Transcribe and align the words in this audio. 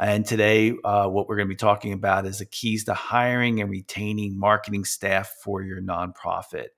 And 0.00 0.24
today, 0.24 0.72
uh, 0.82 1.08
what 1.08 1.28
we're 1.28 1.36
going 1.36 1.48
to 1.48 1.52
be 1.52 1.56
talking 1.56 1.92
about 1.92 2.24
is 2.24 2.38
the 2.38 2.46
keys 2.46 2.84
to 2.84 2.94
hiring 2.94 3.60
and 3.60 3.70
retaining 3.70 4.38
marketing 4.38 4.86
staff 4.86 5.28
for 5.44 5.62
your 5.62 5.82
nonprofit. 5.82 6.68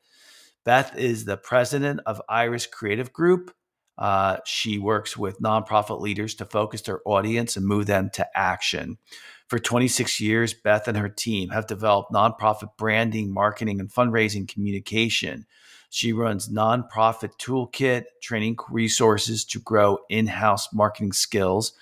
Beth 0.64 0.98
is 0.98 1.25
the 1.25 1.37
president 1.37 2.01
of 2.05 2.20
Iris 2.29 2.67
Creative 2.67 3.12
Group. 3.12 3.55
Uh, 3.97 4.39
she 4.45 4.79
works 4.79 5.17
with 5.17 5.41
nonprofit 5.41 6.01
leaders 6.01 6.34
to 6.34 6.45
focus 6.45 6.83
their 6.83 7.01
audience 7.05 7.56
and 7.56 7.64
move 7.64 7.87
them 7.87 8.11
to 8.14 8.27
action. 8.37 8.98
For 9.47 9.61
26 9.61 10.19
years, 10.19 10.53
Beth 10.53 10.89
and 10.89 10.98
her 10.98 11.09
team 11.09 11.51
have 11.51 11.69
developed 11.69 12.11
nonprofit 12.11 12.70
branding, 12.77 13.33
marketing, 13.33 13.79
and 13.79 13.89
fundraising 13.89 14.48
communication. 14.48 15.47
She 15.91 16.12
runs 16.12 16.48
nonprofit 16.48 17.36
toolkit, 17.39 18.05
training 18.20 18.57
resources 18.69 19.45
to 19.45 19.61
grow 19.61 19.98
in 20.09 20.27
house 20.27 20.73
marketing 20.73 21.12
skills 21.12 21.73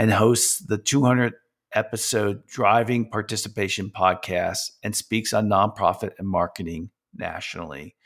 and 0.00 0.10
hosts 0.10 0.60
the 0.60 0.78
200 0.78 1.34
episode 1.74 2.46
Driving 2.46 3.10
Participation 3.10 3.92
podcast 3.94 4.70
and 4.82 4.96
speaks 4.96 5.34
on 5.34 5.46
nonprofit 5.46 6.12
and 6.18 6.26
marketing 6.26 6.88
nationally. 7.14 7.96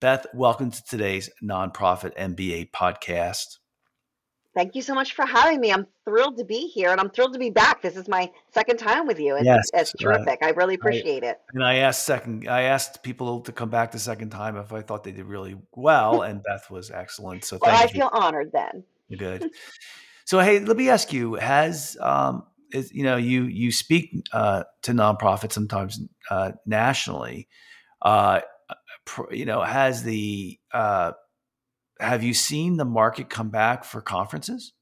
Beth, 0.00 0.26
welcome 0.34 0.72
to 0.72 0.84
today's 0.84 1.30
Nonprofit 1.40 2.16
MBA 2.16 2.72
podcast. 2.72 3.58
Thank 4.56 4.74
you 4.74 4.82
so 4.82 4.92
much 4.92 5.12
for 5.12 5.24
having 5.24 5.60
me. 5.60 5.72
I'm 5.72 5.86
thrilled 6.04 6.36
to 6.38 6.44
be 6.44 6.66
here 6.66 6.90
and 6.90 7.00
I'm 7.00 7.10
thrilled 7.10 7.34
to 7.34 7.38
be 7.38 7.50
back. 7.50 7.80
This 7.80 7.94
is 7.94 8.08
my 8.08 8.28
second 8.52 8.78
time 8.78 9.06
with 9.06 9.20
you. 9.20 9.36
It's, 9.36 9.44
yes, 9.44 9.70
it's 9.72 9.92
terrific. 9.92 10.40
Uh, 10.42 10.46
I 10.46 10.50
really 10.50 10.74
appreciate 10.74 11.22
I, 11.22 11.28
it. 11.28 11.40
And 11.54 11.62
I 11.62 11.76
asked 11.76 12.06
second 12.06 12.48
I 12.48 12.62
asked 12.62 13.04
people 13.04 13.42
to 13.42 13.52
come 13.52 13.70
back 13.70 13.92
the 13.92 14.00
second 14.00 14.30
time 14.30 14.56
if 14.56 14.72
I 14.72 14.82
thought 14.82 15.04
they 15.04 15.12
did 15.12 15.26
really 15.26 15.56
well 15.76 16.22
and 16.22 16.42
Beth 16.42 16.72
was 16.72 16.90
excellent. 16.90 17.44
So 17.44 17.60
well, 17.62 17.70
I 17.70 17.82
you. 17.82 17.88
feel 17.90 18.10
honored 18.12 18.50
then. 18.50 18.82
You're 19.08 19.18
good. 19.18 19.48
So 20.26 20.40
hey, 20.40 20.58
let 20.58 20.76
me 20.76 20.88
ask 20.88 21.12
you: 21.12 21.34
Has 21.34 21.96
um, 22.00 22.44
is, 22.72 22.92
you 22.92 23.04
know 23.04 23.16
you 23.16 23.44
you 23.44 23.70
speak 23.70 24.10
uh, 24.32 24.64
to 24.82 24.92
nonprofits 24.92 25.52
sometimes 25.52 26.00
uh, 26.30 26.52
nationally? 26.66 27.48
Uh, 28.02 28.40
pr- 29.04 29.32
you 29.32 29.44
know, 29.44 29.62
has 29.62 30.02
the 30.02 30.58
uh, 30.74 31.12
have 32.00 32.24
you 32.24 32.34
seen 32.34 32.76
the 32.76 32.84
market 32.84 33.30
come 33.30 33.50
back 33.50 33.84
for 33.84 34.00
conferences? 34.00 34.72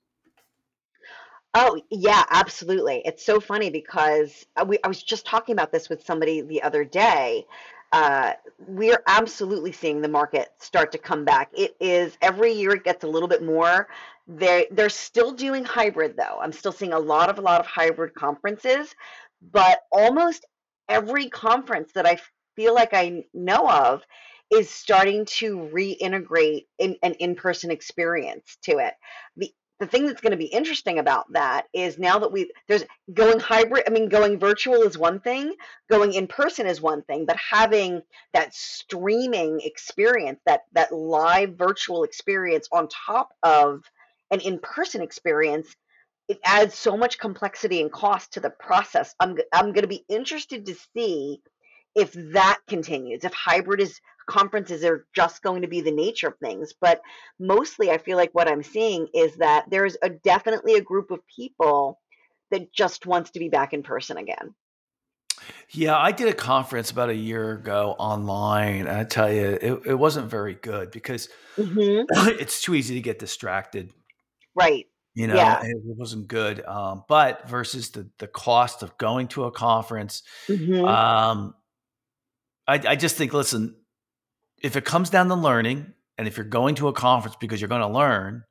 Oh 1.52 1.78
yeah, 1.90 2.24
absolutely. 2.30 3.02
It's 3.04 3.24
so 3.24 3.38
funny 3.38 3.68
because 3.68 4.46
uh, 4.56 4.64
we, 4.66 4.78
I 4.82 4.88
was 4.88 5.02
just 5.02 5.26
talking 5.26 5.52
about 5.52 5.72
this 5.72 5.90
with 5.90 6.04
somebody 6.04 6.40
the 6.40 6.62
other 6.62 6.84
day. 6.84 7.44
Uh, 7.92 8.32
we 8.66 8.92
are 8.92 9.00
absolutely 9.06 9.70
seeing 9.70 10.00
the 10.00 10.08
market 10.08 10.48
start 10.58 10.90
to 10.90 10.98
come 10.98 11.24
back. 11.24 11.50
It 11.52 11.76
is 11.78 12.18
every 12.20 12.52
year 12.52 12.72
it 12.72 12.82
gets 12.82 13.04
a 13.04 13.06
little 13.06 13.28
bit 13.28 13.40
more. 13.40 13.86
They 14.26 14.68
they're 14.70 14.88
still 14.88 15.32
doing 15.32 15.64
hybrid 15.64 16.16
though. 16.16 16.38
I'm 16.40 16.52
still 16.52 16.72
seeing 16.72 16.92
a 16.92 16.98
lot 16.98 17.28
of 17.28 17.38
a 17.38 17.42
lot 17.42 17.60
of 17.60 17.66
hybrid 17.66 18.14
conferences, 18.14 18.94
but 19.42 19.80
almost 19.92 20.46
every 20.88 21.28
conference 21.28 21.92
that 21.94 22.06
I 22.06 22.18
feel 22.56 22.74
like 22.74 22.94
I 22.94 23.24
know 23.34 23.68
of 23.68 24.02
is 24.50 24.70
starting 24.70 25.24
to 25.24 25.56
reintegrate 25.72 26.66
in, 26.78 26.96
an 27.02 27.14
in-person 27.14 27.70
experience 27.70 28.56
to 28.62 28.78
it. 28.78 28.94
The 29.36 29.52
the 29.80 29.86
thing 29.86 30.06
that's 30.06 30.20
going 30.20 30.30
to 30.30 30.38
be 30.38 30.46
interesting 30.46 30.98
about 30.98 31.30
that 31.32 31.66
is 31.74 31.98
now 31.98 32.18
that 32.20 32.32
we 32.32 32.50
there's 32.68 32.84
going 33.12 33.40
hybrid 33.40 33.82
i 33.86 33.90
mean 33.90 34.08
going 34.08 34.38
virtual 34.38 34.82
is 34.82 34.96
one 34.96 35.20
thing 35.20 35.52
going 35.90 36.14
in 36.14 36.26
person 36.26 36.66
is 36.66 36.80
one 36.80 37.02
thing 37.02 37.26
but 37.26 37.36
having 37.36 38.00
that 38.32 38.54
streaming 38.54 39.60
experience 39.64 40.40
that 40.46 40.62
that 40.72 40.92
live 40.92 41.56
virtual 41.56 42.04
experience 42.04 42.68
on 42.72 42.88
top 42.88 43.34
of 43.42 43.82
an 44.30 44.40
in-person 44.40 45.02
experience 45.02 45.74
it 46.28 46.38
adds 46.44 46.74
so 46.74 46.96
much 46.96 47.18
complexity 47.18 47.80
and 47.80 47.92
cost 47.92 48.32
to 48.32 48.40
the 48.40 48.50
process 48.50 49.14
i'm 49.20 49.36
i'm 49.52 49.72
going 49.72 49.82
to 49.82 49.88
be 49.88 50.04
interested 50.08 50.66
to 50.66 50.74
see 50.94 51.40
if 51.94 52.12
that 52.32 52.58
continues 52.68 53.24
if 53.24 53.32
hybrid 53.32 53.80
is 53.80 54.00
conferences 54.26 54.84
are 54.84 55.06
just 55.14 55.42
going 55.42 55.62
to 55.62 55.68
be 55.68 55.82
the 55.82 55.92
nature 55.92 56.28
of 56.28 56.38
things 56.38 56.72
but 56.80 57.00
mostly 57.38 57.90
i 57.90 57.98
feel 57.98 58.16
like 58.16 58.30
what 58.32 58.50
i'm 58.50 58.62
seeing 58.62 59.06
is 59.14 59.36
that 59.36 59.66
there's 59.70 59.96
a 60.02 60.08
definitely 60.08 60.74
a 60.74 60.80
group 60.80 61.10
of 61.10 61.20
people 61.34 62.00
that 62.50 62.72
just 62.72 63.06
wants 63.06 63.30
to 63.30 63.38
be 63.38 63.48
back 63.48 63.72
in 63.72 63.82
person 63.82 64.16
again 64.16 64.54
yeah, 65.70 65.96
I 65.96 66.12
did 66.12 66.28
a 66.28 66.32
conference 66.32 66.90
about 66.90 67.10
a 67.10 67.14
year 67.14 67.52
ago 67.52 67.96
online, 67.98 68.86
and 68.86 68.88
I 68.88 69.04
tell 69.04 69.32
you, 69.32 69.58
it, 69.60 69.82
it 69.86 69.94
wasn't 69.94 70.30
very 70.30 70.54
good 70.54 70.90
because 70.90 71.28
mm-hmm. 71.56 72.04
it's 72.40 72.62
too 72.62 72.74
easy 72.74 72.94
to 72.94 73.00
get 73.00 73.18
distracted. 73.18 73.92
Right. 74.54 74.86
You 75.14 75.28
know, 75.28 75.36
yeah. 75.36 75.62
it 75.62 75.76
wasn't 75.84 76.26
good. 76.26 76.64
Um, 76.64 77.04
but 77.08 77.48
versus 77.48 77.90
the 77.90 78.10
the 78.18 78.26
cost 78.26 78.82
of 78.82 78.98
going 78.98 79.28
to 79.28 79.44
a 79.44 79.52
conference, 79.52 80.22
mm-hmm. 80.48 80.84
um, 80.84 81.54
I, 82.66 82.80
I 82.84 82.96
just 82.96 83.16
think, 83.16 83.32
listen, 83.32 83.76
if 84.60 84.74
it 84.74 84.84
comes 84.84 85.10
down 85.10 85.28
to 85.28 85.36
learning, 85.36 85.92
and 86.18 86.26
if 86.26 86.36
you're 86.36 86.44
going 86.44 86.74
to 86.76 86.88
a 86.88 86.92
conference 86.92 87.36
because 87.38 87.60
you're 87.60 87.68
going 87.68 87.82
to 87.82 87.88
learn, 87.88 88.42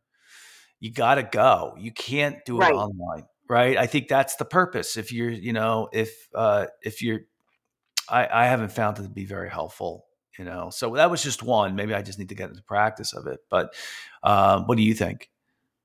you 0.80 0.94
got 0.94 1.16
to 1.16 1.24
go. 1.24 1.76
You 1.78 1.92
can't 1.92 2.38
do 2.46 2.58
it 2.58 2.62
right. 2.62 2.74
online 2.74 3.24
right 3.50 3.78
i 3.78 3.86
think 3.86 4.08
that's 4.08 4.36
the 4.38 4.46
purpose 4.46 4.98
if 4.98 5.12
you're 5.12 5.30
you 5.30 5.54
know 5.54 5.90
if 5.92 6.28
uh 6.34 6.66
if 6.82 7.02
you're 7.02 7.22
i 8.10 8.28
i 8.32 8.46
haven't 8.46 8.72
found 8.72 8.98
it 8.98 9.04
to 9.04 9.10
be 9.10 9.26
very 9.26 9.50
helpful 9.50 10.06
you 10.38 10.46
know 10.46 10.70
so 10.70 10.96
that 10.96 11.12
was 11.12 11.22
just 11.22 11.44
one 11.44 11.76
maybe 11.76 11.94
i 11.94 12.02
just 12.02 12.20
need 12.20 12.30
to 12.30 12.36
get 12.36 12.50
into 12.50 12.64
practice 12.64 13.14
of 13.14 13.28
it 13.28 13.40
but 13.50 13.74
um 14.24 14.64
what 14.66 14.78
do 14.78 14.84
you 14.84 14.94
think 14.94 15.30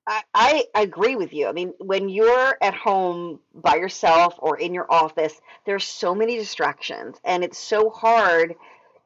I, 0.08 0.64
I 0.74 0.82
agree 0.82 1.16
with 1.16 1.34
you. 1.34 1.48
I 1.48 1.52
mean, 1.52 1.74
when 1.78 2.08
you're 2.08 2.56
at 2.62 2.74
home 2.74 3.40
by 3.54 3.76
yourself 3.76 4.34
or 4.38 4.58
in 4.58 4.72
your 4.72 4.90
office, 4.90 5.38
there's 5.66 5.84
so 5.84 6.14
many 6.14 6.36
distractions, 6.36 7.18
and 7.24 7.44
it's 7.44 7.58
so 7.58 7.90
hard 7.90 8.54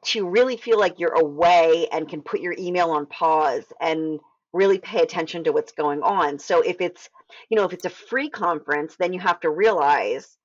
to 0.05 0.29
really 0.29 0.57
feel 0.57 0.79
like 0.79 1.01
you're 1.01 1.15
away 1.15 1.89
and 1.93 2.09
can 2.09 2.23
put 2.23 2.41
your 2.41 2.55
email 2.59 2.91
on 2.91 3.07
pause 3.07 3.65
and 3.81 4.21
really 4.53 4.79
pay 4.79 5.01
attention 5.01 5.45
to 5.45 5.53
what's 5.53 5.73
going 5.73 6.03
on. 6.03 6.39
So 6.39 6.61
if 6.61 6.81
it's 6.81 7.09
you 7.49 7.57
know, 7.57 7.65
if 7.65 7.73
it's 7.73 7.85
a 7.85 7.91
free 7.91 8.29
conference, 8.29 8.97
then 8.97 9.13
you 9.13 9.21
have 9.21 9.41
to 9.41 9.51
realize 9.51 10.37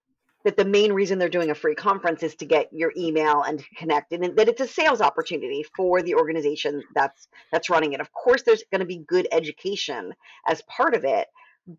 that 0.44 0.58
the 0.58 0.66
main 0.66 0.94
reason 0.94 1.20
they're 1.20 1.30
doing 1.30 1.50
a 1.50 1.56
free 1.56 1.76
conference 1.76 2.24
is 2.24 2.36
to 2.36 2.46
get 2.46 2.72
your 2.72 2.94
email 2.96 3.44
and 3.44 3.64
connect 3.76 4.14
and 4.14 4.36
that 4.38 4.48
it's 4.48 4.62
a 4.62 4.68
sales 4.68 5.02
opportunity 5.02 5.64
for 5.76 6.02
the 6.02 6.16
organization 6.16 6.84
that's 6.96 7.28
that's 7.52 7.70
running 7.70 7.94
it. 7.94 8.02
Of 8.02 8.12
course 8.14 8.44
there's 8.44 8.64
going 8.72 8.80
to 8.80 8.86
be 8.86 9.00
good 9.08 9.28
education 9.32 10.14
as 10.48 10.62
part 10.64 10.96
of 10.96 11.04
it 11.04 11.28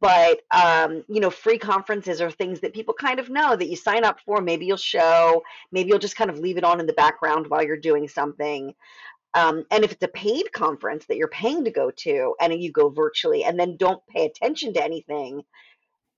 but 0.01 0.41
um, 0.51 1.03
you 1.09 1.21
know 1.21 1.31
free 1.31 1.59
conferences 1.59 2.21
are 2.21 2.31
things 2.31 2.61
that 2.61 2.75
people 2.75 2.95
kind 2.95 3.19
of 3.19 3.31
know 3.31 3.57
that 3.57 3.69
you 3.69 3.77
sign 3.77 4.05
up 4.05 4.21
for. 4.21 4.41
Maybe 4.41 4.67
you'll 4.67 4.77
show 4.77 5.43
maybe 5.73 5.89
you'll 5.89 5.99
just 5.99 6.17
kind 6.17 6.31
of 6.31 6.39
leave 6.39 6.59
it 6.59 6.65
on 6.65 6.81
in 6.81 6.87
the 6.87 6.93
background 6.93 7.47
while 7.49 7.63
you're 7.65 7.79
doing 7.79 8.07
something. 8.07 8.75
Um, 9.35 9.65
and 9.71 9.85
if 9.85 9.93
it's 9.93 10.05
a 10.05 10.09
paid 10.09 10.53
conference 10.53 11.07
that 11.07 11.17
you're 11.17 11.29
paying 11.29 11.65
to 11.65 11.71
go 11.71 11.91
to 11.91 12.35
and 12.41 12.63
you 12.63 12.73
go 12.73 12.89
virtually 12.89 13.45
and 13.45 13.59
then 13.59 13.77
don't 13.77 14.03
pay 14.09 14.25
attention 14.25 14.73
to 14.75 14.83
anything 14.83 15.43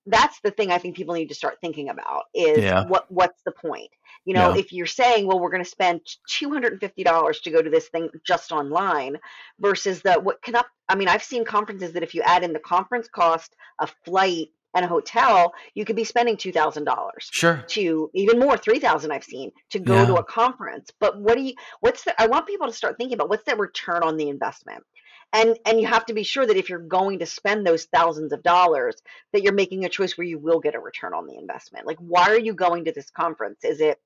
that's 0.07 0.41
the 0.41 0.51
thing 0.51 0.71
I 0.71 0.79
think 0.79 0.97
people 0.97 1.15
need 1.15 1.29
to 1.29 1.35
start 1.35 1.59
thinking 1.61 1.89
about 1.89 2.25
is 2.35 2.59
yeah. 2.59 2.87
what 2.87 3.11
what's 3.11 3.43
the 3.45 3.53
point? 3.53 3.91
You 4.25 4.35
know, 4.35 4.55
yeah. 4.55 4.61
if 4.61 4.73
you're 4.73 4.87
saying, 4.87 5.27
well, 5.27 5.41
we're 5.41 5.51
going 5.51 5.65
to 5.65 5.69
spend 5.71 6.01
two 6.29 6.51
hundred 6.51 6.73
and 6.73 6.81
fifty 6.81 7.05
dollars 7.05 7.41
to 7.41 7.51
go 7.51 7.63
to 7.63 7.71
this 7.71 7.89
thing 7.89 8.09
just 8.25 8.53
online, 8.53 9.19
versus 9.59 10.03
the 10.03 10.15
what 10.15 10.43
can 10.43 10.57
up. 10.57 10.67
I 10.89 10.95
mean, 10.95 11.09
I've 11.09 11.23
seen 11.23 11.45
conferences 11.45 11.93
that 11.93 12.03
if 12.03 12.15
you 12.15 12.23
add 12.23 12.43
in 12.43 12.53
the 12.53 12.59
conference 12.59 13.09
cost, 13.09 13.55
a 13.79 13.89
flight, 14.05 14.49
and 14.75 14.85
a 14.85 14.89
hotel, 14.89 15.53
you 15.75 15.85
could 15.85 15.97
be 15.97 16.05
spending 16.05 16.37
two 16.37 16.53
thousand 16.53 16.85
dollars. 16.85 17.29
Sure. 17.31 17.65
To 17.69 18.11
even 18.15 18.39
more, 18.39 18.57
three 18.57 18.79
thousand 18.79 19.13
I've 19.13 19.25
seen 19.25 19.53
to 19.71 19.79
go 19.79 19.95
yeah. 19.95 20.07
to 20.07 20.15
a 20.17 20.25
conference. 20.25 20.91
But 21.01 21.21
what 21.21 21.37
do 21.37 21.43
you? 21.43 21.55
What's 21.81 22.05
the? 22.05 22.21
I 22.21 22.27
want 22.27 22.47
people 22.47 22.67
to 22.67 22.73
start 22.73 22.97
thinking 22.97 23.15
about 23.15 23.29
what's 23.29 23.45
that 23.45 23.59
return 23.59 24.03
on 24.03 24.17
the 24.17 24.29
investment 24.29 24.83
and 25.33 25.59
and 25.65 25.81
you 25.81 25.87
have 25.87 26.07
to 26.07 26.15
be 26.15 26.23
sure 26.23 26.47
that 26.47 26.57
if 26.57 26.69
you're 26.69 26.79
going 26.79 27.19
to 27.19 27.27
spend 27.27 27.67
those 27.67 27.85
thousands 27.85 28.33
of 28.33 28.43
dollars 28.43 28.97
that 29.33 29.43
you're 29.43 29.53
making 29.53 29.85
a 29.85 29.89
choice 29.89 30.17
where 30.17 30.27
you 30.27 30.39
will 30.39 30.61
get 30.61 30.75
a 30.75 30.81
return 30.81 31.15
on 31.15 31.27
the 31.27 31.37
investment 31.37 31.87
like 31.87 31.99
why 31.99 32.29
are 32.29 32.39
you 32.39 32.55
going 32.55 32.85
to 32.85 32.93
this 32.93 33.11
conference 33.11 33.65
is 33.65 33.81
it 33.81 33.99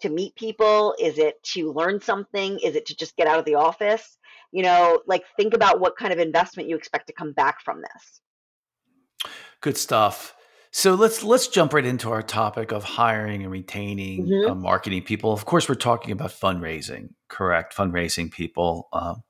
to 0.00 0.08
meet 0.08 0.34
people 0.34 0.94
is 0.98 1.18
it 1.18 1.42
to 1.42 1.72
learn 1.72 2.00
something 2.00 2.58
is 2.60 2.74
it 2.74 2.86
to 2.86 2.96
just 2.96 3.16
get 3.16 3.26
out 3.26 3.38
of 3.38 3.44
the 3.44 3.54
office 3.54 4.18
you 4.50 4.62
know 4.62 5.00
like 5.06 5.22
think 5.36 5.54
about 5.54 5.80
what 5.80 5.96
kind 5.96 6.12
of 6.12 6.18
investment 6.18 6.68
you 6.68 6.76
expect 6.76 7.06
to 7.06 7.12
come 7.12 7.32
back 7.32 7.60
from 7.60 7.80
this 7.80 9.30
good 9.60 9.76
stuff 9.76 10.34
so 10.74 10.94
let's 10.94 11.22
let's 11.22 11.48
jump 11.48 11.74
right 11.74 11.84
into 11.84 12.10
our 12.10 12.22
topic 12.22 12.72
of 12.72 12.82
hiring 12.82 13.42
and 13.42 13.52
retaining 13.52 14.26
mm-hmm. 14.26 14.50
uh, 14.50 14.54
marketing 14.54 15.02
people. 15.02 15.30
Of 15.30 15.44
course, 15.44 15.68
we're 15.68 15.74
talking 15.74 16.12
about 16.12 16.30
fundraising, 16.30 17.10
correct? 17.28 17.76
Fundraising 17.76 18.32
people. 18.32 18.88
Um, 18.90 19.22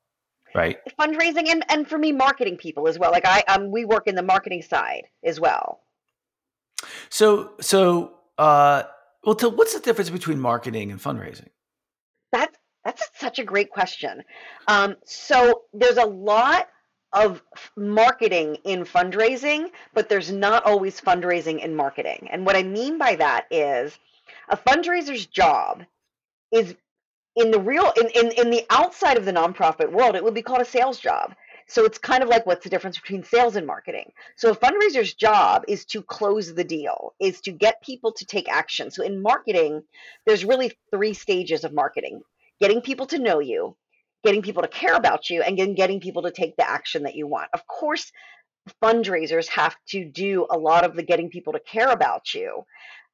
right. 0.54 0.78
Fundraising 0.99 1.49
and, 1.49 1.64
and 1.69 1.88
for 1.88 1.99
me 1.99 2.12
marketing 2.12 2.56
people 2.56 2.88
as 2.88 2.99
well. 2.99 3.10
Like 3.10 3.26
i 3.26 3.43
um 3.49 3.70
we 3.70 3.84
work 3.84 4.06
in 4.06 4.14
the 4.14 4.22
marketing 4.22 4.62
side 4.62 5.04
as 5.25 5.40
well. 5.40 5.81
So 7.10 7.52
so 7.60 8.14
uh 8.38 8.84
well 9.25 9.34
to, 9.37 9.49
what's 9.49 9.75
the 9.75 9.81
difference 9.81 10.10
between 10.10 10.40
marketing 10.40 10.90
and 10.90 11.00
fundraising? 11.00 11.49
That's 12.32 12.56
that's 12.84 13.08
such 13.14 13.38
a 13.38 13.44
great 13.44 13.70
question. 13.70 14.22
Um 14.69 14.96
so 15.04 15.62
there's 15.72 15.99
a 15.99 16.06
lot 16.06 16.69
of 17.12 17.43
marketing 17.76 18.56
in 18.64 18.84
fundraising 18.84 19.70
but 19.93 20.08
there's 20.08 20.32
not 20.32 20.64
always 20.64 21.00
fundraising 21.00 21.62
in 21.62 21.75
marketing. 21.75 22.28
And 22.31 22.46
what 22.46 22.56
i 22.56 22.62
mean 22.62 22.99
by 22.99 23.16
that 23.16 23.46
is 23.50 23.99
a 24.49 24.56
fundraiser's 24.56 25.26
job 25.26 25.84
is 26.52 26.75
in 27.37 27.50
the 27.50 27.61
real 27.61 27.93
in, 27.99 28.08
in 28.08 28.32
in 28.32 28.50
the 28.50 28.64
outside 28.70 29.17
of 29.17 29.25
the 29.25 29.32
nonprofit 29.32 29.90
world 29.90 30.14
it 30.17 30.25
would 30.25 30.34
be 30.34 30.43
called 30.43 30.61
a 30.61 30.64
sales 30.64 30.99
job. 30.99 31.34
So 31.67 31.84
it's 31.84 31.99
kind 31.99 32.23
of 32.23 32.29
like 32.29 32.44
what's 32.44 32.64
the 32.64 32.70
difference 32.70 32.99
between 32.99 33.25
sales 33.25 33.56
and 33.56 33.67
marketing? 33.67 34.12
So 34.37 34.50
a 34.50 34.56
fundraiser's 34.56 35.14
job 35.14 35.64
is 35.69 35.84
to 35.87 36.02
close 36.02 36.52
the 36.52 36.64
deal 36.64 37.14
is 37.20 37.40
to 37.43 37.52
get 37.52 37.82
people 37.82 38.12
to 38.12 38.26
take 38.26 38.49
action. 38.49 38.90
So 38.90 39.02
in 39.02 39.23
marketing 39.23 39.82
there's 40.26 40.44
really 40.44 40.73
three 40.90 41.14
stages 41.14 41.64
of 41.64 41.73
marketing 41.73 42.23
getting 42.61 42.81
people 42.81 43.06
to 43.06 43.19
know 43.19 43.40
you 43.40 43.76
getting 44.25 44.43
people 44.43 44.62
to 44.62 44.69
care 44.69 44.94
about 44.94 45.31
you 45.31 45.43
and 45.43 45.58
then 45.58 45.75
getting 45.75 46.00
people 46.00 46.23
to 46.23 46.31
take 46.31 46.56
the 46.56 46.69
action 46.69 47.05
that 47.05 47.17
you 47.17 47.26
want. 47.26 47.49
Of 47.55 47.67
course 47.67 48.12
fundraisers 48.82 49.49
have 49.49 49.75
to 49.88 50.05
do 50.05 50.46
a 50.49 50.56
lot 50.56 50.85
of 50.85 50.94
the 50.94 51.02
getting 51.02 51.28
people 51.28 51.52
to 51.52 51.58
care 51.61 51.90
about 51.90 52.32
you 52.32 52.64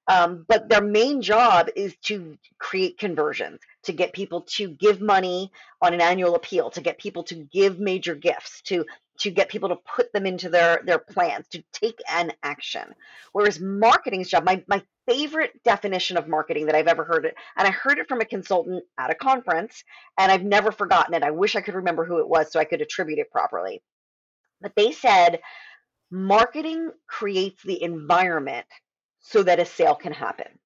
um, 0.09 0.47
but 0.49 0.69
their 0.69 0.81
main 0.81 1.21
job 1.21 1.69
is 1.77 1.95
to 2.05 2.39
create 2.59 2.99
conversions, 2.99 3.61
to 3.89 3.93
get 3.95 4.13
people 4.13 4.43
to 4.43 4.69
give 4.69 5.01
money 5.01 5.51
on 5.81 5.95
an 5.95 6.01
annual 6.01 6.35
appeal, 6.35 6.71
to 6.71 6.83
get 6.83 6.99
people 6.99 7.23
to 7.25 7.35
give 7.35 7.81
major 7.81 8.15
gifts, 8.15 8.61
to 8.63 8.85
to 9.21 9.31
get 9.31 9.49
people 9.49 9.71
to 9.71 9.77
put 9.77 10.13
them 10.13 10.27
into 10.27 10.51
their 10.51 10.83
their 10.85 10.99
plans, 10.99 11.49
to 11.49 11.65
take 11.73 11.99
an 12.11 12.33
action. 12.43 12.95
Whereas 13.33 13.61
marketing's 13.61 14.29
job, 14.29 14.45
my 14.45 14.63
my 14.69 14.83
favorite 15.07 15.63
definition 15.65 16.19
of 16.19 16.29
marketing 16.29 16.67
that 16.67 16.75
I've 16.75 16.87
ever 16.87 17.03
heard 17.03 17.25
it, 17.25 17.35
and 17.57 17.67
I 17.67 17.71
heard 17.71 17.99
it 17.99 18.09
from 18.09 18.21
a 18.21 18.27
consultant 18.27 18.85
at 18.99 19.11
a 19.11 19.15
conference, 19.15 19.83
and 20.19 20.31
I've 20.31 20.45
never 20.45 20.71
forgotten 20.71 21.15
it. 21.15 21.23
I 21.23 21.31
wish 21.31 21.57
I 21.57 21.63
could 21.63 21.75
remember 21.75 22.05
who 22.05 22.19
it 22.19 22.29
was 22.29 22.53
so 22.53 22.61
I 22.61 22.65
could 22.65 22.83
attribute 22.83 23.19
it 23.19 23.31
properly. 23.31 23.83
But 24.61 24.73
they 24.77 24.93
said 24.93 25.41
marketing 26.11 26.91
creates 27.07 27.63
the 27.63 27.83
environment 27.83 28.67
so 29.21 29.43
that 29.43 29.61
a 29.61 29.65
sale 29.65 29.95
can 29.95 30.13
happen. 30.13 30.59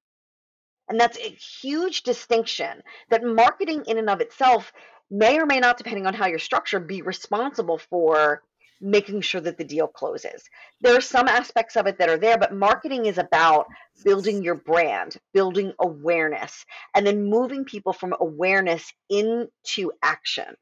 And 0.93 1.01
that's 1.01 1.17
a 1.17 1.39
huge 1.63 2.03
distinction 2.03 2.83
that 3.09 3.25
marketing 3.25 3.85
in 3.87 3.97
and 3.97 4.11
of 4.11 4.21
itself 4.21 4.75
may 5.11 5.41
or 5.41 5.47
may 5.47 5.59
not, 5.59 5.79
depending 5.79 6.07
on 6.07 6.13
how 6.13 6.27
you're 6.27 6.39
structured, 6.39 6.87
be 6.87 7.01
responsible 7.01 7.79
for 7.79 8.43
making 8.79 9.23
sure 9.23 9.41
that 9.41 9.57
the 9.57 9.65
deal 9.65 9.87
closes. 9.87 10.45
There 10.83 10.95
are 10.95 11.01
some 11.01 11.29
aspects 11.29 11.77
of 11.77 11.87
it 11.87 11.97
that 11.97 12.11
are 12.11 12.19
there, 12.19 12.37
but 12.37 12.53
marketing 12.53 13.07
is 13.07 13.17
about 13.17 13.69
building 14.05 14.43
your 14.43 14.55
brand, 14.55 15.17
building 15.33 15.73
awareness, 15.81 16.67
and 16.95 17.07
then 17.07 17.25
moving 17.25 17.65
people 17.65 17.95
from 17.95 18.15
awareness 18.21 18.93
into 19.09 19.93
action 20.03 20.59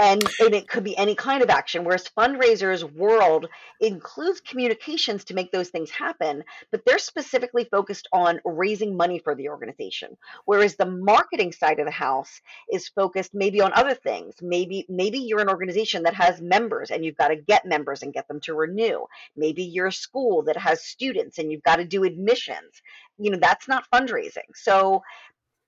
and, 0.00 0.24
and 0.40 0.54
it 0.54 0.68
could 0.68 0.84
be 0.84 0.96
any 0.96 1.14
kind 1.14 1.42
of 1.42 1.50
action 1.50 1.84
whereas 1.84 2.10
fundraisers 2.18 2.90
world 2.94 3.46
includes 3.80 4.40
communications 4.40 5.24
to 5.24 5.34
make 5.34 5.52
those 5.52 5.68
things 5.68 5.90
happen 5.90 6.42
but 6.70 6.84
they're 6.84 6.98
specifically 6.98 7.64
focused 7.64 8.08
on 8.12 8.40
raising 8.44 8.96
money 8.96 9.18
for 9.18 9.34
the 9.34 9.48
organization. 9.48 10.16
Whereas 10.44 10.76
the 10.76 10.86
marketing 10.86 11.52
side 11.52 11.78
of 11.78 11.86
the 11.86 11.92
house 11.92 12.40
is 12.70 12.88
focused 12.88 13.34
maybe 13.34 13.60
on 13.60 13.72
other 13.74 13.94
things. 13.94 14.34
Maybe 14.40 14.86
maybe 14.88 15.18
you're 15.18 15.40
an 15.40 15.48
organization 15.48 16.04
that 16.04 16.14
has 16.14 16.40
members 16.40 16.90
and 16.90 17.04
you've 17.04 17.16
got 17.16 17.28
to 17.28 17.36
get 17.36 17.66
members 17.66 18.02
and 18.02 18.12
get 18.12 18.28
them 18.28 18.40
to 18.40 18.54
renew. 18.54 19.04
Maybe 19.36 19.64
you're 19.64 19.88
a 19.88 19.92
school 19.92 20.42
that 20.44 20.56
has 20.56 20.84
students 20.84 21.38
and 21.38 21.50
you've 21.50 21.62
got 21.62 21.76
to 21.76 21.84
do 21.84 22.04
admissions. 22.04 22.82
You 23.18 23.30
know 23.30 23.38
that's 23.40 23.68
not 23.68 23.84
fundraising. 23.92 24.50
So 24.54 25.02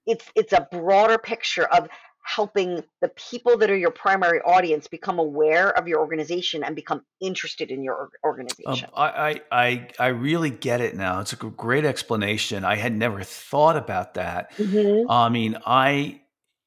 it's 0.07 0.25
it's 0.35 0.53
a 0.53 0.69
broader 0.71 1.19
picture 1.19 1.65
of 1.65 1.89
helping 2.25 2.83
the 3.01 3.09
people 3.09 3.59
that 3.59 3.71
are 3.71 3.77
your 3.77 3.91
primary 3.91 4.41
audience 4.43 4.87
become 4.87 5.19
aware 5.19 5.77
of 5.77 5.89
your 5.89 6.01
organization 6.01 6.63
and 6.63 6.77
become 6.77 7.03
interested 7.21 7.71
in 7.71 7.83
your 7.83 8.11
organization. 8.25 8.89
Um, 8.95 9.13
I, 9.15 9.41
I 9.51 9.89
I 9.99 10.07
really 10.09 10.51
get 10.51 10.81
it 10.81 10.95
now. 10.95 11.21
It's 11.21 11.33
a 11.33 11.37
great 11.37 11.85
explanation. 11.85 12.65
I 12.65 12.77
had 12.77 12.97
never 12.97 13.23
thought 13.23 13.77
about 13.77 14.15
that. 14.15 14.53
Mm-hmm. 14.57 15.11
I 15.11 15.29
mean, 15.29 15.59
I 15.67 16.21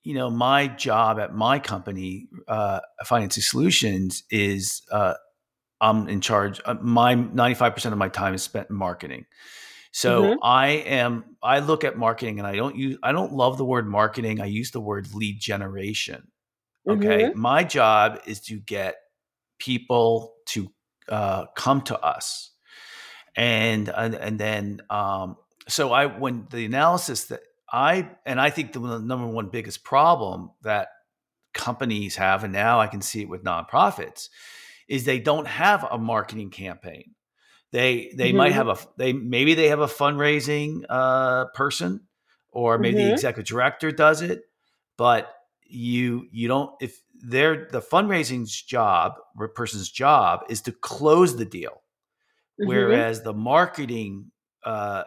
you 0.03 0.13
know 0.13 0.29
my 0.29 0.67
job 0.67 1.19
at 1.19 1.33
my 1.33 1.59
company, 1.59 2.27
uh, 2.47 2.81
Financing 3.05 3.43
Solutions, 3.43 4.23
is 4.29 4.81
uh, 4.91 5.13
I'm 5.79 6.09
in 6.09 6.21
charge. 6.21 6.61
Uh, 6.65 6.75
my 6.81 7.15
95 7.15 7.73
percent 7.73 7.93
of 7.93 7.99
my 7.99 8.09
time 8.09 8.33
is 8.33 8.43
spent 8.43 8.69
in 8.69 8.75
marketing. 8.75 9.25
So 9.95 10.23
mm-hmm. 10.23 10.39
I 10.43 10.67
am 10.67 11.23
I 11.41 11.59
look 11.59 11.85
at 11.85 11.97
marketing 11.97 12.39
and 12.39 12.45
I 12.45 12.57
don't 12.57 12.75
use 12.75 12.97
I 13.01 13.13
don't 13.13 13.31
love 13.31 13.57
the 13.57 13.63
word 13.63 13.87
marketing. 13.87 14.41
I 14.41 14.45
use 14.45 14.71
the 14.71 14.81
word 14.81 15.07
lead 15.13 15.39
generation. 15.39 16.27
Okay. 16.85 17.23
Mm-hmm. 17.23 17.39
My 17.39 17.63
job 17.63 18.19
is 18.25 18.41
to 18.41 18.59
get 18.59 18.95
people 19.57 20.33
to 20.47 20.69
uh, 21.07 21.45
come 21.55 21.79
to 21.83 21.97
us. 21.97 22.51
And 23.37 23.87
and, 23.87 24.15
and 24.15 24.37
then 24.37 24.81
um, 24.89 25.37
so 25.69 25.93
I 25.93 26.07
when 26.07 26.47
the 26.51 26.65
analysis 26.65 27.27
that 27.27 27.39
I 27.71 28.09
and 28.25 28.41
I 28.41 28.49
think 28.49 28.73
the 28.73 28.99
number 28.99 29.27
one 29.27 29.47
biggest 29.47 29.85
problem 29.85 30.51
that 30.63 30.89
companies 31.53 32.17
have, 32.17 32.43
and 32.43 32.51
now 32.51 32.81
I 32.81 32.87
can 32.87 33.01
see 33.01 33.21
it 33.21 33.29
with 33.29 33.45
nonprofits, 33.45 34.27
is 34.89 35.05
they 35.05 35.19
don't 35.19 35.47
have 35.47 35.87
a 35.89 35.97
marketing 35.97 36.49
campaign. 36.49 37.14
They 37.75 38.13
they 38.15 38.29
mm-hmm. 38.29 38.37
might 38.37 38.51
have 38.53 38.69
a 38.69 38.77
they 38.95 39.11
maybe 39.11 39.53
they 39.53 39.67
have 39.67 39.81
a 39.81 39.87
fundraising 39.87 40.85
uh, 40.87 41.47
person 41.53 42.07
or 42.51 42.77
maybe 42.77 42.99
mm-hmm. 42.99 43.07
the 43.07 43.13
executive 43.13 43.49
director 43.49 43.91
does 43.91 44.21
it, 44.21 44.43
but 44.97 45.29
you 45.65 46.29
you 46.31 46.47
don't 46.47 46.71
if 46.79 47.01
they're 47.21 47.67
the 47.69 47.81
fundraising's 47.81 48.61
job 48.61 49.15
or 49.37 49.49
person's 49.49 49.91
job 49.91 50.45
is 50.47 50.61
to 50.61 50.71
close 50.71 51.35
the 51.35 51.43
deal, 51.43 51.81
mm-hmm. 52.61 52.69
whereas 52.69 53.23
the 53.23 53.33
marketing 53.33 54.31
uh, 54.63 55.03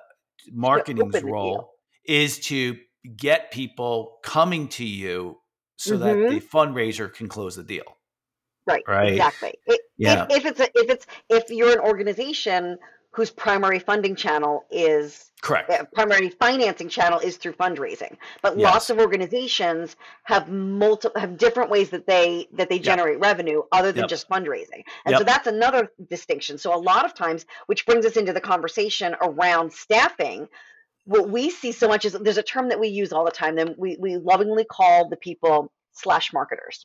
marketing's 0.52 1.22
role 1.22 1.70
is 2.04 2.38
to 2.38 2.76
get 3.16 3.50
people 3.50 4.18
coming 4.22 4.68
to 4.68 4.84
you 4.84 5.38
so 5.76 5.96
that 5.96 6.12
the 6.12 6.20
mm-hmm. 6.20 6.56
fundraiser 6.58 7.10
can 7.10 7.28
close 7.28 7.56
the 7.56 7.64
deal. 7.64 7.96
Right. 8.66 8.82
Right. 8.86 9.12
Exactly. 9.12 9.54
It, 9.64 9.80
yeah. 9.98 10.26
If, 10.30 10.38
if 10.38 10.46
it's 10.46 10.60
a, 10.60 10.68
if 10.74 10.90
it's 10.90 11.06
if 11.28 11.50
you're 11.50 11.72
an 11.72 11.80
organization 11.80 12.78
whose 13.12 13.30
primary 13.30 13.78
funding 13.78 14.14
channel 14.14 14.64
is 14.70 15.32
correct. 15.40 15.70
Uh, 15.70 15.84
primary 15.94 16.28
financing 16.28 16.88
channel 16.88 17.18
is 17.18 17.36
through 17.36 17.52
fundraising. 17.54 18.16
But 18.42 18.56
Yes. 18.58 18.72
lots 18.72 18.90
of 18.90 18.98
organizations 18.98 19.96
have 20.24 20.48
multiple 20.48 21.18
have 21.20 21.36
different 21.36 21.70
ways 21.70 21.90
that 21.90 22.06
they 22.06 22.48
that 22.52 22.68
they 22.68 22.78
generate 22.78 23.18
revenue 23.18 23.62
other 23.72 23.92
than 23.92 24.02
Yep. 24.02 24.08
just 24.10 24.28
fundraising. 24.28 24.84
And 25.04 25.16
so 25.16 25.24
that's 25.24 25.46
another 25.46 25.90
distinction. 26.08 26.58
So 26.58 26.74
a 26.74 26.78
lot 26.78 27.04
of 27.04 27.14
times, 27.14 27.46
which 27.66 27.86
brings 27.86 28.04
us 28.04 28.16
into 28.16 28.32
the 28.32 28.40
conversation 28.40 29.16
around 29.20 29.72
staffing, 29.72 30.48
what 31.04 31.30
we 31.30 31.50
see 31.50 31.72
so 31.72 31.88
much 31.88 32.04
is 32.04 32.12
there's 32.12 32.38
a 32.38 32.42
term 32.42 32.68
that 32.68 32.78
we 32.78 32.88
use 32.88 33.12
all 33.12 33.24
the 33.24 33.30
time, 33.30 33.56
then 33.56 33.74
we, 33.78 33.96
we 33.98 34.16
lovingly 34.16 34.64
call 34.64 35.08
the 35.08 35.16
people 35.16 35.72
slash 35.92 36.32
marketers. 36.32 36.84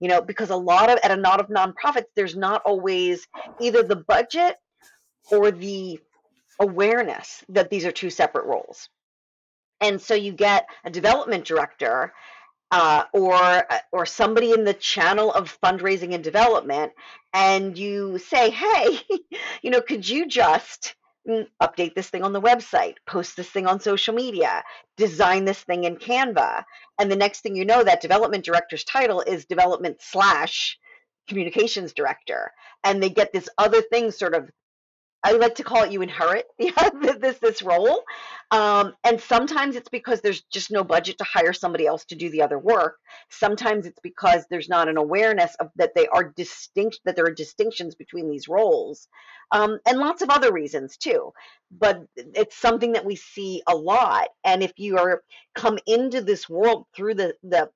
You 0.00 0.08
know, 0.08 0.20
because 0.20 0.50
a 0.50 0.56
lot 0.56 0.90
of 0.90 0.98
at 1.02 1.10
a 1.10 1.20
lot 1.20 1.40
of 1.40 1.48
nonprofits, 1.48 2.06
there's 2.14 2.36
not 2.36 2.62
always 2.64 3.26
either 3.60 3.82
the 3.82 3.96
budget 3.96 4.56
or 5.30 5.50
the 5.50 5.98
awareness 6.60 7.44
that 7.48 7.70
these 7.70 7.84
are 7.84 7.92
two 7.92 8.10
separate 8.10 8.46
roles. 8.46 8.88
And 9.80 10.00
so 10.00 10.14
you 10.14 10.32
get 10.32 10.66
a 10.84 10.90
development 10.90 11.44
director 11.44 12.12
uh, 12.70 13.04
or 13.12 13.34
uh, 13.34 13.78
or 13.92 14.06
somebody 14.06 14.52
in 14.52 14.64
the 14.64 14.74
channel 14.74 15.32
of 15.32 15.56
fundraising 15.62 16.14
and 16.14 16.24
development, 16.24 16.92
and 17.32 17.78
you 17.78 18.18
say, 18.18 18.50
"Hey, 18.50 18.98
you 19.62 19.70
know, 19.70 19.80
could 19.80 20.08
you 20.08 20.26
just 20.26 20.94
Mm, 21.28 21.48
update 21.60 21.94
this 21.94 22.08
thing 22.08 22.22
on 22.22 22.32
the 22.32 22.40
website, 22.40 22.94
post 23.06 23.36
this 23.36 23.50
thing 23.50 23.66
on 23.66 23.80
social 23.80 24.14
media, 24.14 24.62
design 24.96 25.44
this 25.44 25.60
thing 25.60 25.84
in 25.84 25.96
Canva?" 25.96 26.64
And 26.98 27.10
the 27.10 27.16
next 27.16 27.40
thing 27.40 27.56
you 27.56 27.64
know, 27.64 27.82
that 27.82 28.00
development 28.00 28.44
director's 28.44 28.84
title 28.84 29.22
is 29.22 29.44
development 29.44 30.00
slash 30.00 30.78
communications 31.28 31.92
director, 31.92 32.52
and 32.84 33.02
they 33.02 33.10
get 33.10 33.32
this 33.32 33.48
other 33.58 33.82
thing 33.82 34.12
sort 34.12 34.34
of 34.34 34.48
I 35.24 35.32
like 35.32 35.56
to 35.56 35.64
call 35.64 35.82
it 35.82 35.92
you 35.92 36.02
inherit 36.02 36.46
this 36.58 37.38
this 37.38 37.62
role, 37.62 38.02
um, 38.50 38.94
and 39.04 39.20
sometimes 39.20 39.76
it's 39.76 39.88
because 39.88 40.20
there's 40.20 40.42
just 40.52 40.70
no 40.70 40.84
budget 40.84 41.18
to 41.18 41.24
hire 41.24 41.52
somebody 41.52 41.86
else 41.86 42.04
to 42.06 42.14
do 42.16 42.30
the 42.30 42.42
other 42.42 42.58
work. 42.58 42.98
Sometimes 43.30 43.86
it's 43.86 44.00
because 44.02 44.44
there's 44.50 44.68
not 44.68 44.88
an 44.88 44.96
awareness 44.96 45.54
of 45.56 45.70
that 45.76 45.94
they 45.94 46.06
are 46.08 46.32
distinct, 46.36 47.00
that 47.04 47.16
there 47.16 47.26
are 47.26 47.34
distinctions 47.34 47.94
between 47.94 48.30
these 48.30 48.48
roles, 48.48 49.08
um, 49.52 49.78
and 49.86 49.98
lots 49.98 50.22
of 50.22 50.30
other 50.30 50.52
reasons 50.52 50.96
too. 50.96 51.32
But 51.70 52.02
it's 52.16 52.56
something 52.56 52.92
that 52.92 53.04
we 53.04 53.16
see 53.16 53.62
a 53.66 53.74
lot. 53.74 54.28
And 54.44 54.62
if 54.62 54.72
you 54.78 54.98
are 54.98 55.22
come 55.54 55.78
into 55.86 56.22
this 56.22 56.48
world 56.48 56.86
through 56.94 57.14
the 57.14 57.34
the 57.42 57.70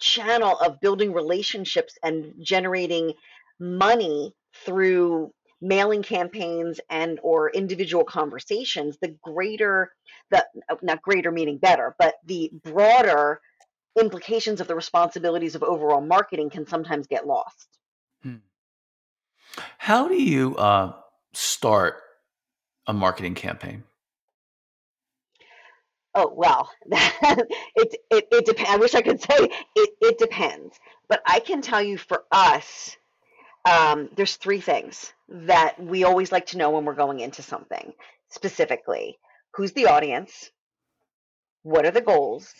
channel 0.00 0.58
of 0.58 0.80
building 0.80 1.12
relationships 1.12 1.96
and 2.02 2.34
generating 2.42 3.12
money 3.60 4.34
through 4.64 5.32
mailing 5.64 6.02
campaigns 6.02 6.80
and 6.90 7.18
or 7.22 7.50
individual 7.50 8.04
conversations 8.04 8.96
the 9.00 9.08
greater 9.22 9.90
the 10.30 10.44
not 10.82 11.02
greater 11.02 11.30
meaning 11.30 11.58
better 11.58 11.94
but 11.98 12.14
the 12.26 12.50
broader 12.62 13.40
implications 13.98 14.60
of 14.60 14.66
the 14.66 14.74
responsibilities 14.74 15.54
of 15.54 15.62
overall 15.62 16.00
marketing 16.00 16.50
can 16.50 16.66
sometimes 16.66 17.06
get 17.06 17.26
lost. 17.26 17.68
How 19.78 20.08
do 20.08 20.20
you 20.20 20.56
uh, 20.56 20.94
start 21.32 21.96
a 22.86 22.92
marketing 22.92 23.34
campaign? 23.34 23.84
oh 26.16 26.32
well 26.36 26.70
it 26.92 27.96
it, 28.08 28.28
it 28.30 28.46
depends 28.46 28.70
i 28.70 28.76
wish 28.76 28.94
i 28.94 29.02
could 29.02 29.20
say 29.20 29.34
it, 29.74 29.90
it 30.00 30.18
depends. 30.18 30.78
But 31.08 31.20
i 31.26 31.40
can 31.40 31.60
tell 31.60 31.82
you 31.82 31.98
for 31.98 32.22
us 32.30 32.96
um, 33.64 34.10
there's 34.16 34.36
three 34.36 34.60
things 34.60 35.12
that 35.28 35.82
we 35.82 36.04
always 36.04 36.30
like 36.32 36.46
to 36.46 36.58
know 36.58 36.70
when 36.70 36.84
we're 36.84 36.94
going 36.94 37.20
into 37.20 37.42
something. 37.42 37.92
Specifically 38.30 39.18
who's 39.54 39.72
the 39.72 39.86
audience? 39.86 40.50
What 41.62 41.86
are 41.86 41.90
the 41.90 42.00
goals? 42.00 42.52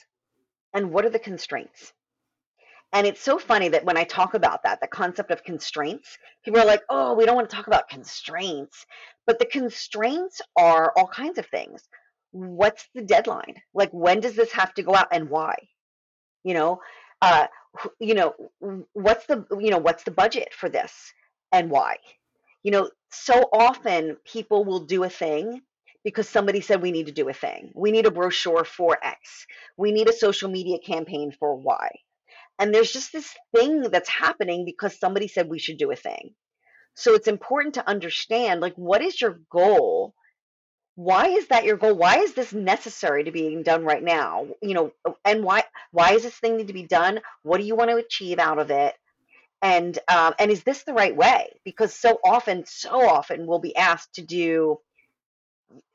And 0.72 0.92
what 0.92 1.04
are 1.04 1.10
the 1.10 1.18
constraints? 1.18 1.92
And 2.92 3.06
it's 3.06 3.20
so 3.20 3.38
funny 3.38 3.68
that 3.68 3.84
when 3.84 3.96
i 3.96 4.04
talk 4.04 4.34
about 4.34 4.62
that 4.62 4.80
the 4.80 4.86
concept 4.86 5.32
of 5.32 5.42
constraints 5.42 6.16
people 6.44 6.60
are 6.60 6.66
like 6.66 6.82
oh 6.88 7.14
we 7.14 7.26
don't 7.26 7.34
want 7.34 7.50
to 7.50 7.56
talk 7.56 7.66
about 7.66 7.88
constraints. 7.88 8.86
But 9.26 9.38
the 9.38 9.46
constraints 9.46 10.40
are 10.56 10.92
all 10.96 11.08
kinds 11.08 11.38
of 11.38 11.46
things. 11.46 11.82
What's 12.32 12.88
the 12.94 13.02
deadline? 13.02 13.54
Like 13.74 13.90
when 13.92 14.20
does 14.20 14.36
this 14.36 14.52
have 14.52 14.74
to 14.74 14.82
go 14.82 14.94
out 14.94 15.08
and 15.12 15.28
why? 15.28 15.56
You 16.44 16.54
know 16.54 16.80
uh 17.24 17.46
you 18.00 18.14
know 18.14 18.34
what's 18.92 19.26
the 19.26 19.44
you 19.60 19.70
know 19.70 19.78
what's 19.78 20.04
the 20.04 20.10
budget 20.10 20.50
for 20.54 20.68
this 20.68 20.92
and 21.52 21.70
why? 21.70 21.96
You 22.62 22.70
know 22.72 22.90
so 23.10 23.34
often 23.52 24.16
people 24.24 24.64
will 24.64 24.84
do 24.86 25.04
a 25.04 25.08
thing 25.08 25.60
because 26.04 26.28
somebody 26.28 26.60
said 26.60 26.82
we 26.82 26.92
need 26.92 27.06
to 27.06 27.12
do 27.12 27.28
a 27.28 27.32
thing. 27.32 27.72
We 27.74 27.90
need 27.90 28.06
a 28.06 28.10
brochure 28.10 28.64
for 28.64 28.98
x. 29.02 29.46
We 29.76 29.92
need 29.92 30.08
a 30.08 30.12
social 30.12 30.50
media 30.50 30.78
campaign 30.78 31.32
for 31.38 31.56
y. 31.56 31.88
And 32.58 32.72
there's 32.74 32.92
just 32.92 33.12
this 33.12 33.34
thing 33.56 33.82
that's 33.90 34.08
happening 34.08 34.64
because 34.64 34.98
somebody 34.98 35.28
said 35.28 35.48
we 35.48 35.58
should 35.58 35.78
do 35.78 35.90
a 35.90 35.96
thing. 35.96 36.34
So 36.94 37.14
it's 37.14 37.28
important 37.28 37.74
to 37.74 37.88
understand 37.88 38.60
like 38.60 38.74
what 38.74 39.02
is 39.02 39.20
your 39.20 39.38
goal 39.50 40.14
why 40.96 41.26
is 41.28 41.48
that 41.48 41.64
your 41.64 41.76
goal? 41.76 41.94
Why 41.94 42.18
is 42.18 42.34
this 42.34 42.52
necessary 42.52 43.24
to 43.24 43.32
being 43.32 43.62
done 43.62 43.84
right 43.84 44.02
now? 44.02 44.46
You 44.62 44.74
know 44.74 44.92
and 45.24 45.42
why 45.42 45.64
why 45.90 46.12
is 46.12 46.22
this 46.22 46.34
thing 46.34 46.56
need 46.56 46.68
to 46.68 46.72
be 46.72 46.86
done? 46.86 47.20
What 47.42 47.58
do 47.58 47.66
you 47.66 47.74
want 47.74 47.90
to 47.90 47.96
achieve 47.96 48.38
out 48.38 48.58
of 48.58 48.70
it? 48.70 48.94
And 49.62 49.98
um, 50.08 50.34
and 50.38 50.50
is 50.50 50.62
this 50.62 50.84
the 50.84 50.94
right 50.94 51.16
way? 51.16 51.48
Because 51.64 51.94
so 51.94 52.18
often 52.24 52.64
so 52.66 53.08
often 53.08 53.46
we'll 53.46 53.58
be 53.58 53.76
asked 53.76 54.14
to 54.14 54.22
do 54.22 54.78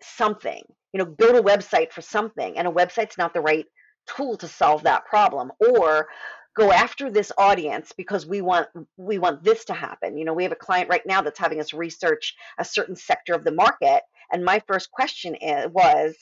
something 0.02 0.64
you 0.94 0.98
know 0.98 1.06
build 1.06 1.36
a 1.36 1.42
website 1.42 1.92
for 1.92 2.02
something 2.02 2.58
and 2.58 2.68
a 2.68 2.72
website's 2.72 3.18
not 3.18 3.34
the 3.34 3.42
right 3.42 3.66
tool 4.08 4.38
to 4.38 4.48
solve 4.48 4.84
that 4.84 5.06
problem 5.06 5.52
or 5.60 6.08
go 6.56 6.72
after 6.72 7.10
this 7.10 7.32
audience 7.38 7.94
because 7.96 8.26
we 8.26 8.42
want 8.42 8.68
we 8.98 9.18
want 9.18 9.44
this 9.44 9.66
to 9.66 9.74
happen. 9.74 10.18
You 10.18 10.26
know 10.26 10.34
we 10.34 10.44
have 10.44 10.52
a 10.52 10.58
client 10.58 10.90
right 10.90 11.06
now 11.06 11.22
that's 11.22 11.40
having 11.40 11.60
us 11.60 11.74
research 11.74 12.36
a 12.58 12.66
certain 12.66 12.96
sector 12.96 13.34
of 13.34 13.44
the 13.44 13.52
market 13.52 14.02
and 14.32 14.44
my 14.46 14.62
first 14.68 14.92
question 14.92 15.36
i- 15.42 15.66
was 15.68 16.16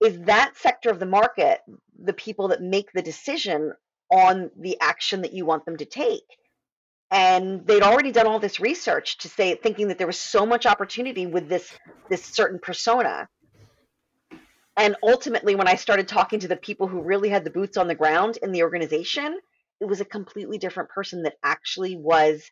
is 0.00 0.20
that 0.22 0.56
sector 0.56 0.90
of 0.90 1.00
the 1.00 1.06
market 1.06 1.60
the 2.02 2.12
people 2.12 2.48
that 2.48 2.62
make 2.62 2.92
the 2.92 3.02
decision 3.02 3.72
on 4.10 4.50
the 4.56 4.78
action 4.80 5.22
that 5.22 5.32
you 5.32 5.44
want 5.44 5.64
them 5.64 5.76
to 5.76 5.84
take? 5.84 6.22
And 7.10 7.66
they'd 7.66 7.82
already 7.82 8.12
done 8.12 8.26
all 8.26 8.38
this 8.38 8.60
research 8.60 9.18
to 9.18 9.28
say 9.28 9.54
thinking 9.54 9.88
that 9.88 9.98
there 9.98 10.06
was 10.06 10.18
so 10.18 10.46
much 10.46 10.66
opportunity 10.66 11.26
with 11.26 11.48
this 11.48 11.72
this 12.10 12.24
certain 12.24 12.58
persona. 12.58 13.28
And 14.76 14.94
ultimately 15.02 15.54
when 15.56 15.68
i 15.68 15.74
started 15.74 16.06
talking 16.08 16.40
to 16.40 16.48
the 16.48 16.56
people 16.56 16.86
who 16.86 17.02
really 17.02 17.28
had 17.28 17.44
the 17.44 17.50
boots 17.50 17.76
on 17.76 17.88
the 17.88 17.94
ground 17.94 18.38
in 18.42 18.52
the 18.52 18.62
organization 18.62 19.38
it 19.80 19.86
was 19.86 20.00
a 20.00 20.04
completely 20.04 20.58
different 20.58 20.90
person 20.90 21.22
that 21.22 21.36
actually 21.42 21.96
was 21.96 22.50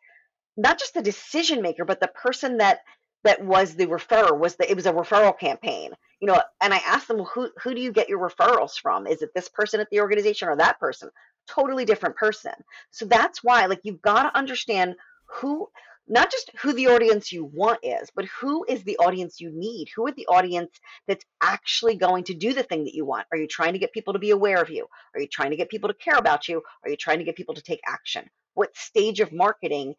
not 0.56 0.78
just 0.78 0.94
the 0.94 1.02
decision 1.02 1.62
maker 1.62 1.84
but 1.84 2.00
the 2.00 2.08
person 2.08 2.58
that 2.58 2.80
that 3.26 3.44
was 3.44 3.74
the 3.74 3.86
referrer 3.86 4.36
was 4.38 4.56
the 4.56 4.70
it 4.70 4.76
was 4.76 4.86
a 4.86 4.92
referral 4.92 5.38
campaign. 5.38 5.92
You 6.20 6.28
know 6.28 6.40
and 6.62 6.72
i 6.72 6.78
asked 6.78 7.08
them 7.08 7.18
well, 7.18 7.30
who 7.32 7.50
who 7.62 7.74
do 7.74 7.80
you 7.80 7.92
get 7.92 8.08
your 8.08 8.18
referrals 8.18 8.78
from? 8.80 9.06
Is 9.06 9.22
it 9.22 9.30
this 9.34 9.48
person 9.48 9.80
at 9.80 9.88
the 9.90 10.00
organization 10.00 10.48
or 10.48 10.56
that 10.56 10.80
person? 10.80 11.10
Totally 11.48 11.84
different 11.84 12.16
person. 12.16 12.52
So 12.90 13.04
that's 13.04 13.44
why 13.44 13.66
like 13.66 13.80
you've 13.82 14.02
got 14.02 14.22
to 14.24 14.36
understand 14.36 14.94
who 15.26 15.68
not 16.08 16.30
just 16.30 16.52
who 16.60 16.72
the 16.72 16.86
audience 16.86 17.32
you 17.32 17.44
want 17.44 17.80
is 17.82 18.08
but 18.14 18.26
who 18.26 18.64
is 18.68 18.84
the 18.84 18.96
audience 18.98 19.40
you 19.40 19.50
need? 19.52 19.88
Who 19.94 20.06
are 20.06 20.12
the 20.12 20.26
audience 20.28 20.70
that's 21.08 21.24
actually 21.42 21.96
going 21.96 22.24
to 22.24 22.34
do 22.34 22.54
the 22.54 22.62
thing 22.62 22.84
that 22.84 22.94
you 22.94 23.04
want? 23.04 23.26
Are 23.32 23.38
you 23.38 23.48
trying 23.48 23.72
to 23.72 23.78
get 23.78 23.92
people 23.92 24.12
to 24.12 24.20
be 24.20 24.30
aware 24.30 24.62
of 24.62 24.70
you? 24.70 24.86
Are 25.14 25.20
you 25.20 25.28
trying 25.28 25.50
to 25.50 25.56
get 25.56 25.68
people 25.68 25.88
to 25.88 25.94
care 25.94 26.16
about 26.16 26.48
you? 26.48 26.62
Are 26.84 26.90
you 26.90 26.96
trying 26.96 27.18
to 27.18 27.24
get 27.24 27.36
people 27.36 27.56
to 27.56 27.62
take 27.62 27.80
action? 27.86 28.24
What 28.54 28.74
stage 28.76 29.20
of 29.20 29.32
marketing 29.32 29.96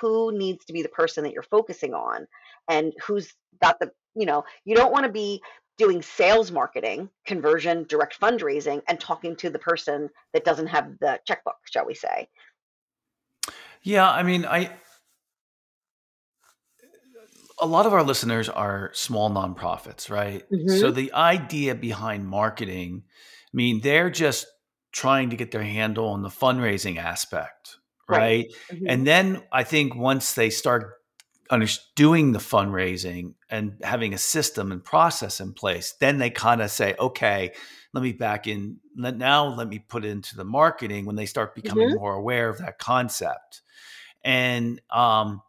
who 0.00 0.36
needs 0.36 0.64
to 0.64 0.72
be 0.72 0.82
the 0.82 0.88
person 0.88 1.24
that 1.24 1.32
you're 1.32 1.42
focusing 1.42 1.94
on 1.94 2.26
and 2.68 2.92
who's 3.04 3.34
got 3.62 3.78
the 3.80 3.90
you 4.14 4.26
know 4.26 4.44
you 4.64 4.74
don't 4.74 4.92
want 4.92 5.04
to 5.04 5.12
be 5.12 5.42
doing 5.76 6.02
sales 6.02 6.52
marketing 6.52 7.08
conversion 7.26 7.84
direct 7.88 8.20
fundraising 8.20 8.80
and 8.88 9.00
talking 9.00 9.34
to 9.34 9.50
the 9.50 9.58
person 9.58 10.08
that 10.32 10.44
doesn't 10.44 10.68
have 10.68 10.98
the 11.00 11.18
checkbook 11.26 11.56
shall 11.64 11.86
we 11.86 11.94
say 11.94 12.28
Yeah, 13.82 14.10
I 14.10 14.22
mean, 14.22 14.46
I 14.46 14.70
a 17.60 17.66
lot 17.66 17.86
of 17.86 17.92
our 17.92 18.02
listeners 18.02 18.48
are 18.48 18.90
small 18.94 19.30
nonprofits, 19.30 20.10
right? 20.10 20.44
So 20.66 20.90
Mhm. 20.90 20.94
the 20.94 21.12
idea 21.12 21.74
behind 21.74 22.26
marketing, 22.26 23.04
I 23.06 23.50
mean, 23.52 23.80
they're 23.80 24.10
just 24.10 24.46
trying 24.92 25.30
to 25.30 25.36
get 25.36 25.50
their 25.50 25.62
handle 25.62 26.08
on 26.08 26.22
the 26.22 26.28
fundraising 26.28 26.96
aspect, 26.96 27.76
right 28.08 28.18
right? 28.18 28.46
Mhm. 28.72 28.86
And 28.88 29.06
then 29.06 29.42
I 29.52 29.64
think 29.64 29.94
once 29.94 30.34
they 30.34 30.50
start 30.50 30.94
under, 31.54 31.66
doing 31.96 32.32
the 32.32 32.38
fundraising 32.38 33.34
and 33.48 33.80
having 33.82 34.12
a 34.14 34.18
system 34.18 34.72
and 34.72 34.84
process 34.84 35.40
in 35.40 35.52
place, 35.54 35.94
then 36.00 36.18
they 36.18 36.30
kind 36.30 36.60
of 36.60 36.70
say, 36.70 36.94
okay, 36.98 37.52
let 37.94 38.02
me 38.02 38.12
back 38.12 38.46
in. 38.46 38.80
Let, 38.96 39.16
now 39.16 39.46
let 39.46 39.68
me 39.68 39.78
put 39.78 40.04
into 40.04 40.36
the 40.36 40.44
marketing 40.44 41.06
when 41.06 41.16
they 41.16 41.26
start 41.26 41.54
becoming 41.54 41.88
Mhm. 41.90 41.94
more 41.94 42.14
aware 42.14 42.48
of 42.48 42.58
that 42.58 42.78
concept. 42.78 43.62
And 44.22 44.80
um, 44.90 45.42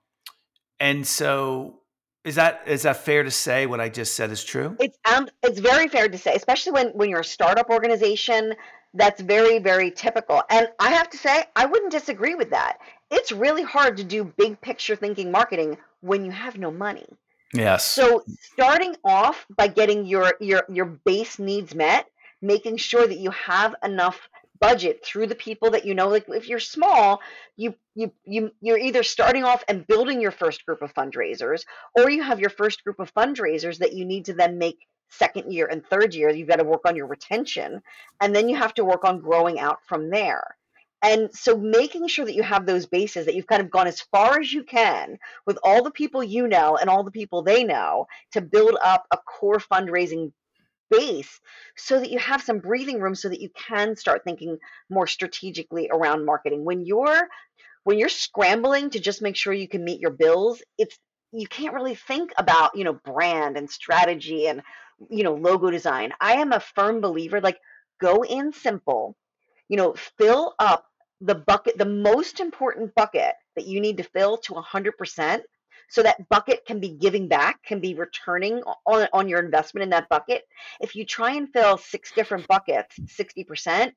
and 0.80 1.06
so 1.08 1.82
Is 2.26 2.36
that 2.36 2.64
is 2.66 2.82
that 2.84 2.98
fair 2.98 3.24
to 3.24 3.32
say 3.32 3.68
what 3.68 3.80
I 3.80 3.90
just 3.90 4.16
said 4.16 4.32
is 4.32 4.44
true? 4.44 4.76
It's 4.80 4.98
um, 5.06 5.28
it's 5.44 5.60
very 5.60 5.88
fair 5.88 6.10
to 6.10 6.18
say, 6.18 6.34
especially 6.34 6.72
when 6.72 6.88
when 6.98 7.10
you're 7.10 7.22
a 7.22 7.24
startup 7.38 7.70
organization. 7.70 8.56
That's 8.96 9.22
very 9.22 9.60
very 9.60 9.92
typical, 9.92 10.42
and 10.50 10.70
I 10.80 10.90
have 10.90 11.10
to 11.10 11.18
say 11.18 11.44
I 11.56 11.66
wouldn't 11.68 11.92
disagree 11.92 12.34
with 12.34 12.50
that. 12.50 12.80
It's 13.12 13.32
really 13.32 13.62
hard 13.62 13.98
to 13.98 14.04
do 14.04 14.24
big 14.24 14.60
picture 14.62 14.96
thinking 14.96 15.30
marketing 15.32 15.78
when 16.06 16.24
you 16.24 16.32
have 16.32 16.58
no 16.58 16.72
money. 16.72 17.08
Yes. 17.54 17.86
So 17.86 18.24
starting 18.40 18.96
off 19.04 19.46
by 19.56 19.68
getting 19.68 20.06
your 20.06 20.34
your 20.40 20.64
your 20.70 20.86
base 20.86 21.40
needs 21.40 21.74
met, 21.74 22.08
making 22.42 22.78
sure 22.78 23.08
that 23.08 23.18
you 23.18 23.32
have 23.32 23.76
enough 23.84 24.30
budget 24.60 25.04
through 25.04 25.28
the 25.28 25.36
people 25.36 25.72
that 25.72 25.86
you 25.86 25.94
know 25.94 26.08
like 26.08 26.26
if 26.30 26.48
you're 26.48 26.60
small 26.60 27.20
you 27.58 27.76
you 27.94 28.10
you 28.24 28.52
you're 28.62 28.78
either 28.78 29.04
starting 29.04 29.44
off 29.44 29.62
and 29.68 29.86
building 29.86 30.22
your 30.22 30.32
first 30.32 30.66
group 30.66 30.82
of 30.82 30.94
fundraisers 30.94 31.66
or 31.94 32.10
you 32.10 32.24
have 32.24 32.40
your 32.40 32.50
first 32.50 32.82
group 32.84 33.00
of 33.00 33.14
fundraisers 33.14 33.80
that 33.80 33.92
you 33.92 34.06
need 34.06 34.24
to 34.24 34.34
then 34.34 34.58
make 34.58 34.88
second 35.10 35.52
year 35.52 35.68
and 35.70 35.86
third 35.86 36.16
year 36.16 36.30
you've 36.30 36.48
got 36.48 36.56
to 36.56 36.64
work 36.64 36.82
on 36.86 36.96
your 36.96 37.06
retention 37.08 37.82
and 38.22 38.34
then 38.34 38.48
you 38.48 38.56
have 38.56 38.74
to 38.74 38.86
work 38.86 39.04
on 39.04 39.20
growing 39.20 39.60
out 39.60 39.80
from 39.86 40.10
there 40.10 40.56
and 41.06 41.30
so 41.34 41.56
making 41.56 42.08
sure 42.08 42.26
that 42.26 42.34
you 42.34 42.42
have 42.42 42.66
those 42.66 42.88
bases 42.88 43.26
that 43.26 43.36
you've 43.36 43.48
kind 43.48 43.62
of 43.62 43.70
gone 43.70 43.86
as 43.88 44.02
far 44.02 44.40
as 44.40 44.52
you 44.52 44.64
can 44.64 45.18
with 45.46 45.60
all 45.64 45.84
the 45.84 45.92
people 45.92 46.24
you 46.24 46.48
know 46.48 46.78
and 46.78 46.90
all 46.90 47.04
the 47.04 47.12
people 47.12 47.44
they 47.44 47.64
know 47.64 48.08
to 48.32 48.42
build 48.42 48.76
up 48.84 49.06
a 49.12 49.18
core 49.18 49.60
fundraising 49.60 50.32
base 50.90 51.40
so 51.76 52.00
that 52.00 52.10
you 52.10 52.18
have 52.20 52.42
some 52.42 52.60
breathing 52.60 53.00
room 53.00 53.16
so 53.16 53.30
that 53.30 53.42
you 53.42 53.50
can 53.50 53.96
start 53.96 54.24
thinking 54.24 54.58
more 54.90 55.08
strategically 55.08 55.90
around 55.92 56.26
marketing. 56.26 56.64
When 56.66 56.86
you're 56.86 57.28
when 57.84 58.00
you're 58.00 58.10
scrambling 58.10 58.90
to 58.92 59.00
just 59.00 59.22
make 59.22 59.36
sure 59.36 59.54
you 59.54 59.68
can 59.68 59.84
meet 59.84 60.02
your 60.02 60.12
bills 60.12 60.64
it's 60.78 60.98
you 61.32 61.48
can't 61.48 61.74
really 61.74 61.96
think 61.96 62.32
about 62.38 62.76
you 62.76 62.84
know 62.84 62.94
brand 62.94 63.58
and 63.58 63.70
strategy 63.70 64.48
and 64.48 64.64
you 65.10 65.24
know 65.24 65.36
logo 65.36 65.70
design. 65.70 66.14
I 66.20 66.34
am 66.34 66.52
a 66.52 66.60
firm 66.60 67.00
believer 67.00 67.42
like 67.42 67.60
go 68.02 68.24
in 68.24 68.54
simple 68.54 69.16
you 69.70 69.78
know 69.78 69.94
fill 70.18 70.56
up 70.60 70.86
the 71.22 71.36
bucket 71.36 71.78
the 71.78 71.86
most 71.86 72.40
important 72.40 72.94
bucket 72.96 73.34
that 73.56 73.68
you 73.68 73.80
need 73.80 73.98
to 73.98 74.04
fill 74.04 74.38
to 74.38 74.54
100% 74.54 75.42
so 75.90 76.04
that 76.04 76.28
bucket 76.30 76.66
can 76.66 76.80
be 76.80 76.90
giving 76.90 77.28
back, 77.28 77.64
can 77.64 77.80
be 77.80 77.94
returning 77.94 78.62
on, 78.86 79.08
on 79.14 79.30
your 79.30 79.40
investment 79.40 79.84
in 79.84 79.90
that 79.92 80.10
bucket. 80.10 80.44
If 80.82 80.96
you 80.96 81.06
try 81.06 81.34
and 81.34 81.52
fill 81.52 81.78
six 81.78 82.12
different 82.12 82.48
buckets, 82.48 82.98
60%, 83.00 83.92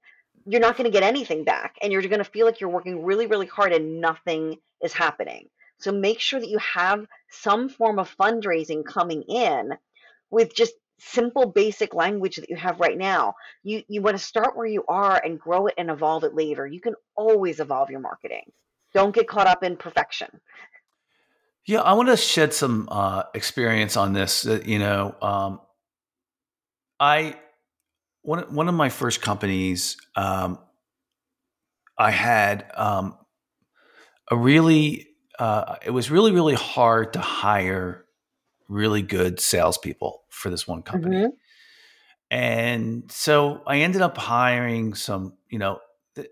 you're 0.47 0.61
not 0.61 0.77
going 0.77 0.85
to 0.85 0.93
get 0.93 1.03
anything 1.03 1.45
back. 1.45 1.77
And 1.83 1.93
you're 1.93 2.03
going 2.03 2.19
to 2.19 2.25
feel 2.25 2.47
like 2.47 2.61
you're 2.61 2.71
working 2.71 3.05
really, 3.05 3.27
really 3.27 3.47
hard 3.47 3.73
and 3.73 4.01
nothing 4.01 4.57
is 4.83 4.93
happening. 4.93 5.49
So 5.79 5.93
make 5.93 6.21
sure 6.21 6.41
that 6.41 6.49
you 6.49 6.59
have 6.59 7.07
some 7.31 7.69
form 7.69 7.99
of 7.99 8.15
fundraising 8.17 8.85
coming 8.85 9.23
in 9.23 9.71
with 10.31 10.55
just 10.55 10.75
simple 10.99 11.47
basic 11.47 11.95
language 11.95 12.37
that 12.37 12.50
you 12.50 12.57
have 12.57 12.81
right 12.81 12.99
now. 12.99 13.35
You 13.62 13.83
you 13.88 14.02
want 14.02 14.17
to 14.17 14.23
start 14.23 14.57
where 14.57 14.67
you 14.67 14.85
are 14.88 15.21
and 15.25 15.38
grow 15.38 15.67
it 15.67 15.75
and 15.78 15.90
evolve 15.90 16.25
it 16.25 16.35
later. 16.35 16.67
You 16.67 16.81
can 16.81 16.95
always 17.17 17.61
evolve 17.61 17.90
your 17.90 18.00
marketing. 18.00 18.52
Don't 18.95 19.14
get 19.14 19.28
caught 19.28 19.47
up 19.47 19.62
in 19.62 19.76
perfection. 19.76 20.28
Yeah, 21.67 21.83
I 21.83 21.93
want 21.93 22.09
to 22.09 22.17
shed 22.17 22.55
some 22.55 22.88
uh, 22.90 23.25
experience 23.35 23.97
on 23.97 24.14
this. 24.14 24.47
Uh, 24.47 24.61
you 24.64 24.78
know, 24.78 25.14
um, 25.21 25.61
I 26.99 27.37
one 28.23 28.55
one 28.55 28.69
of 28.69 28.75
my 28.75 28.88
first 28.88 29.21
companies, 29.21 29.97
um, 30.17 30.59
I 31.97 32.11
had 32.11 32.71
um, 32.75 33.17
a 34.31 34.37
really. 34.37 35.07
Uh, 35.38 35.76
it 35.85 35.90
was 35.90 36.11
really 36.11 36.33
really 36.33 36.55
hard 36.55 37.12
to 37.12 37.21
hire 37.21 38.05
really 38.69 39.03
good 39.03 39.41
salespeople 39.41 40.23
for 40.31 40.51
this 40.51 40.69
one 40.69 40.83
company, 40.83 41.17
mm-hmm. 41.17 41.29
and 42.31 43.11
so 43.11 43.63
I 43.67 43.79
ended 43.79 44.03
up 44.03 44.17
hiring 44.17 44.95
some. 44.95 45.35
You 45.51 45.59
know, 45.59 45.81
the, 46.15 46.29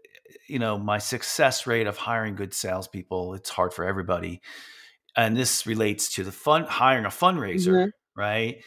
you 0.49 0.59
know, 0.59 0.79
my 0.79 0.99
success 0.99 1.67
rate 1.67 1.87
of 1.87 1.97
hiring 1.97 2.37
good 2.37 2.55
salespeople. 2.55 3.35
It's 3.35 3.51
hard 3.51 3.73
for 3.73 3.85
everybody 3.85 4.41
and 5.17 5.37
this 5.37 5.67
relates 5.67 6.15
to 6.15 6.25
the 6.25 6.33
fun 6.33 6.65
hiring 6.65 7.07
a 7.07 7.09
fundraiser, 7.09 7.73
mm-hmm. 7.73 8.21
right? 8.21 8.63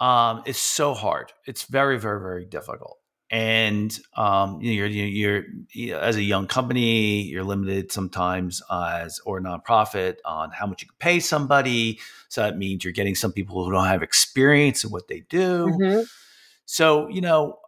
Um, 0.00 0.42
it's 0.46 0.58
so 0.58 0.94
hard. 0.94 1.32
It's 1.46 1.64
very, 1.64 1.98
very, 1.98 2.20
very 2.20 2.46
difficult. 2.46 2.98
And 3.30 3.96
um, 4.16 4.60
you're, 4.60 4.86
you're, 4.86 5.44
you're, 5.72 6.00
as 6.00 6.16
a 6.16 6.22
young 6.22 6.48
company, 6.48 7.22
you're 7.22 7.44
limited 7.44 7.92
sometimes 7.92 8.60
as 8.70 9.20
or 9.24 9.40
nonprofit 9.40 10.16
on 10.24 10.50
how 10.50 10.66
much 10.66 10.82
you 10.82 10.88
can 10.88 10.96
pay 10.98 11.20
somebody. 11.20 12.00
So 12.28 12.42
that 12.42 12.58
means 12.58 12.82
you're 12.82 12.92
getting 12.92 13.14
some 13.14 13.32
people 13.32 13.64
who 13.64 13.70
don't 13.70 13.86
have 13.86 14.02
experience 14.02 14.82
in 14.82 14.90
what 14.90 15.06
they 15.06 15.20
do. 15.20 15.66
Mm-hmm. 15.66 16.02
So 16.64 17.08
you 17.08 17.20
know 17.20 17.58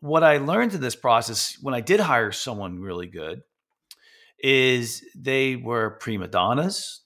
what 0.00 0.22
I 0.22 0.36
learned 0.36 0.74
in 0.74 0.80
this 0.80 0.94
process 0.94 1.56
when 1.62 1.74
I 1.74 1.80
did 1.80 1.98
hire 1.98 2.30
someone 2.30 2.78
really 2.78 3.06
good 3.06 3.42
is 4.38 5.02
they 5.14 5.56
were 5.56 5.96
prima 5.98 6.28
donnas 6.28 7.00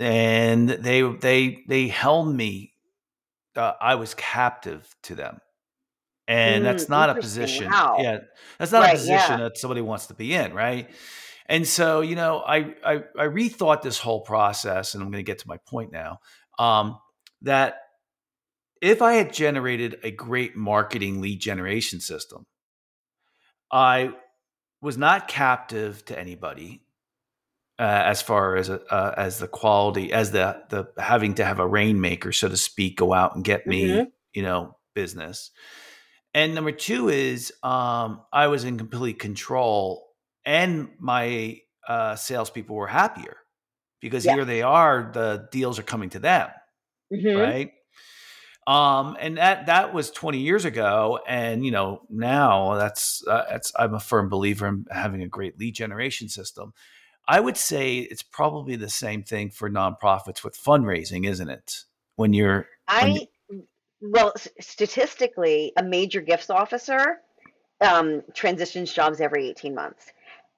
and 0.00 0.68
they 0.68 1.02
they 1.02 1.64
they 1.68 1.88
held 1.88 2.34
me. 2.34 2.72
Uh, 3.54 3.72
I 3.80 3.96
was 3.96 4.14
captive 4.14 4.88
to 5.02 5.14
them, 5.14 5.40
and 6.28 6.62
mm, 6.62 6.64
that's 6.64 6.88
not 6.88 7.10
a 7.10 7.14
position. 7.14 7.70
Wow. 7.70 7.96
Yeah, 8.00 8.18
that's 8.58 8.70
not 8.70 8.82
right, 8.82 8.94
a 8.94 8.98
position 8.98 9.38
yeah. 9.38 9.44
that 9.44 9.58
somebody 9.58 9.80
wants 9.80 10.06
to 10.06 10.14
be 10.14 10.34
in, 10.34 10.52
right? 10.52 10.88
And 11.46 11.66
so, 11.66 12.02
you 12.02 12.14
know, 12.14 12.38
I 12.46 12.74
I, 12.84 12.94
I 13.18 13.24
rethought 13.24 13.82
this 13.82 13.98
whole 13.98 14.20
process, 14.20 14.94
and 14.94 15.02
I'm 15.02 15.10
going 15.10 15.24
to 15.24 15.26
get 15.26 15.38
to 15.40 15.48
my 15.48 15.56
point 15.66 15.90
now. 15.90 16.18
Um, 16.58 16.98
that 17.42 17.76
if 18.82 19.00
I 19.00 19.14
had 19.14 19.32
generated 19.32 19.98
a 20.02 20.10
great 20.10 20.54
marketing 20.54 21.20
lead 21.20 21.40
generation 21.40 22.00
system, 22.00 22.46
I 23.72 24.12
was 24.80 24.98
not 24.98 25.28
captive 25.28 26.04
to 26.06 26.18
anybody 26.18 26.82
uh, 27.78 28.02
as 28.04 28.22
far 28.22 28.56
as 28.56 28.68
uh, 28.68 29.14
as 29.16 29.38
the 29.38 29.48
quality 29.48 30.12
as 30.12 30.32
the 30.32 30.62
the 30.68 30.88
having 31.00 31.34
to 31.34 31.44
have 31.44 31.60
a 31.60 31.66
rainmaker 31.66 32.32
so 32.32 32.48
to 32.48 32.56
speak 32.56 32.96
go 32.96 33.12
out 33.12 33.34
and 33.34 33.44
get 33.44 33.66
me 33.66 33.88
mm-hmm. 33.88 34.08
you 34.32 34.42
know 34.42 34.76
business 34.94 35.50
and 36.34 36.54
number 36.54 36.72
two 36.72 37.08
is 37.08 37.52
um, 37.62 38.22
i 38.32 38.46
was 38.46 38.64
in 38.64 38.78
complete 38.78 39.18
control 39.18 40.06
and 40.44 40.88
my 40.98 41.60
uh, 41.86 42.14
salespeople 42.16 42.76
were 42.76 42.86
happier 42.86 43.36
because 44.00 44.24
yeah. 44.24 44.34
here 44.34 44.44
they 44.44 44.62
are 44.62 45.10
the 45.12 45.48
deals 45.50 45.78
are 45.78 45.84
coming 45.84 46.10
to 46.10 46.18
them 46.18 46.48
mm-hmm. 47.12 47.38
right 47.38 47.72
um, 48.66 49.16
and 49.18 49.38
that 49.38 49.66
that 49.66 49.94
was 49.94 50.10
20 50.10 50.38
years 50.38 50.64
ago 50.64 51.18
and 51.26 51.64
you 51.64 51.70
know 51.70 52.02
now 52.10 52.74
that's 52.74 53.24
uh, 53.26 53.44
that's 53.50 53.72
i'm 53.78 53.94
a 53.94 54.00
firm 54.00 54.28
believer 54.28 54.66
in 54.66 54.84
having 54.90 55.22
a 55.22 55.28
great 55.28 55.58
lead 55.58 55.74
generation 55.74 56.28
system 56.28 56.72
I 57.28 57.40
would 57.40 57.58
say 57.58 57.98
it's 57.98 58.22
probably 58.22 58.76
the 58.76 58.88
same 58.88 59.22
thing 59.22 59.50
for 59.50 59.68
nonprofits 59.68 60.42
with 60.42 60.56
fundraising, 60.56 61.28
isn't 61.28 61.50
it? 61.50 61.84
When 62.16 62.32
you're, 62.32 62.66
when 62.90 63.04
I 63.04 63.06
you- 63.06 63.26
well, 64.00 64.32
statistically, 64.60 65.72
a 65.76 65.82
major 65.82 66.20
gifts 66.20 66.50
officer 66.50 67.18
um, 67.80 68.22
transitions 68.34 68.92
jobs 68.92 69.20
every 69.20 69.48
18 69.48 69.74
months. 69.74 70.06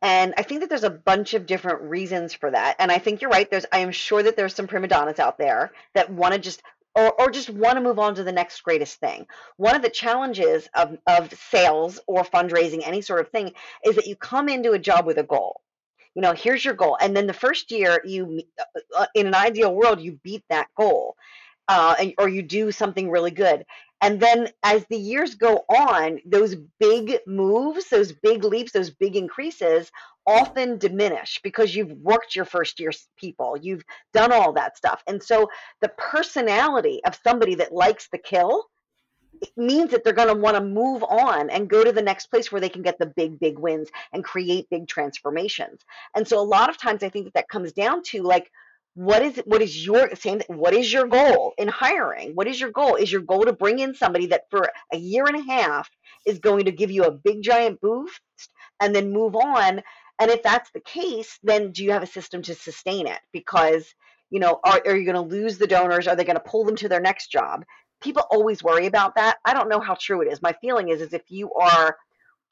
And 0.02 0.32
I 0.38 0.42
think 0.42 0.60
that 0.60 0.70
there's 0.70 0.84
a 0.84 0.90
bunch 0.90 1.34
of 1.34 1.46
different 1.46 1.82
reasons 1.82 2.32
for 2.32 2.50
that. 2.50 2.76
And 2.78 2.90
I 2.90 2.98
think 2.98 3.20
you're 3.20 3.30
right. 3.30 3.50
There's, 3.50 3.66
I 3.70 3.78
am 3.78 3.92
sure 3.92 4.22
that 4.22 4.36
there's 4.36 4.54
some 4.54 4.66
prima 4.66 4.88
donnas 4.88 5.18
out 5.18 5.36
there 5.36 5.72
that 5.94 6.10
want 6.10 6.32
to 6.32 6.40
just, 6.40 6.62
or, 6.94 7.12
or 7.20 7.30
just 7.30 7.50
want 7.50 7.74
to 7.74 7.82
move 7.82 7.98
on 7.98 8.14
to 8.14 8.24
the 8.24 8.32
next 8.32 8.62
greatest 8.62 8.98
thing. 8.98 9.26
One 9.58 9.76
of 9.76 9.82
the 9.82 9.90
challenges 9.90 10.68
of, 10.74 10.96
of 11.06 11.32
sales 11.34 12.00
or 12.06 12.24
fundraising, 12.24 12.80
any 12.86 13.02
sort 13.02 13.20
of 13.20 13.28
thing, 13.28 13.52
is 13.84 13.96
that 13.96 14.06
you 14.06 14.16
come 14.16 14.48
into 14.48 14.72
a 14.72 14.78
job 14.78 15.06
with 15.06 15.18
a 15.18 15.22
goal 15.22 15.60
you 16.14 16.22
know 16.22 16.32
here's 16.32 16.64
your 16.64 16.74
goal 16.74 16.96
and 17.00 17.16
then 17.16 17.26
the 17.26 17.32
first 17.32 17.70
year 17.70 18.00
you 18.04 18.42
uh, 18.58 18.80
uh, 18.98 19.06
in 19.14 19.26
an 19.26 19.34
ideal 19.34 19.74
world 19.74 20.00
you 20.00 20.18
beat 20.22 20.42
that 20.50 20.68
goal 20.76 21.16
uh, 21.70 21.94
or 22.18 22.28
you 22.28 22.42
do 22.42 22.72
something 22.72 23.08
really 23.08 23.30
good. 23.30 23.64
And 24.02 24.18
then 24.18 24.48
as 24.64 24.84
the 24.90 24.96
years 24.96 25.36
go 25.36 25.64
on 25.68 26.18
those 26.26 26.56
big 26.80 27.18
moves 27.26 27.88
those 27.88 28.12
big 28.12 28.42
leaps 28.44 28.72
those 28.72 28.90
big 28.90 29.14
increases 29.14 29.92
often 30.26 30.78
diminish 30.78 31.38
because 31.44 31.74
you've 31.74 31.92
worked 31.92 32.34
your 32.34 32.44
first 32.44 32.80
year 32.80 32.90
people. 33.16 33.56
You've 33.56 33.84
done 34.12 34.32
all 34.32 34.52
that 34.54 34.76
stuff. 34.76 35.02
And 35.06 35.22
so 35.22 35.48
the 35.80 35.90
personality 35.90 37.00
of 37.04 37.18
somebody 37.22 37.54
that 37.56 37.72
likes 37.72 38.08
the 38.10 38.18
kill 38.18 38.66
it 39.40 39.50
means 39.56 39.92
that 39.92 40.02
they're 40.02 40.12
going 40.12 40.34
to 40.34 40.34
want 40.34 40.56
to 40.56 40.62
move 40.62 41.02
on 41.04 41.48
and 41.50 41.70
go 41.70 41.82
to 41.82 41.92
the 41.92 42.02
next 42.02 42.26
place 42.26 42.50
where 42.50 42.60
they 42.60 42.68
can 42.68 42.82
get 42.82 42.98
the 42.98 43.06
big 43.06 43.38
big 43.38 43.58
wins 43.58 43.88
and 44.12 44.24
create 44.24 44.68
big 44.70 44.88
transformations. 44.88 45.80
And 46.16 46.26
so 46.26 46.40
a 46.40 46.52
lot 46.56 46.68
of 46.68 46.78
times 46.78 47.04
i 47.04 47.08
think 47.08 47.26
that 47.26 47.34
that 47.34 47.48
comes 47.48 47.72
down 47.72 48.02
to 48.10 48.22
like 48.22 48.50
what 48.94 49.22
is 49.22 49.36
what 49.44 49.62
is 49.62 49.84
your 49.84 50.14
same 50.16 50.40
what 50.48 50.74
is 50.74 50.92
your 50.92 51.06
goal 51.06 51.52
in 51.58 51.68
hiring 51.68 52.34
what 52.34 52.48
is 52.48 52.60
your 52.60 52.70
goal 52.70 52.96
is 52.96 53.10
your 53.10 53.20
goal 53.20 53.44
to 53.44 53.52
bring 53.52 53.78
in 53.78 53.94
somebody 53.94 54.26
that 54.26 54.42
for 54.50 54.68
a 54.92 54.96
year 54.96 55.24
and 55.26 55.36
a 55.36 55.52
half 55.52 55.88
is 56.26 56.38
going 56.40 56.64
to 56.64 56.72
give 56.72 56.90
you 56.90 57.04
a 57.04 57.10
big 57.10 57.40
giant 57.42 57.80
boost 57.80 58.20
and 58.80 58.94
then 58.94 59.12
move 59.12 59.36
on 59.36 59.80
and 60.18 60.30
if 60.30 60.42
that's 60.42 60.70
the 60.72 60.80
case 60.80 61.38
then 61.44 61.70
do 61.70 61.84
you 61.84 61.92
have 61.92 62.02
a 62.02 62.06
system 62.06 62.42
to 62.42 62.54
sustain 62.54 63.06
it 63.06 63.20
because 63.32 63.94
you 64.30 64.38
know, 64.38 64.60
are, 64.64 64.80
are 64.86 64.96
you 64.96 65.04
going 65.04 65.16
to 65.16 65.36
lose 65.36 65.58
the 65.58 65.66
donors? 65.66 66.06
Are 66.06 66.16
they 66.16 66.24
going 66.24 66.36
to 66.36 66.42
pull 66.42 66.64
them 66.64 66.76
to 66.76 66.88
their 66.88 67.00
next 67.00 67.30
job? 67.30 67.64
People 68.00 68.22
always 68.30 68.62
worry 68.62 68.86
about 68.86 69.16
that. 69.16 69.38
I 69.44 69.52
don't 69.52 69.68
know 69.68 69.80
how 69.80 69.96
true 70.00 70.22
it 70.22 70.32
is. 70.32 70.40
My 70.40 70.54
feeling 70.60 70.88
is, 70.88 71.00
is 71.00 71.12
if 71.12 71.24
you 71.28 71.52
are 71.54 71.96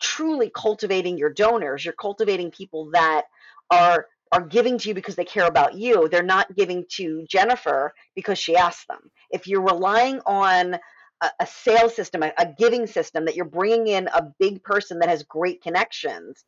truly 0.00 0.50
cultivating 0.54 1.16
your 1.16 1.32
donors, 1.32 1.84
you're 1.84 1.94
cultivating 1.94 2.50
people 2.50 2.90
that 2.92 3.22
are 3.70 4.06
are 4.32 4.46
giving 4.46 4.78
to 4.78 4.88
you 4.88 4.94
because 4.94 5.16
they 5.16 5.24
care 5.24 5.46
about 5.46 5.74
you. 5.74 6.08
They're 6.08 6.22
not 6.22 6.54
giving 6.56 6.84
to 6.92 7.24
Jennifer 7.28 7.92
because 8.14 8.38
she 8.38 8.56
asked 8.56 8.88
them. 8.88 9.10
If 9.30 9.46
you're 9.46 9.64
relying 9.64 10.20
on 10.26 10.74
a, 11.20 11.30
a 11.40 11.46
sales 11.46 11.94
system, 11.94 12.22
a, 12.22 12.32
a 12.38 12.46
giving 12.58 12.86
system 12.86 13.24
that 13.24 13.36
you're 13.36 13.44
bringing 13.44 13.88
in 13.88 14.08
a 14.08 14.32
big 14.38 14.62
person 14.62 14.98
that 15.00 15.08
has 15.08 15.22
great 15.24 15.62
connections, 15.62 16.44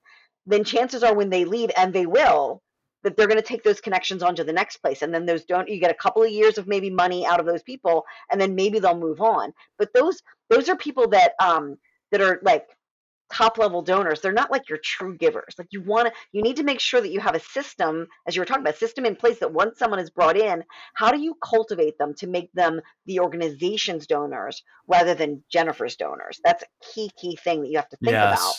then 0.46 0.64
chances 0.64 1.02
are 1.02 1.14
when 1.14 1.30
they 1.30 1.44
leave, 1.44 1.70
and 1.76 1.92
they 1.92 2.06
will, 2.06 2.62
that 3.02 3.16
they're 3.16 3.26
going 3.26 3.40
to 3.40 3.46
take 3.46 3.62
those 3.62 3.80
connections 3.80 4.22
on 4.22 4.34
to 4.36 4.44
the 4.44 4.52
next 4.52 4.78
place 4.78 5.02
and 5.02 5.12
then 5.14 5.26
those 5.26 5.44
don't 5.44 5.68
you 5.68 5.80
get 5.80 5.90
a 5.90 5.94
couple 5.94 6.22
of 6.22 6.30
years 6.30 6.58
of 6.58 6.66
maybe 6.66 6.90
money 6.90 7.26
out 7.26 7.40
of 7.40 7.46
those 7.46 7.62
people 7.62 8.04
and 8.30 8.40
then 8.40 8.54
maybe 8.54 8.78
they'll 8.78 8.98
move 8.98 9.20
on 9.20 9.52
but 9.78 9.92
those 9.94 10.22
those 10.48 10.68
are 10.68 10.76
people 10.76 11.08
that 11.08 11.32
um 11.40 11.76
that 12.10 12.20
are 12.20 12.40
like 12.42 12.66
top 13.32 13.58
level 13.58 13.82
donors 13.82 14.20
they're 14.20 14.32
not 14.32 14.50
like 14.50 14.68
your 14.68 14.78
true 14.78 15.16
givers. 15.16 15.54
Like 15.58 15.68
you 15.70 15.82
want 15.82 16.08
to 16.08 16.12
you 16.32 16.42
need 16.42 16.56
to 16.56 16.62
make 16.62 16.80
sure 16.80 17.00
that 17.00 17.10
you 17.10 17.20
have 17.20 17.34
a 17.34 17.40
system 17.40 18.06
as 18.26 18.34
you 18.34 18.40
were 18.40 18.46
talking 18.46 18.62
about 18.62 18.76
system 18.76 19.04
in 19.04 19.16
place 19.16 19.38
that 19.38 19.52
once 19.52 19.78
someone 19.78 20.00
is 20.00 20.10
brought 20.10 20.36
in 20.36 20.64
how 20.94 21.10
do 21.10 21.20
you 21.20 21.36
cultivate 21.42 21.98
them 21.98 22.14
to 22.14 22.26
make 22.26 22.52
them 22.52 22.80
the 23.06 23.20
organization's 23.20 24.06
donors 24.06 24.62
rather 24.86 25.14
than 25.14 25.42
jennifer's 25.50 25.96
donors? 25.96 26.40
That's 26.44 26.62
a 26.62 26.94
key 26.94 27.10
key 27.20 27.36
thing 27.36 27.62
that 27.62 27.68
you 27.68 27.76
have 27.76 27.88
to 27.90 27.96
think 27.96 28.12
yes. 28.12 28.40
about 28.40 28.54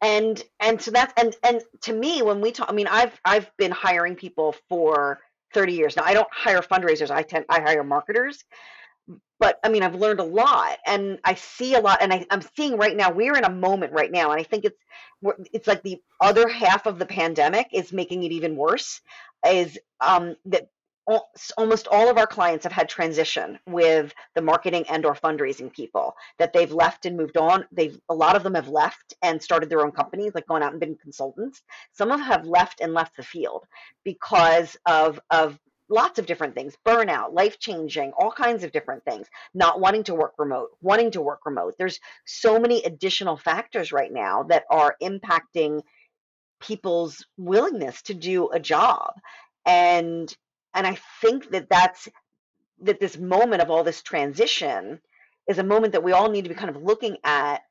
and 0.00 0.44
and 0.60 0.80
so 0.80 0.90
that's 0.90 1.12
and 1.20 1.34
and 1.42 1.60
to 1.82 1.92
me 1.92 2.22
when 2.22 2.40
we 2.40 2.52
talk 2.52 2.70
i 2.70 2.72
mean 2.72 2.86
i've 2.86 3.18
i've 3.24 3.50
been 3.56 3.72
hiring 3.72 4.14
people 4.14 4.54
for 4.68 5.18
30 5.54 5.72
years. 5.72 5.96
Now 5.96 6.04
i 6.04 6.14
don't 6.14 6.28
hire 6.30 6.60
fundraisers. 6.60 7.10
I 7.10 7.22
tend 7.22 7.44
i 7.48 7.60
hire 7.60 7.84
marketers 7.84 8.44
but 9.38 9.58
i 9.64 9.68
mean 9.68 9.82
i've 9.82 9.94
learned 9.94 10.20
a 10.20 10.24
lot 10.24 10.78
and 10.86 11.18
i 11.24 11.34
see 11.34 11.74
a 11.74 11.80
lot 11.80 12.02
and 12.02 12.12
I, 12.12 12.26
i'm 12.30 12.42
seeing 12.56 12.76
right 12.76 12.96
now 12.96 13.10
we're 13.10 13.36
in 13.36 13.44
a 13.44 13.50
moment 13.50 13.92
right 13.92 14.10
now 14.10 14.30
and 14.30 14.40
i 14.40 14.44
think 14.44 14.64
it's 14.64 14.78
it's 15.52 15.66
like 15.66 15.82
the 15.82 16.00
other 16.20 16.48
half 16.48 16.86
of 16.86 16.98
the 16.98 17.06
pandemic 17.06 17.68
is 17.72 17.92
making 17.92 18.22
it 18.24 18.32
even 18.32 18.56
worse 18.56 19.00
is 19.46 19.78
um, 20.00 20.36
that 20.46 20.68
almost 21.56 21.88
all 21.88 22.10
of 22.10 22.18
our 22.18 22.26
clients 22.26 22.64
have 22.64 22.72
had 22.72 22.88
transition 22.88 23.58
with 23.66 24.12
the 24.34 24.42
marketing 24.42 24.84
and 24.90 25.06
or 25.06 25.14
fundraising 25.14 25.72
people 25.72 26.14
that 26.38 26.52
they've 26.52 26.72
left 26.72 27.06
and 27.06 27.16
moved 27.16 27.36
on 27.36 27.64
they've 27.72 27.98
a 28.10 28.14
lot 28.14 28.36
of 28.36 28.42
them 28.42 28.54
have 28.54 28.68
left 28.68 29.14
and 29.22 29.42
started 29.42 29.70
their 29.70 29.80
own 29.80 29.92
companies 29.92 30.34
like 30.34 30.46
gone 30.46 30.62
out 30.62 30.72
and 30.72 30.80
been 30.80 30.96
consultants. 30.96 31.62
Some 31.92 32.10
of 32.10 32.18
them 32.18 32.26
have 32.26 32.46
left 32.46 32.80
and 32.80 32.92
left 32.92 33.16
the 33.16 33.22
field 33.22 33.64
because 34.04 34.76
of 34.86 35.18
of 35.30 35.58
lots 35.88 36.18
of 36.18 36.26
different 36.26 36.54
things 36.54 36.76
burnout 36.86 37.32
life 37.32 37.58
changing 37.58 38.12
all 38.18 38.30
kinds 38.30 38.62
of 38.64 38.72
different 38.72 39.04
things 39.04 39.26
not 39.54 39.80
wanting 39.80 40.04
to 40.04 40.14
work 40.14 40.34
remote 40.38 40.70
wanting 40.82 41.10
to 41.10 41.20
work 41.20 41.40
remote. 41.46 41.74
There's 41.78 42.00
so 42.26 42.58
many 42.58 42.82
additional 42.82 43.36
factors 43.36 43.92
right 43.92 44.12
now 44.12 44.44
that 44.44 44.64
are 44.70 44.96
impacting 45.02 45.82
people's 46.60 47.24
willingness 47.36 48.02
to 48.02 48.14
do 48.14 48.50
a 48.50 48.60
job. 48.60 49.14
And 49.64 50.34
and 50.74 50.86
I 50.86 50.98
think 51.20 51.50
that 51.50 51.68
that's 51.68 52.08
that 52.82 53.00
this 53.00 53.16
moment 53.16 53.62
of 53.62 53.70
all 53.70 53.84
this 53.84 54.02
transition 54.02 55.00
is 55.48 55.58
a 55.58 55.64
moment 55.64 55.92
that 55.92 56.04
we 56.04 56.12
all 56.12 56.30
need 56.30 56.42
to 56.42 56.48
be 56.48 56.54
kind 56.54 56.70
of 56.74 56.82
looking 56.82 57.16
at 57.24 57.62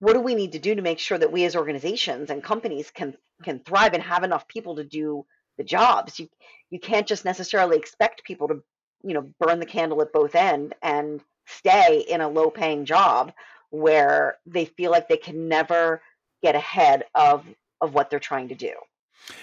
what 0.00 0.14
do 0.14 0.20
we 0.20 0.34
need 0.34 0.52
to 0.52 0.58
do 0.58 0.74
to 0.74 0.82
make 0.82 0.98
sure 0.98 1.18
that 1.18 1.32
we 1.32 1.44
as 1.44 1.56
organizations 1.56 2.30
and 2.30 2.42
companies 2.42 2.90
can 2.90 3.16
can 3.42 3.60
thrive 3.60 3.94
and 3.94 4.02
have 4.02 4.24
enough 4.24 4.48
people 4.48 4.76
to 4.76 4.84
do 4.84 5.24
the 5.60 5.64
jobs 5.64 6.18
you 6.18 6.26
you 6.70 6.80
can't 6.80 7.06
just 7.06 7.26
necessarily 7.26 7.76
expect 7.76 8.24
people 8.24 8.48
to 8.48 8.62
you 9.04 9.12
know 9.12 9.30
burn 9.38 9.60
the 9.60 9.66
candle 9.66 10.00
at 10.00 10.12
both 10.12 10.34
end 10.34 10.74
and 10.82 11.20
stay 11.46 12.04
in 12.08 12.22
a 12.22 12.28
low 12.28 12.48
paying 12.48 12.86
job 12.86 13.30
where 13.68 14.38
they 14.46 14.64
feel 14.64 14.90
like 14.90 15.06
they 15.06 15.18
can 15.18 15.48
never 15.48 16.00
get 16.42 16.54
ahead 16.54 17.04
of 17.14 17.44
of 17.82 17.92
what 17.92 18.08
they're 18.08 18.18
trying 18.18 18.48
to 18.48 18.54
do 18.54 18.72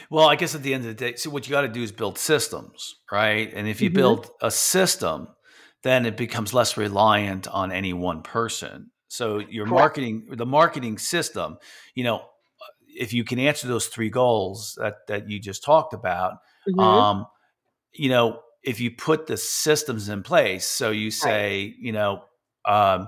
well, 0.10 0.28
I 0.28 0.36
guess 0.36 0.56
at 0.56 0.64
the 0.64 0.74
end 0.74 0.86
of 0.86 0.90
the 0.90 1.06
day, 1.06 1.16
so 1.16 1.30
what 1.30 1.48
you 1.48 1.52
got 1.52 1.62
to 1.62 1.68
do 1.68 1.84
is 1.84 1.92
build 1.92 2.18
systems, 2.18 2.96
right? 3.12 3.54
And 3.54 3.68
if 3.68 3.80
you 3.80 3.90
mm-hmm. 3.90 3.96
build 3.96 4.32
a 4.42 4.50
system, 4.50 5.30
then 5.84 6.06
it 6.06 6.18
becomes 6.18 6.54
less 6.54 6.78
reliant 6.78 7.48
on 7.48 7.72
any 7.72 7.94
one 7.94 8.24
person. 8.24 8.92
So 9.08 9.38
your 9.38 9.66
Correct. 9.66 9.80
marketing, 9.80 10.28
the 10.32 10.48
marketing 10.48 10.98
system, 10.98 11.58
you 11.94 12.04
know, 12.04 12.26
if 12.98 13.14
you 13.14 13.24
can 13.24 13.40
answer 13.40 13.68
those 13.68 13.88
three 13.88 14.10
goals 14.10 14.78
that 14.80 15.08
that 15.08 15.30
you 15.30 15.40
just 15.40 15.64
talked 15.64 15.94
about, 15.94 16.34
mm-hmm. 16.68 16.80
um, 16.80 17.26
you 17.94 18.10
know, 18.10 18.42
if 18.64 18.80
you 18.80 18.92
put 18.92 19.28
the 19.28 19.38
systems 19.38 20.10
in 20.10 20.24
place, 20.24 20.66
so 20.66 20.92
you 20.92 21.12
say, 21.12 21.68
right. 21.68 21.76
you 21.80 21.92
know, 21.92 22.24
um, 22.66 23.08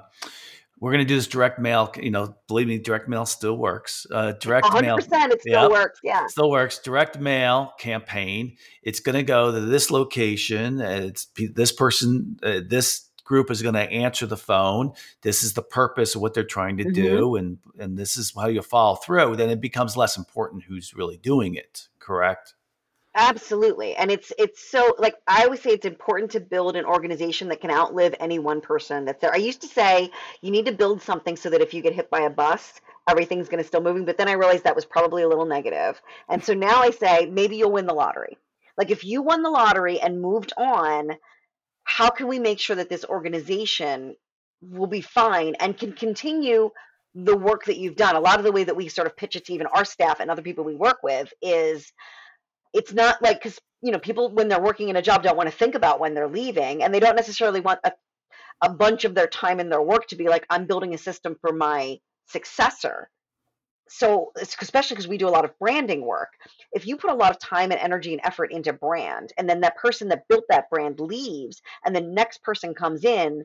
we're 0.80 0.91
going 0.91 1.04
to 1.04 1.08
do 1.08 1.15
this 1.15 1.28
direct 1.28 1.60
mail. 1.60 1.91
You 2.02 2.12
know, 2.12 2.36
believe 2.47 2.67
me, 2.67 2.78
direct 2.78 3.10
mail 3.10 3.25
still 3.25 3.58
works. 3.58 4.08
Uh, 4.10 4.34
direct 4.34 4.67
100% 4.67 4.82
mail, 4.82 4.97
it 4.97 5.41
still 5.41 5.63
yep, 5.63 5.71
works. 5.71 5.99
Yeah, 6.04 6.28
still 6.28 6.49
works. 6.49 6.80
Direct 6.80 7.19
mail 7.19 7.73
campaign. 7.78 8.56
It's 8.82 9.02
going 9.02 9.15
to 9.15 9.23
go 9.23 9.52
to 9.52 9.60
this 9.60 9.91
location. 9.91 10.80
It's 10.80 11.28
this 11.36 11.71
person. 11.71 12.38
Uh, 12.41 12.62
this 12.65 13.09
group 13.29 13.51
is 13.51 13.61
going 13.61 13.75
to 13.75 13.91
answer 13.91 14.25
the 14.25 14.35
phone. 14.35 14.91
This 15.21 15.43
is 15.43 15.53
the 15.53 15.61
purpose 15.61 16.15
of 16.15 16.21
what 16.21 16.33
they're 16.33 16.43
trying 16.43 16.77
to 16.77 16.83
mm-hmm. 16.83 16.93
do, 16.93 17.35
and 17.35 17.59
and 17.77 17.95
this 17.95 18.17
is 18.17 18.33
how 18.35 18.47
you 18.47 18.63
follow 18.63 18.95
through. 18.95 19.35
Then 19.35 19.51
it 19.51 19.61
becomes 19.61 19.95
less 19.95 20.17
important 20.17 20.63
who's 20.63 20.95
really 20.95 21.17
doing 21.17 21.53
it. 21.53 21.87
Correct. 21.99 22.55
Absolutely. 23.15 23.95
And 23.95 24.11
it's 24.11 24.33
it's 24.39 24.67
so 24.69 24.95
like 24.97 25.15
I 25.27 25.43
always 25.43 25.61
say 25.61 25.69
it's 25.71 25.85
important 25.85 26.31
to 26.31 26.39
build 26.39 26.75
an 26.75 26.85
organization 26.85 27.49
that 27.49 27.61
can 27.61 27.71
outlive 27.71 28.15
any 28.19 28.39
one 28.39 28.61
person 28.61 29.05
that's 29.05 29.21
there. 29.21 29.33
I 29.33 29.37
used 29.37 29.61
to 29.61 29.67
say 29.67 30.11
you 30.41 30.51
need 30.51 30.65
to 30.65 30.71
build 30.71 31.01
something 31.01 31.35
so 31.35 31.49
that 31.51 31.61
if 31.61 31.73
you 31.73 31.81
get 31.81 31.93
hit 31.93 32.09
by 32.09 32.21
a 32.21 32.29
bus, 32.29 32.81
everything's 33.07 33.49
going 33.49 33.61
to 33.61 33.67
still 33.67 33.81
moving, 33.81 34.05
but 34.05 34.17
then 34.17 34.29
I 34.29 34.33
realized 34.33 34.63
that 34.63 34.75
was 34.75 34.85
probably 34.85 35.23
a 35.23 35.27
little 35.27 35.45
negative. 35.45 36.01
And 36.29 36.43
so 36.43 36.53
now 36.53 36.81
I 36.81 36.91
say 36.91 37.25
maybe 37.25 37.57
you'll 37.57 37.71
win 37.71 37.85
the 37.85 37.93
lottery. 37.93 38.37
Like 38.77 38.89
if 38.89 39.03
you 39.03 39.21
won 39.21 39.43
the 39.43 39.49
lottery 39.49 39.99
and 39.99 40.21
moved 40.21 40.53
on, 40.57 41.11
how 41.89 42.12
can 42.12 42.28
we 42.28 42.38
make 42.38 42.60
sure 42.60 42.75
that 42.75 42.88
this 42.88 43.04
organization 43.04 44.15
will 44.62 44.88
be 44.88 45.02
fine 45.02 45.56
and 45.60 45.75
can 45.75 45.91
continue 45.91 46.69
the 47.15 47.36
work 47.36 47.65
that 47.65 47.78
you've 47.78 47.95
done? 47.95 48.15
A 48.15 48.19
lot 48.19 48.38
of 48.38 48.45
the 48.45 48.52
way 48.52 48.63
that 48.63 48.75
we 48.75 48.88
sort 48.88 49.08
of 49.08 49.17
pitch 49.17 49.36
it 49.36 49.45
to 49.45 49.54
even 49.54 49.65
our 49.65 49.84
staff 49.84 50.19
and 50.19 50.30
other 50.30 50.43
people 50.43 50.63
we 50.63 50.75
work 50.75 50.99
with 51.02 51.34
is 51.41 51.91
it's 52.73 52.93
not 52.93 53.19
like 53.23 53.39
because 53.41 53.60
you 53.82 53.91
know 53.91 53.97
people 53.97 54.32
when 54.32 54.47
they're 54.47 54.62
working 54.62 54.89
in 54.89 54.97
a 54.97 55.02
job 55.02 55.23
don't 55.23 55.36
want 55.36 55.49
to 55.49 55.56
think 55.56 55.73
about 55.73 55.99
when 55.99 56.13
they're 56.13 56.30
leaving 56.30 56.84
and 56.84 56.93
they 56.93 56.99
don't 56.99 57.15
necessarily 57.15 57.60
want 57.60 57.80
a, 57.84 57.91
a 58.62 58.69
bunch 58.69 59.04
of 59.04 59.15
their 59.15 59.28
time 59.28 59.60
in 59.60 59.69
their 59.69 59.82
work 59.82 60.06
to 60.08 60.15
be 60.15 60.28
like 60.28 60.45
i'm 60.52 60.67
building 60.67 60.93
a 60.93 60.97
system 60.97 61.36
for 61.41 61.52
my 61.52 61.97
successor 62.28 63.10
so 63.89 64.32
especially 64.38 64.95
because 64.95 65.08
we 65.08 65.17
do 65.17 65.28
a 65.28 65.30
lot 65.30 65.45
of 65.45 65.58
branding 65.60 66.06
work 66.06 66.34
if 66.71 66.86
you 66.86 66.97
put 66.97 67.12
a 67.12 67.15
lot 67.15 67.32
of 67.32 67.39
time 67.39 67.71
and 67.71 67.80
energy 67.80 68.13
and 68.13 68.21
effort 68.23 68.52
into 68.52 68.73
brand 68.73 69.34
and 69.38 69.49
then 69.49 69.62
that 69.62 69.78
person 69.78 70.08
that 70.10 70.28
built 70.28 70.45
that 70.49 70.69
brand 70.69 70.99
leaves 70.99 71.62
and 71.86 71.95
the 71.95 72.02
next 72.02 72.41
person 72.43 72.73
comes 72.73 73.04
in 73.04 73.43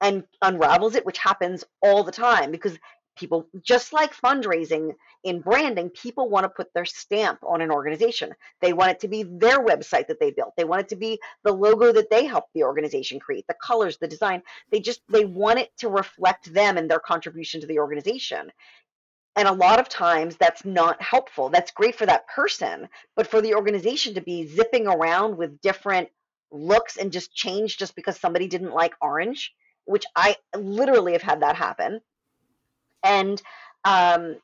and 0.00 0.24
unravels 0.42 0.94
it 0.94 1.06
which 1.06 1.18
happens 1.18 1.64
all 1.82 2.02
the 2.02 2.12
time 2.12 2.50
because 2.50 2.78
people 3.16 3.46
just 3.62 3.92
like 3.92 4.14
fundraising 4.14 4.92
in 5.24 5.40
branding 5.40 5.90
people 5.90 6.28
want 6.28 6.44
to 6.44 6.48
put 6.48 6.72
their 6.74 6.84
stamp 6.84 7.38
on 7.42 7.60
an 7.60 7.70
organization. 7.70 8.34
They 8.60 8.72
want 8.72 8.92
it 8.92 9.00
to 9.00 9.08
be 9.08 9.22
their 9.22 9.64
website 9.64 10.08
that 10.08 10.18
they 10.18 10.30
built. 10.30 10.54
They 10.56 10.64
want 10.64 10.82
it 10.82 10.88
to 10.88 10.96
be 10.96 11.20
the 11.44 11.52
logo 11.52 11.92
that 11.92 12.10
they 12.10 12.24
helped 12.24 12.52
the 12.54 12.64
organization 12.64 13.20
create 13.20 13.46
the 13.46 13.54
colors 13.62 13.98
the 13.98 14.08
design. 14.08 14.42
They 14.70 14.80
just 14.80 15.02
they 15.08 15.24
want 15.24 15.58
it 15.58 15.70
to 15.78 15.88
reflect 15.88 16.52
them 16.52 16.76
and 16.76 16.90
their 16.90 17.00
contribution 17.00 17.60
to 17.60 17.66
the 17.66 17.78
organization 17.78 18.50
and 19.36 19.48
a 19.48 19.52
lot 19.52 19.80
of 19.80 19.88
times 19.88 20.36
that's 20.36 20.64
not 20.64 21.00
helpful 21.00 21.48
that's 21.48 21.70
great 21.70 21.94
for 21.94 22.06
that 22.06 22.26
person 22.28 22.88
but 23.16 23.26
for 23.26 23.40
the 23.40 23.54
organization 23.54 24.14
to 24.14 24.20
be 24.20 24.46
zipping 24.46 24.86
around 24.86 25.36
with 25.36 25.60
different 25.60 26.08
looks 26.50 26.96
and 26.96 27.12
just 27.12 27.34
change 27.34 27.78
just 27.78 27.94
because 27.96 28.18
somebody 28.18 28.46
didn't 28.46 28.72
like 28.72 28.94
orange 29.00 29.52
which 29.84 30.04
i 30.16 30.36
literally 30.56 31.12
have 31.12 31.22
had 31.22 31.40
that 31.40 31.56
happen 31.56 32.00
and 33.04 33.42
um, 33.84 34.36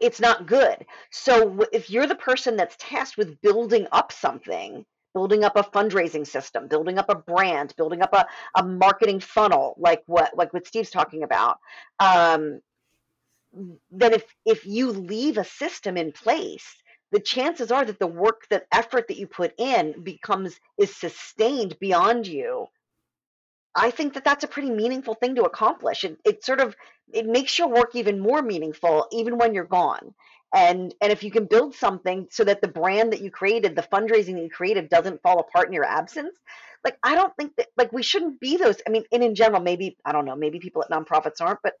it's 0.00 0.20
not 0.20 0.46
good. 0.46 0.84
So 1.10 1.64
if 1.72 1.90
you're 1.90 2.06
the 2.06 2.14
person 2.14 2.56
that's 2.56 2.76
tasked 2.78 3.16
with 3.16 3.40
building 3.40 3.86
up 3.92 4.12
something, 4.12 4.84
building 5.14 5.44
up 5.44 5.56
a 5.56 5.62
fundraising 5.62 6.26
system, 6.26 6.68
building 6.68 6.98
up 6.98 7.08
a 7.08 7.14
brand, 7.14 7.74
building 7.76 8.02
up 8.02 8.12
a, 8.12 8.26
a 8.56 8.64
marketing 8.64 9.20
funnel, 9.20 9.74
like 9.78 10.02
what 10.06 10.36
like 10.36 10.52
what 10.52 10.66
Steve's 10.66 10.90
talking 10.90 11.22
about, 11.22 11.58
um, 12.00 12.60
then 13.90 14.14
if 14.14 14.24
if 14.44 14.66
you 14.66 14.90
leave 14.92 15.38
a 15.38 15.44
system 15.44 15.96
in 15.96 16.12
place, 16.12 16.66
the 17.12 17.20
chances 17.20 17.72
are 17.72 17.84
that 17.84 17.98
the 17.98 18.06
work, 18.06 18.46
that 18.50 18.66
effort 18.72 19.08
that 19.08 19.18
you 19.18 19.26
put 19.28 19.54
in 19.58 20.02
becomes 20.02 20.60
is 20.78 20.94
sustained 20.96 21.78
beyond 21.80 22.26
you 22.26 22.68
I 23.74 23.90
think 23.90 24.14
that 24.14 24.24
that's 24.24 24.44
a 24.44 24.48
pretty 24.48 24.70
meaningful 24.70 25.14
thing 25.14 25.36
to 25.36 25.44
accomplish. 25.44 26.04
It, 26.04 26.18
it 26.24 26.44
sort 26.44 26.60
of 26.60 26.76
it 27.12 27.26
makes 27.26 27.58
your 27.58 27.68
work 27.68 27.94
even 27.94 28.20
more 28.20 28.42
meaningful, 28.42 29.06
even 29.12 29.38
when 29.38 29.54
you're 29.54 29.64
gone. 29.64 30.14
And 30.54 30.94
and 31.02 31.12
if 31.12 31.24
you 31.24 31.30
can 31.30 31.46
build 31.46 31.74
something 31.74 32.28
so 32.30 32.44
that 32.44 32.62
the 32.62 32.68
brand 32.68 33.12
that 33.12 33.22
you 33.22 33.30
created, 33.30 33.76
the 33.76 33.82
fundraising 33.82 34.34
that 34.34 34.44
you 34.44 34.50
created, 34.50 34.88
doesn't 34.90 35.22
fall 35.22 35.40
apart 35.40 35.68
in 35.68 35.74
your 35.74 35.84
absence, 35.84 36.36
like 36.84 36.98
I 37.02 37.14
don't 37.14 37.34
think 37.36 37.56
that 37.56 37.68
like 37.78 37.92
we 37.92 38.02
shouldn't 38.02 38.40
be 38.40 38.56
those. 38.58 38.76
I 38.86 38.90
mean, 38.90 39.04
and 39.12 39.24
in 39.24 39.34
general, 39.34 39.62
maybe 39.62 39.98
I 40.04 40.12
don't 40.12 40.26
know, 40.26 40.36
maybe 40.36 40.60
people 40.60 40.82
at 40.82 40.90
nonprofits 40.90 41.40
aren't, 41.40 41.60
but 41.62 41.74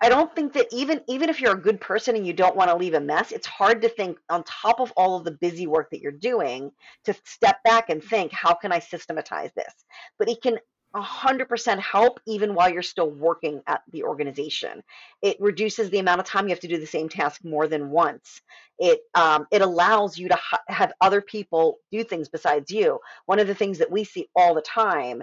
I 0.00 0.08
don't 0.08 0.34
think 0.34 0.52
that 0.54 0.66
even 0.72 1.00
even 1.08 1.28
if 1.30 1.40
you're 1.40 1.54
a 1.54 1.60
good 1.60 1.80
person 1.80 2.16
and 2.16 2.26
you 2.26 2.32
don't 2.32 2.56
want 2.56 2.70
to 2.70 2.76
leave 2.76 2.94
a 2.94 3.00
mess, 3.00 3.32
it's 3.32 3.46
hard 3.46 3.82
to 3.82 3.88
think 3.88 4.18
on 4.28 4.44
top 4.44 4.80
of 4.80 4.92
all 4.96 5.16
of 5.16 5.24
the 5.24 5.30
busy 5.30 5.66
work 5.66 5.90
that 5.90 6.00
you're 6.00 6.12
doing 6.12 6.70
to 7.04 7.14
step 7.24 7.62
back 7.64 7.88
and 7.90 8.02
think, 8.02 8.32
how 8.32 8.54
can 8.54 8.72
I 8.72 8.80
systematize 8.80 9.50
this? 9.54 9.72
But 10.18 10.28
it 10.28 10.42
can 10.42 10.58
100% 10.94 11.78
help 11.80 12.20
even 12.26 12.54
while 12.54 12.70
you're 12.70 12.82
still 12.82 13.10
working 13.10 13.60
at 13.66 13.82
the 13.90 14.04
organization. 14.04 14.82
It 15.22 15.36
reduces 15.40 15.90
the 15.90 15.98
amount 15.98 16.20
of 16.20 16.26
time 16.26 16.46
you 16.46 16.50
have 16.50 16.60
to 16.60 16.68
do 16.68 16.78
the 16.78 16.86
same 16.86 17.08
task 17.08 17.44
more 17.44 17.66
than 17.66 17.90
once. 17.90 18.40
It 18.78 19.00
um, 19.14 19.46
it 19.50 19.62
allows 19.62 20.18
you 20.18 20.28
to 20.28 20.36
ha- 20.36 20.62
have 20.68 20.92
other 21.00 21.20
people 21.20 21.78
do 21.90 22.04
things 22.04 22.28
besides 22.28 22.70
you. 22.70 22.98
One 23.26 23.38
of 23.38 23.46
the 23.46 23.54
things 23.54 23.78
that 23.78 23.90
we 23.90 24.04
see 24.04 24.28
all 24.36 24.54
the 24.54 24.62
time 24.62 25.22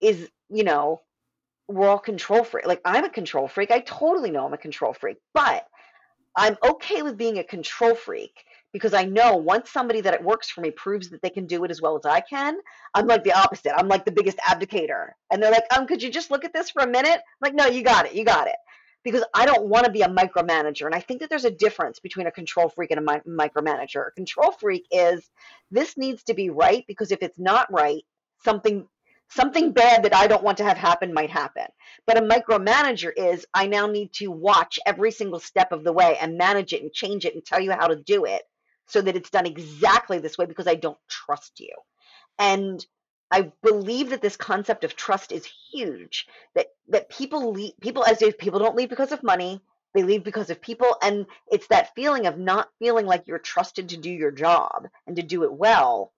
is, 0.00 0.28
you 0.48 0.64
know, 0.64 1.00
we're 1.68 1.88
all 1.88 1.98
control 1.98 2.44
freak. 2.44 2.66
Like 2.66 2.80
I'm 2.84 3.04
a 3.04 3.10
control 3.10 3.48
freak. 3.48 3.70
I 3.70 3.80
totally 3.80 4.30
know 4.30 4.46
I'm 4.46 4.52
a 4.52 4.58
control 4.58 4.92
freak, 4.92 5.18
but 5.32 5.66
I'm 6.36 6.56
okay 6.64 7.02
with 7.02 7.16
being 7.16 7.38
a 7.38 7.44
control 7.44 7.94
freak 7.94 8.44
because 8.72 8.92
I 8.92 9.04
know 9.04 9.36
once 9.36 9.70
somebody 9.70 10.00
that 10.00 10.14
it 10.14 10.22
works 10.22 10.50
for 10.50 10.60
me 10.60 10.72
proves 10.72 11.08
that 11.10 11.22
they 11.22 11.30
can 11.30 11.46
do 11.46 11.62
it 11.64 11.70
as 11.70 11.80
well 11.80 11.96
as 11.96 12.04
I 12.04 12.20
can, 12.20 12.56
I'm 12.92 13.06
like 13.06 13.22
the 13.22 13.32
opposite. 13.32 13.72
I'm 13.76 13.88
like 13.88 14.04
the 14.04 14.10
biggest 14.10 14.38
abdicator. 14.38 15.10
And 15.30 15.40
they're 15.40 15.52
like, 15.52 15.64
um, 15.76 15.86
could 15.86 16.02
you 16.02 16.10
just 16.10 16.32
look 16.32 16.44
at 16.44 16.52
this 16.52 16.70
for 16.70 16.82
a 16.82 16.88
minute? 16.88 17.20
I'm 17.20 17.40
like, 17.40 17.54
no, 17.54 17.66
you 17.66 17.82
got 17.82 18.06
it. 18.06 18.14
You 18.14 18.24
got 18.24 18.48
it. 18.48 18.56
Because 19.04 19.22
I 19.32 19.46
don't 19.46 19.68
want 19.68 19.84
to 19.84 19.92
be 19.92 20.00
a 20.00 20.08
micromanager. 20.08 20.86
And 20.86 20.94
I 20.94 21.00
think 21.00 21.20
that 21.20 21.30
there's 21.30 21.44
a 21.44 21.50
difference 21.50 22.00
between 22.00 22.26
a 22.26 22.32
control 22.32 22.68
freak 22.68 22.90
and 22.90 22.98
a 22.98 23.02
mi- 23.02 23.32
micromanager. 23.46 24.08
A 24.08 24.12
control 24.12 24.50
freak 24.50 24.86
is 24.90 25.30
this 25.70 25.96
needs 25.96 26.24
to 26.24 26.34
be 26.34 26.50
right 26.50 26.84
because 26.88 27.12
if 27.12 27.22
it's 27.22 27.38
not 27.38 27.72
right, 27.72 28.02
something 28.42 28.88
something 29.28 29.72
bad 29.72 30.04
that 30.04 30.14
I 30.14 30.26
don't 30.26 30.44
want 30.44 30.58
to 30.58 30.64
have 30.64 30.76
happen 30.76 31.12
might 31.12 31.30
happen. 31.30 31.66
But 32.06 32.18
a 32.18 32.22
micromanager 32.22 33.12
is 33.16 33.46
I 33.54 33.66
now 33.66 33.86
need 33.86 34.12
to 34.14 34.28
watch 34.28 34.78
every 34.86 35.10
single 35.10 35.40
step 35.40 35.72
of 35.72 35.84
the 35.84 35.92
way 35.92 36.16
and 36.20 36.38
manage 36.38 36.72
it 36.72 36.82
and 36.82 36.92
change 36.92 37.24
it 37.24 37.34
and 37.34 37.44
tell 37.44 37.60
you 37.60 37.72
how 37.72 37.88
to 37.88 37.96
do 37.96 38.24
it 38.24 38.42
so 38.86 39.00
that 39.00 39.16
it's 39.16 39.30
done 39.30 39.46
exactly 39.46 40.18
this 40.18 40.38
way 40.38 40.46
because 40.46 40.66
I 40.66 40.74
don't 40.74 40.98
trust 41.08 41.60
you. 41.60 41.74
And 42.38 42.84
I 43.30 43.52
believe 43.62 44.10
that 44.10 44.22
this 44.22 44.36
concept 44.36 44.84
of 44.84 44.96
trust 44.96 45.32
is 45.32 45.48
huge. 45.72 46.26
That 46.54 46.68
that 46.88 47.10
people 47.10 47.52
leave, 47.52 47.72
people 47.80 48.04
as 48.04 48.22
if 48.22 48.38
people 48.38 48.60
don't 48.60 48.76
leave 48.76 48.90
because 48.90 49.12
of 49.12 49.22
money, 49.22 49.60
they 49.94 50.02
leave 50.04 50.24
because 50.24 50.50
of 50.50 50.60
people, 50.60 50.96
and 51.02 51.26
it's 51.50 51.66
that 51.68 51.94
feeling 51.96 52.26
of 52.26 52.38
not 52.38 52.70
feeling 52.78 53.06
like 53.06 53.24
you're 53.26 53.38
trusted 53.40 53.88
to 53.88 53.96
do 53.96 54.10
your 54.10 54.30
job 54.30 54.88
and 55.06 55.16
to 55.16 55.22
do 55.22 55.44
it 55.44 55.52
well. 55.52 56.13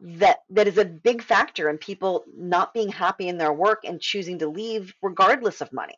That 0.00 0.38
that 0.50 0.66
is 0.66 0.78
a 0.78 0.84
big 0.84 1.22
factor 1.22 1.68
in 1.68 1.78
people 1.78 2.24
not 2.36 2.74
being 2.74 2.88
happy 2.88 3.28
in 3.28 3.38
their 3.38 3.52
work 3.52 3.82
and 3.84 4.00
choosing 4.00 4.38
to 4.40 4.48
leave 4.48 4.94
regardless 5.02 5.60
of 5.60 5.72
money. 5.72 5.96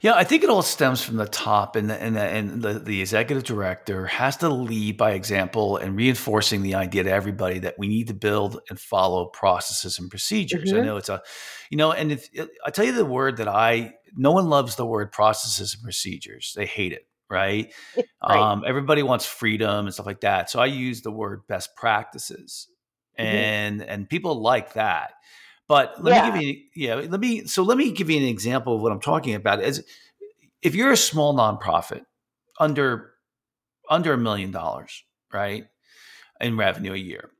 Yeah, 0.00 0.14
I 0.14 0.24
think 0.24 0.42
it 0.42 0.50
all 0.50 0.62
stems 0.62 1.02
from 1.02 1.16
the 1.16 1.26
top, 1.26 1.76
and 1.76 1.88
the, 1.88 1.94
and, 1.94 2.16
the, 2.16 2.22
and 2.22 2.62
the, 2.62 2.78
the 2.78 3.00
executive 3.00 3.44
director 3.44 4.06
has 4.06 4.36
to 4.38 4.48
lead 4.48 4.96
by 4.96 5.12
example 5.12 5.76
and 5.76 5.96
reinforcing 5.96 6.62
the 6.62 6.74
idea 6.74 7.04
to 7.04 7.10
everybody 7.10 7.60
that 7.60 7.76
we 7.78 7.88
need 7.88 8.08
to 8.08 8.14
build 8.14 8.60
and 8.68 8.78
follow 8.78 9.26
processes 9.26 9.98
and 9.98 10.10
procedures. 10.10 10.70
Mm-hmm. 10.70 10.82
I 10.82 10.84
know 10.84 10.96
it's 10.96 11.08
a, 11.08 11.22
you 11.70 11.78
know, 11.78 11.92
and 11.92 12.12
if 12.12 12.28
I 12.66 12.70
tell 12.70 12.84
you 12.84 12.92
the 12.92 13.04
word 13.04 13.38
that 13.38 13.48
I, 13.48 13.94
no 14.14 14.32
one 14.32 14.46
loves 14.46 14.76
the 14.76 14.86
word 14.86 15.12
processes 15.12 15.74
and 15.74 15.82
procedures. 15.82 16.52
They 16.54 16.66
hate 16.66 16.92
it, 16.92 17.06
right? 17.32 17.72
right. 17.96 18.38
Um, 18.38 18.62
everybody 18.66 19.02
wants 19.02 19.24
freedom 19.24 19.86
and 19.86 19.94
stuff 19.94 20.06
like 20.06 20.20
that. 20.20 20.50
So 20.50 20.60
I 20.60 20.66
use 20.66 21.00
the 21.00 21.10
word 21.10 21.46
best 21.48 21.74
practices, 21.74 22.68
mm-hmm. 23.18 23.26
and 23.26 23.82
and 23.82 24.08
people 24.08 24.40
like 24.40 24.74
that. 24.74 25.14
But 25.68 26.04
let 26.04 26.14
yeah. 26.14 26.30
me 26.30 26.32
give 26.32 26.42
you, 26.42 26.64
yeah, 26.76 26.94
let 26.96 27.20
me, 27.20 27.46
so 27.46 27.62
let 27.62 27.78
me 27.78 27.92
give 27.92 28.10
you 28.10 28.18
an 28.18 28.26
example 28.26 28.76
of 28.76 28.82
what 28.82 28.92
I'm 28.92 29.00
talking 29.00 29.34
about. 29.34 29.60
As 29.60 29.82
if 30.60 30.74
you're 30.74 30.90
a 30.90 30.96
small 30.96 31.34
nonprofit 31.34 32.02
under, 32.60 33.12
under 33.88 34.12
a 34.12 34.18
million 34.18 34.50
dollars, 34.50 35.02
right, 35.32 35.64
in 36.40 36.58
revenue 36.58 36.92
a 36.92 36.98
year, 36.98 37.30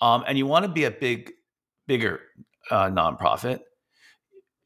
um, 0.00 0.22
and 0.28 0.38
you 0.38 0.46
want 0.46 0.64
to 0.64 0.70
be 0.70 0.84
a 0.84 0.92
big, 0.92 1.32
bigger 1.88 2.20
uh, 2.70 2.88
nonprofit, 2.88 3.60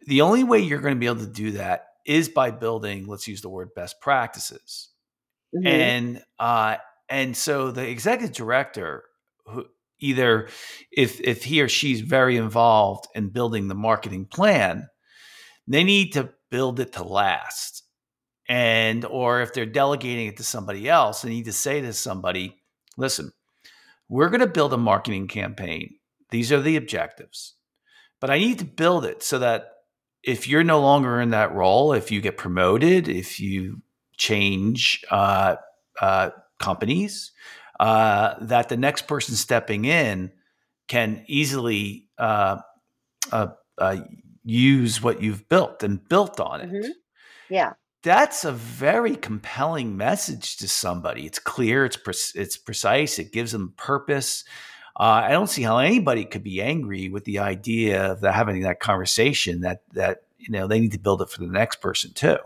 the 0.07 0.21
only 0.21 0.45
way 0.45 0.59
you're 0.59 0.81
going 0.81 0.95
to 0.95 1.01
be 1.01 1.07
able 1.07 1.21
to 1.21 1.27
do 1.27 1.53
that 1.53 1.87
is 2.07 2.29
by 2.29 2.51
building, 2.51 3.07
let's 3.07 3.29
use 3.29 3.41
the 3.41 3.49
word 3.49 3.71
best 3.75 4.01
practices. 4.01 4.91
Mm-hmm. 5.55 5.67
And, 5.67 6.25
uh, 6.39 6.77
and 7.09 7.37
so 7.37 7.71
the 7.71 7.89
executive 7.89 8.35
director 8.35 9.05
who, 9.47 9.67
either 9.99 10.49
if 10.93 11.21
if 11.21 11.45
he 11.45 11.63
or 11.63 11.69
she's 11.69 12.01
very 12.01 12.37
involved 12.37 13.07
in 13.15 13.29
building 13.29 13.69
the 13.69 13.75
marketing 13.75 14.27
plan 14.27 14.89
they 15.67 15.85
need 15.85 16.13
to 16.13 16.31
build 16.51 16.81
it 16.81 16.93
to 16.93 17.03
last 17.03 17.83
and 18.49 19.05
or 19.05 19.41
if 19.41 19.53
they're 19.53 19.67
delegating 19.67 20.27
it 20.27 20.37
to 20.37 20.45
somebody 20.45 20.89
else 20.89 21.23
they 21.23 21.31
need 21.31 21.45
to 21.45 21.53
say 21.53 21.81
to 21.81 21.93
somebody 21.93 22.57
listen 22.97 23.33
we're 24.09 24.29
going 24.29 24.41
to 24.41 24.47
build 24.47 24.73
a 24.73 24.79
marketing 24.79 25.27
campaign 25.27 25.97
these 26.31 26.53
are 26.53 26.61
the 26.61 26.77
objectives 26.77 27.55
but 28.21 28.31
i 28.31 28.39
need 28.39 28.59
to 28.59 28.65
build 28.65 29.05
it 29.05 29.23
so 29.23 29.39
that 29.39 29.69
if 30.27 30.49
you're 30.49 30.65
no 30.65 30.81
longer 30.81 31.21
in 31.21 31.31
that 31.31 31.55
role 31.55 31.93
if 31.93 32.11
you 32.11 32.21
get 32.21 32.37
promoted 32.37 33.09
if 33.09 33.41
you 33.41 33.81
change 34.19 35.05
uh, 35.11 35.57
uh, 36.01 36.31
companies 36.59 37.33
uh, 37.81 38.35
that 38.41 38.69
the 38.69 38.77
next 38.77 39.07
person 39.07 39.35
stepping 39.35 39.85
in 39.85 40.31
can 40.89 41.25
easily 41.27 42.09
uh, 42.19 42.59
uh, 43.33 43.49
uh, 43.79 43.97
use 44.45 45.03
what 45.03 45.21
you've 45.21 45.49
built 45.49 45.83
and 45.83 46.09
built 46.09 46.41
on 46.41 46.61
it. 46.61 46.71
Mm-hmm. 46.71 46.91
Yeah. 47.51 47.73
That's 48.03 48.45
a 48.45 48.53
very 48.53 49.17
compelling 49.17 49.97
message 49.97 50.59
to 50.59 50.69
somebody. 50.69 51.27
It's 51.27 51.41
clear, 51.41 51.85
it's 51.85 51.97
pre- 51.97 52.41
it's 52.41 52.57
precise, 52.57 53.19
it 53.19 53.33
gives 53.33 53.53
them 53.53 53.75
purpose. 53.77 54.45
Uh, 54.99 55.25
I 55.25 55.31
don't 55.31 55.49
see 55.49 55.63
how 55.63 55.79
anybody 55.79 56.25
could 56.25 56.43
be 56.43 56.63
angry 56.63 57.09
with 57.11 57.25
the 57.25 57.41
idea 57.41 58.13
of 58.13 58.23
having 58.23 58.63
that 58.63 58.81
conversation 58.81 59.61
that 59.61 59.83
that 59.93 60.23
you 60.39 60.51
know 60.51 60.67
they 60.67 60.81
need 60.81 60.93
to 60.93 60.99
build 60.99 61.21
it 61.23 61.29
for 61.29 61.41
the 61.41 61.47
next 61.47 61.81
person 61.81 62.13
too 62.15 62.39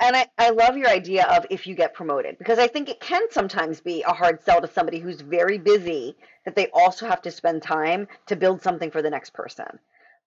and 0.00 0.16
I, 0.16 0.26
I 0.38 0.50
love 0.50 0.76
your 0.76 0.88
idea 0.88 1.24
of 1.26 1.46
if 1.50 1.66
you 1.66 1.74
get 1.74 1.94
promoted 1.94 2.38
because 2.38 2.58
I 2.58 2.66
think 2.66 2.88
it 2.88 3.00
can 3.00 3.22
sometimes 3.30 3.80
be 3.80 4.02
a 4.02 4.12
hard 4.12 4.42
sell 4.42 4.60
to 4.60 4.68
somebody 4.68 4.98
who's 4.98 5.20
very 5.20 5.58
busy 5.58 6.16
that 6.44 6.56
they 6.56 6.68
also 6.74 7.06
have 7.06 7.22
to 7.22 7.30
spend 7.30 7.62
time 7.62 8.08
to 8.26 8.36
build 8.36 8.62
something 8.62 8.90
for 8.90 9.02
the 9.02 9.10
next 9.10 9.32
person. 9.32 9.78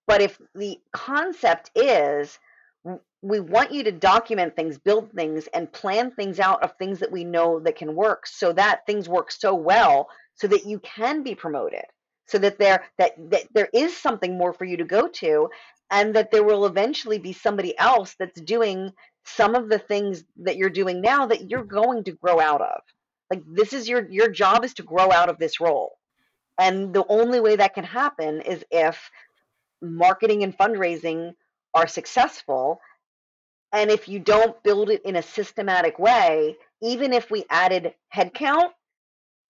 But 0.07 0.21
if 0.21 0.39
the 0.55 0.79
concept 0.93 1.71
is 1.75 2.39
we 3.21 3.39
want 3.39 3.73
you 3.73 3.83
to 3.83 3.91
document 3.91 4.55
things, 4.55 4.77
build 4.77 5.11
things, 5.11 5.47
and 5.53 5.71
plan 5.71 6.11
things 6.11 6.39
out 6.39 6.63
of 6.63 6.77
things 6.77 6.99
that 6.99 7.11
we 7.11 7.23
know 7.23 7.59
that 7.59 7.75
can 7.75 7.95
work 7.95 8.25
so 8.25 8.53
that 8.53 8.85
things 8.85 9.09
work 9.09 9.31
so 9.31 9.53
well 9.53 10.07
so 10.37 10.47
that 10.47 10.65
you 10.65 10.79
can 10.79 11.23
be 11.23 11.35
promoted 11.35 11.83
so 12.27 12.37
that 12.37 12.59
there 12.59 12.83
that, 12.97 13.13
that 13.31 13.43
there 13.53 13.69
is 13.73 13.95
something 13.97 14.37
more 14.37 14.53
for 14.53 14.65
you 14.65 14.77
to 14.77 14.83
go 14.83 15.07
to 15.07 15.49
and 15.89 16.15
that 16.15 16.31
there 16.31 16.43
will 16.43 16.65
eventually 16.65 17.17
be 17.17 17.33
somebody 17.33 17.77
else 17.79 18.15
that's 18.19 18.39
doing 18.41 18.91
some 19.25 19.55
of 19.55 19.69
the 19.69 19.79
things 19.79 20.23
that 20.37 20.57
you're 20.57 20.69
doing 20.69 21.01
now 21.01 21.25
that 21.25 21.49
you're 21.49 21.63
going 21.63 22.03
to 22.03 22.11
grow 22.11 22.39
out 22.39 22.61
of. 22.61 22.81
Like 23.31 23.43
this 23.45 23.73
is 23.73 23.87
your 23.89 24.07
your 24.09 24.29
job 24.29 24.63
is 24.63 24.73
to 24.75 24.83
grow 24.83 25.11
out 25.11 25.29
of 25.29 25.39
this 25.39 25.59
role. 25.59 25.97
And 26.59 26.93
the 26.93 27.05
only 27.07 27.39
way 27.39 27.55
that 27.55 27.73
can 27.73 27.83
happen 27.83 28.41
is 28.41 28.63
if 28.71 29.09
marketing 29.81 30.43
and 30.43 30.57
fundraising 30.57 31.33
are 31.73 31.87
successful 31.87 32.81
and 33.73 33.91
if 33.91 34.07
you 34.07 34.19
don't 34.19 34.61
build 34.63 34.89
it 34.89 35.01
in 35.03 35.17
a 35.17 35.21
systematic 35.21 35.99
way, 35.99 36.55
even 36.81 37.13
if 37.13 37.29
we 37.29 37.45
added 37.49 37.93
headcount, 38.15 38.71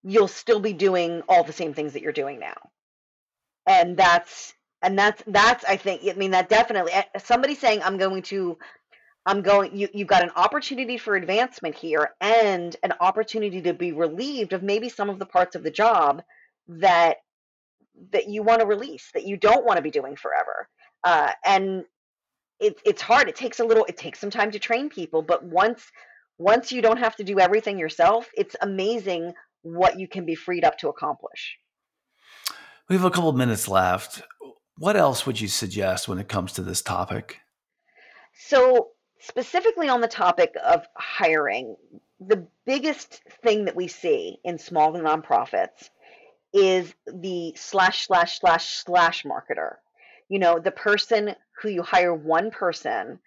you'll 0.02 0.28
still 0.28 0.60
be 0.60 0.72
doing 0.72 1.22
all 1.28 1.44
the 1.44 1.52
same 1.52 1.74
things 1.74 1.92
that 1.92 2.02
you're 2.02 2.12
doing 2.12 2.38
now. 2.38 2.56
And 3.66 3.96
that's 3.96 4.54
and 4.82 4.98
that's 4.98 5.22
that's 5.26 5.64
I 5.64 5.76
think 5.76 6.02
I 6.08 6.14
mean 6.14 6.30
that 6.32 6.48
definitely 6.48 6.92
eh, 6.92 7.04
somebody 7.18 7.54
saying 7.54 7.82
I'm 7.82 7.98
going 7.98 8.22
to 8.22 8.58
I'm 9.26 9.42
going 9.42 9.76
you 9.76 9.88
you've 9.92 10.08
got 10.08 10.22
an 10.22 10.30
opportunity 10.36 10.96
for 10.98 11.16
advancement 11.16 11.74
here 11.74 12.10
and 12.20 12.74
an 12.82 12.94
opportunity 13.00 13.60
to 13.62 13.74
be 13.74 13.92
relieved 13.92 14.52
of 14.52 14.62
maybe 14.62 14.88
some 14.88 15.10
of 15.10 15.18
the 15.18 15.26
parts 15.26 15.54
of 15.56 15.62
the 15.62 15.70
job 15.70 16.22
that 16.68 17.18
that 18.12 18.28
you 18.28 18.42
want 18.42 18.60
to 18.60 18.66
release 18.66 19.10
that 19.12 19.26
you 19.26 19.36
don't 19.36 19.66
want 19.66 19.76
to 19.76 19.82
be 19.82 19.90
doing 19.90 20.16
forever. 20.16 20.68
Uh, 21.04 21.32
and 21.44 21.84
it, 22.60 22.80
it's 22.84 23.02
hard. 23.02 23.28
It 23.28 23.36
takes 23.36 23.60
a 23.60 23.64
little. 23.64 23.84
It 23.84 23.96
takes 23.96 24.18
some 24.18 24.30
time 24.30 24.50
to 24.52 24.58
train 24.58 24.88
people, 24.88 25.22
but 25.22 25.44
once 25.44 25.82
once 26.38 26.70
you 26.72 26.82
don't 26.82 26.98
have 26.98 27.16
to 27.16 27.24
do 27.24 27.40
everything 27.40 27.78
yourself, 27.78 28.28
it's 28.36 28.56
amazing 28.62 29.32
what 29.62 29.98
you 29.98 30.08
can 30.08 30.24
be 30.24 30.34
freed 30.34 30.64
up 30.64 30.78
to 30.78 30.88
accomplish. 30.88 31.58
We 32.88 32.96
have 32.96 33.04
a 33.04 33.10
couple 33.10 33.32
minutes 33.32 33.68
left. 33.68 34.22
What 34.76 34.96
else 34.96 35.26
would 35.26 35.40
you 35.40 35.48
suggest 35.48 36.08
when 36.08 36.18
it 36.18 36.28
comes 36.28 36.52
to 36.52 36.62
this 36.62 36.82
topic? 36.82 37.40
So, 38.34 38.90
specifically 39.20 39.88
on 39.88 40.00
the 40.00 40.08
topic 40.08 40.54
of 40.64 40.86
hiring, 40.96 41.76
the 42.20 42.46
biggest 42.64 43.22
thing 43.42 43.64
that 43.66 43.76
we 43.76 43.88
see 43.88 44.38
in 44.44 44.58
small 44.58 44.92
nonprofits 44.92 45.90
is 46.52 46.94
the 47.06 47.52
slash 47.56 48.06
slash 48.06 48.40
slash 48.40 48.66
slash 48.84 49.24
marketer. 49.24 49.74
You 50.28 50.38
know, 50.38 50.58
the 50.58 50.70
person 50.70 51.34
who 51.60 51.68
you 51.68 51.82
hire 51.82 52.14
one 52.14 52.50
person 52.50 53.18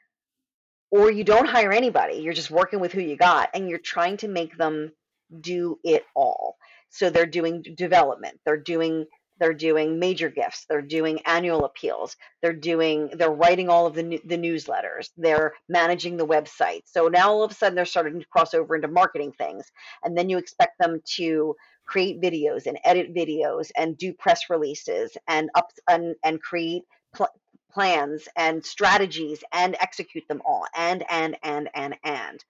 or 0.91 1.09
you 1.09 1.23
don't 1.23 1.47
hire 1.47 1.71
anybody. 1.71 2.15
You're 2.15 2.33
just 2.33 2.51
working 2.51 2.79
with 2.79 2.91
who 2.91 3.01
you 3.01 3.15
got 3.15 3.49
and 3.53 3.69
you're 3.69 3.79
trying 3.79 4.17
to 4.17 4.27
make 4.27 4.57
them 4.57 4.91
do 5.39 5.79
it 5.83 6.05
all. 6.15 6.57
So 6.89 7.09
they're 7.09 7.25
doing 7.25 7.63
development, 7.75 8.39
they're 8.45 8.57
doing 8.57 9.05
they're 9.41 9.53
doing 9.53 9.97
major 9.97 10.29
gifts 10.29 10.65
they're 10.69 10.83
doing 10.83 11.19
annual 11.25 11.65
appeals 11.65 12.15
they're 12.41 12.53
doing 12.53 13.09
they're 13.17 13.31
writing 13.31 13.69
all 13.69 13.87
of 13.87 13.95
the 13.95 14.21
the 14.25 14.37
newsletters 14.37 15.09
they're 15.17 15.53
managing 15.67 16.15
the 16.15 16.25
website 16.25 16.83
so 16.85 17.07
now 17.07 17.29
all 17.29 17.43
of 17.43 17.51
a 17.51 17.53
sudden 17.55 17.75
they're 17.75 17.85
starting 17.85 18.19
to 18.19 18.25
cross 18.27 18.53
over 18.53 18.75
into 18.75 18.87
marketing 18.87 19.31
things 19.31 19.65
and 20.03 20.15
then 20.15 20.29
you 20.29 20.37
expect 20.37 20.77
them 20.79 21.01
to 21.05 21.55
create 21.85 22.21
videos 22.21 22.67
and 22.67 22.79
edit 22.85 23.13
videos 23.13 23.71
and 23.75 23.97
do 23.97 24.13
press 24.13 24.49
releases 24.49 25.17
and 25.27 25.49
up 25.55 25.71
and, 25.89 26.15
and 26.23 26.41
create 26.41 26.83
pl- 27.13 27.27
plans 27.71 28.27
and 28.37 28.63
strategies 28.63 29.43
and 29.53 29.75
execute 29.81 30.23
them 30.27 30.41
all 30.45 30.65
and 30.77 31.03
and 31.09 31.35
and 31.43 31.67
and 31.73 31.95
and 32.03 32.45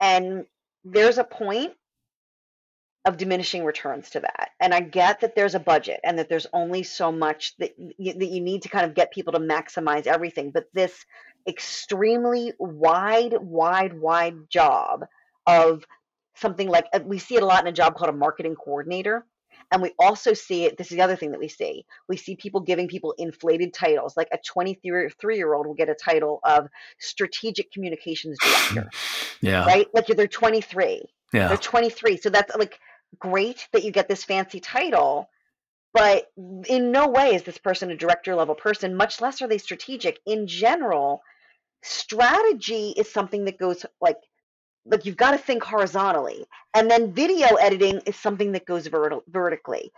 and 0.00 0.46
there's 0.84 1.18
a 1.18 1.24
point 1.24 1.72
of 3.06 3.16
diminishing 3.16 3.64
returns 3.64 4.10
to 4.10 4.20
that. 4.20 4.50
And 4.60 4.74
I 4.74 4.80
get 4.80 5.20
that 5.20 5.34
there's 5.34 5.54
a 5.54 5.60
budget 5.60 6.00
and 6.04 6.18
that 6.18 6.28
there's 6.28 6.46
only 6.52 6.82
so 6.82 7.10
much 7.10 7.56
that 7.58 7.74
you, 7.78 8.12
that 8.12 8.28
you 8.28 8.40
need 8.40 8.62
to 8.62 8.68
kind 8.68 8.84
of 8.84 8.94
get 8.94 9.12
people 9.12 9.32
to 9.32 9.38
maximize 9.38 10.06
everything. 10.06 10.50
But 10.50 10.66
this 10.74 11.06
extremely 11.48 12.52
wide, 12.58 13.34
wide, 13.40 13.98
wide 13.98 14.50
job 14.50 15.06
of 15.46 15.84
something 16.34 16.68
like 16.68 16.86
uh, 16.92 17.00
we 17.04 17.18
see 17.18 17.36
it 17.36 17.42
a 17.42 17.46
lot 17.46 17.62
in 17.62 17.68
a 17.68 17.72
job 17.72 17.96
called 17.96 18.10
a 18.10 18.16
marketing 18.16 18.54
coordinator. 18.54 19.24
And 19.72 19.80
we 19.82 19.92
also 19.98 20.34
see 20.34 20.64
it. 20.64 20.76
This 20.76 20.90
is 20.90 20.96
the 20.96 21.02
other 21.02 21.16
thing 21.16 21.30
that 21.30 21.38
we 21.38 21.48
see. 21.48 21.86
We 22.08 22.16
see 22.16 22.34
people 22.34 22.60
giving 22.60 22.88
people 22.88 23.14
inflated 23.18 23.72
titles. 23.72 24.16
Like 24.16 24.28
a 24.32 24.38
23 24.38 25.36
year 25.36 25.54
old 25.54 25.66
will 25.66 25.74
get 25.74 25.88
a 25.88 25.94
title 25.94 26.40
of 26.44 26.68
strategic 26.98 27.72
communications 27.72 28.36
director. 28.40 28.90
Yeah. 29.40 29.64
Right? 29.64 29.86
Like 29.94 30.06
they're 30.06 30.26
23. 30.26 31.02
Yeah. 31.32 31.48
They're 31.48 31.56
23. 31.56 32.16
So 32.16 32.30
that's 32.30 32.54
like 32.56 32.80
great 33.18 33.68
that 33.72 33.84
you 33.84 33.90
get 33.90 34.08
this 34.08 34.24
fancy 34.24 34.60
title, 34.60 35.28
but 35.92 36.30
in 36.66 36.92
no 36.92 37.08
way 37.08 37.34
is 37.34 37.42
this 37.42 37.58
person 37.58 37.90
a 37.90 37.96
director 37.96 38.34
level 38.34 38.54
person, 38.54 38.94
much 38.94 39.20
less 39.20 39.42
are 39.42 39.48
they 39.48 39.58
strategic. 39.58 40.20
In 40.26 40.46
general, 40.46 41.22
strategy 41.82 42.94
is 42.96 43.10
something 43.10 43.44
that 43.44 43.58
goes 43.58 43.84
like 44.00 44.18
like 44.86 45.04
you've 45.04 45.16
got 45.16 45.32
to 45.32 45.38
think 45.38 45.62
horizontally 45.62 46.44
and 46.74 46.90
then 46.90 47.12
video 47.12 47.54
editing 47.56 48.00
is 48.06 48.16
something 48.16 48.52
that 48.52 48.66
goes 48.66 48.86
vert- 48.86 49.22
vertically 49.28 49.90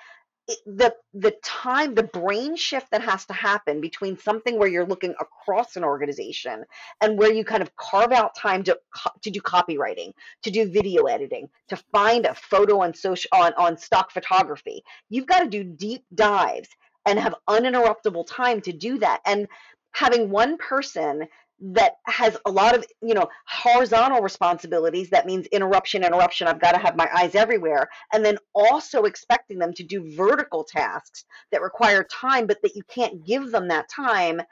the 0.67 0.95
the 1.15 1.33
time 1.45 1.95
the 1.95 2.03
brain 2.03 2.57
shift 2.57 2.91
that 2.91 3.03
has 3.03 3.25
to 3.27 3.33
happen 3.33 3.81
between 3.81 4.19
something 4.19 4.59
where 4.59 4.69
you're 4.69 4.87
looking 4.87 5.15
across 5.21 5.77
an 5.77 5.85
organization 5.85 6.65
and 7.01 7.17
where 7.19 7.33
you 7.33 7.45
kind 7.45 7.63
of 7.63 7.75
carve 7.77 8.13
out 8.13 8.35
time 8.35 8.63
to 8.65 8.79
to 9.23 9.31
do 9.31 9.41
copywriting 9.41 10.13
to 10.43 10.51
do 10.51 10.71
video 10.71 11.05
editing 11.05 11.49
to 11.69 11.77
find 11.93 12.27
a 12.27 12.35
photo 12.35 12.83
on 12.83 12.93
social 12.93 13.29
on, 13.33 13.53
on 13.55 13.79
stock 13.79 14.11
photography. 14.11 14.83
You've 15.09 15.27
got 15.27 15.41
to 15.41 15.49
do 15.49 15.63
deep 15.63 16.05
dives 16.15 16.69
and 17.07 17.19
have 17.19 17.35
uninterruptible 17.49 18.27
time 18.27 18.61
to 18.63 18.73
do 18.73 18.99
that. 18.99 19.21
And 19.27 19.49
having 19.93 20.31
one 20.31 20.57
person 20.57 21.27
that 21.63 21.93
has 22.07 22.37
a 22.45 22.51
lot 22.51 22.75
of 22.75 22.85
you 23.01 23.15
know 23.15 23.29
horizontal 23.47 24.21
responsibilities. 24.21 25.11
That 25.11 25.27
means 25.27 25.47
interruption 25.47 26.05
interruption. 26.05 26.49
I've 26.49 26.61
got 26.61 26.73
to 26.73 26.79
have 26.79 26.97
my 26.97 27.09
eyes 27.15 27.35
everywhere. 27.35 27.89
And 28.13 28.25
then 28.25 28.39
also 28.55 29.05
expecting 29.05 29.59
them 29.59 29.73
to 29.75 29.85
do 29.85 30.15
vertical 30.17 30.65
tasks 30.65 31.25
that 31.53 31.63
require 31.63 32.05
time 32.05 32.47
but 32.47 32.61
that 32.63 32.75
you 32.75 32.83
can't 32.89 33.25
give 33.25 33.51
them 33.51 33.69
that 33.69 33.89
time. 33.89 34.43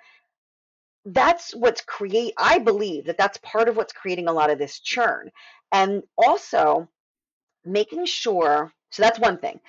That's 1.04 1.54
what's 1.54 1.80
create 1.80 2.34
i 2.38 2.58
believe 2.58 3.06
that 3.06 3.18
that's 3.18 3.38
part 3.38 3.68
of 3.68 3.76
what's 3.76 3.92
creating 3.92 4.28
a 4.28 4.32
lot 4.32 4.50
of 4.50 4.58
this 4.58 4.78
churn. 4.78 5.30
And 5.72 6.02
also 6.16 6.88
making 7.64 8.06
sure 8.06 8.72
so 8.90 9.02
that's 9.02 9.18
one 9.18 9.38
thing 9.38 9.60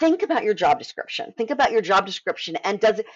think 0.00 0.22
about 0.22 0.44
your 0.44 0.54
job 0.54 0.78
description. 0.78 1.32
Think 1.36 1.50
about 1.50 1.72
your 1.72 1.82
job 1.82 2.06
description 2.06 2.56
and 2.56 2.80
does 2.80 2.98
it 2.98 3.06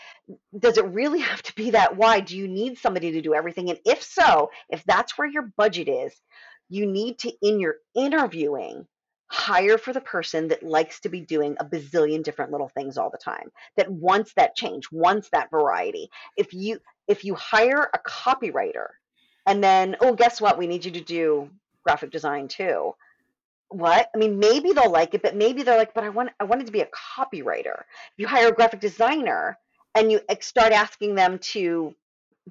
does 0.58 0.78
it 0.78 0.86
really 0.86 1.20
have 1.30 1.42
to 1.42 1.54
be 1.54 1.70
that 1.70 1.96
wide? 1.96 2.26
Do 2.26 2.36
you 2.36 2.48
need 2.48 2.78
somebody 2.78 3.12
to 3.12 3.22
do 3.22 3.34
everything? 3.34 3.70
And 3.70 3.78
if 3.84 4.02
so 4.02 4.50
if 4.68 4.84
that's 4.84 5.16
where 5.18 5.28
your 5.28 5.52
budget 5.56 5.88
is 5.88 6.14
you 6.70 6.86
need 6.86 7.18
to 7.18 7.32
in 7.42 7.60
your 7.60 7.76
interviewing 7.94 8.86
hire 9.26 9.78
for 9.78 9.92
the 9.92 10.00
person 10.00 10.48
that 10.48 10.62
likes 10.62 11.00
to 11.00 11.08
be 11.08 11.20
doing 11.20 11.56
a 11.60 11.64
bazillion 11.64 12.22
different 12.22 12.50
little 12.50 12.68
things 12.68 12.98
all 12.98 13.10
the 13.10 13.18
time 13.18 13.48
that 13.76 13.90
wants 13.90 14.32
that 14.34 14.56
change 14.56 14.90
wants 14.90 15.28
that 15.30 15.50
variety. 15.50 16.08
If 16.36 16.52
you 16.52 16.80
if 17.06 17.24
you 17.24 17.34
hire 17.34 17.90
a 17.92 17.98
copywriter 17.98 18.86
and 19.46 19.62
then 19.62 19.96
oh 20.00 20.14
guess 20.14 20.40
what? 20.40 20.58
We 20.58 20.66
need 20.66 20.84
you 20.84 20.92
to 20.92 21.00
do 21.00 21.50
graphic 21.84 22.10
design 22.10 22.48
too 22.48 22.94
what? 23.70 24.10
I 24.14 24.18
mean, 24.18 24.38
maybe 24.38 24.72
they'll 24.72 24.90
like 24.90 25.14
it, 25.14 25.22
but 25.22 25.36
maybe 25.36 25.62
they're 25.62 25.78
like, 25.78 25.94
but 25.94 26.04
I 26.04 26.10
want 26.10 26.30
I 26.38 26.44
wanted 26.44 26.66
to 26.66 26.72
be 26.72 26.82
a 26.82 26.88
copywriter. 27.16 27.82
You 28.16 28.26
hire 28.26 28.48
a 28.48 28.52
graphic 28.52 28.80
designer 28.80 29.58
and 29.94 30.10
you 30.10 30.20
start 30.40 30.72
asking 30.72 31.14
them 31.14 31.38
to 31.38 31.94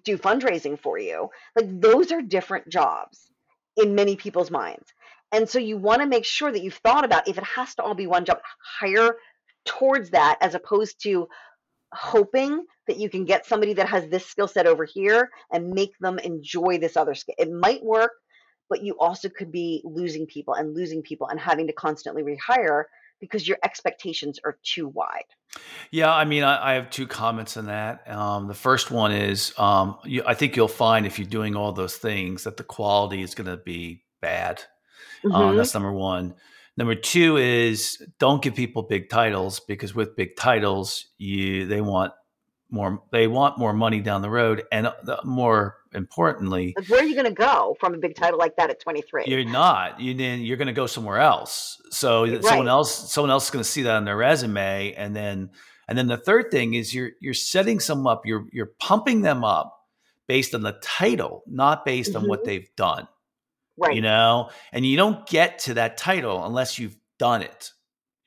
do 0.03 0.17
fundraising 0.17 0.79
for 0.79 0.97
you. 0.97 1.29
Like 1.55 1.81
those 1.81 2.11
are 2.11 2.21
different 2.21 2.69
jobs 2.69 3.31
in 3.77 3.95
many 3.95 4.15
people's 4.15 4.51
minds. 4.51 4.87
And 5.31 5.47
so 5.47 5.59
you 5.59 5.77
want 5.77 6.01
to 6.01 6.07
make 6.07 6.25
sure 6.25 6.51
that 6.51 6.63
you've 6.63 6.75
thought 6.75 7.05
about 7.05 7.27
if 7.27 7.37
it 7.37 7.43
has 7.43 7.75
to 7.75 7.83
all 7.83 7.93
be 7.93 8.07
one 8.07 8.25
job, 8.25 8.39
hire 8.79 9.17
towards 9.65 10.09
that 10.11 10.37
as 10.41 10.55
opposed 10.55 11.01
to 11.03 11.27
hoping 11.93 12.65
that 12.87 12.97
you 12.97 13.09
can 13.09 13.25
get 13.25 13.45
somebody 13.45 13.73
that 13.73 13.87
has 13.89 14.07
this 14.07 14.25
skill 14.25 14.47
set 14.47 14.67
over 14.67 14.85
here 14.85 15.29
and 15.51 15.71
make 15.71 15.97
them 15.99 16.19
enjoy 16.19 16.77
this 16.77 16.97
other 16.97 17.15
skill. 17.15 17.35
It 17.37 17.51
might 17.51 17.83
work, 17.83 18.13
but 18.69 18.83
you 18.83 18.97
also 18.99 19.29
could 19.29 19.51
be 19.51 19.81
losing 19.83 20.25
people 20.25 20.53
and 20.53 20.75
losing 20.75 21.01
people 21.01 21.27
and 21.27 21.39
having 21.39 21.67
to 21.67 21.73
constantly 21.73 22.23
rehire 22.23 22.83
because 23.19 23.47
your 23.47 23.57
expectations 23.63 24.39
are 24.45 24.57
too 24.63 24.87
wide. 24.87 25.25
Yeah, 25.91 26.13
I 26.13 26.25
mean, 26.25 26.43
I, 26.43 26.71
I 26.71 26.73
have 26.75 26.89
two 26.89 27.07
comments 27.07 27.57
on 27.57 27.65
that. 27.65 28.09
Um, 28.09 28.47
the 28.47 28.53
first 28.53 28.91
one 28.91 29.11
is 29.11 29.53
um, 29.57 29.97
you, 30.05 30.23
I 30.25 30.33
think 30.35 30.55
you'll 30.55 30.67
find 30.67 31.05
if 31.05 31.19
you're 31.19 31.27
doing 31.27 31.55
all 31.55 31.73
those 31.73 31.97
things 31.97 32.43
that 32.43 32.57
the 32.57 32.63
quality 32.63 33.21
is 33.21 33.35
going 33.35 33.47
to 33.47 33.57
be 33.57 34.03
bad. 34.21 34.63
Um, 35.25 35.31
mm-hmm. 35.31 35.41
Um, 35.41 35.57
that's 35.57 35.73
number 35.73 35.91
one. 35.91 36.35
Number 36.77 36.95
two 36.95 37.35
is 37.35 38.01
don't 38.19 38.41
give 38.41 38.55
people 38.55 38.83
big 38.83 39.09
titles 39.09 39.59
because 39.59 39.93
with 39.93 40.15
big 40.15 40.37
titles, 40.37 41.07
you 41.17 41.65
they 41.65 41.81
want 41.81 42.13
more 42.69 43.03
they 43.11 43.27
want 43.27 43.57
more 43.57 43.73
money 43.73 43.99
down 43.99 44.21
the 44.21 44.29
road 44.29 44.63
and 44.71 44.85
the, 45.03 45.19
more 45.25 45.78
importantly 45.93 46.73
like 46.77 46.87
where 46.89 47.01
are 47.01 47.05
you 47.05 47.15
going 47.15 47.25
to 47.25 47.33
go 47.33 47.75
from 47.79 47.93
a 47.95 47.97
big 47.97 48.15
title 48.15 48.37
like 48.37 48.55
that 48.57 48.69
at 48.69 48.79
23 48.79 49.23
you're 49.25 49.43
not 49.43 49.99
you 49.99 50.13
then 50.13 50.39
you're 50.41 50.57
going 50.57 50.67
to 50.67 50.73
go 50.73 50.85
somewhere 50.85 51.17
else 51.17 51.81
so 51.89 52.25
right. 52.25 52.43
someone 52.43 52.67
else 52.67 53.11
someone 53.11 53.31
else 53.31 53.45
is 53.45 53.51
going 53.51 53.63
to 53.63 53.69
see 53.69 53.81
that 53.81 53.95
on 53.95 54.05
their 54.05 54.17
resume 54.17 54.93
and 54.93 55.15
then 55.15 55.49
and 55.87 55.97
then 55.97 56.07
the 56.07 56.17
third 56.17 56.51
thing 56.51 56.75
is 56.75 56.93
you're 56.93 57.11
you're 57.19 57.33
setting 57.33 57.79
some 57.79 58.05
up 58.05 58.25
you're 58.25 58.45
you're 58.51 58.71
pumping 58.79 59.21
them 59.21 59.43
up 59.43 59.87
based 60.27 60.53
on 60.53 60.61
the 60.61 60.73
title 60.83 61.43
not 61.47 61.85
based 61.85 62.11
mm-hmm. 62.11 62.23
on 62.23 62.29
what 62.29 62.41
mm-hmm. 62.41 62.49
they've 62.49 62.75
done 62.75 63.07
right 63.77 63.95
you 63.95 64.01
know 64.01 64.49
and 64.71 64.85
you 64.85 64.95
don't 64.95 65.27
get 65.27 65.57
to 65.57 65.73
that 65.73 65.97
title 65.97 66.45
unless 66.45 66.77
you've 66.77 66.97
done 67.17 67.41
it 67.41 67.73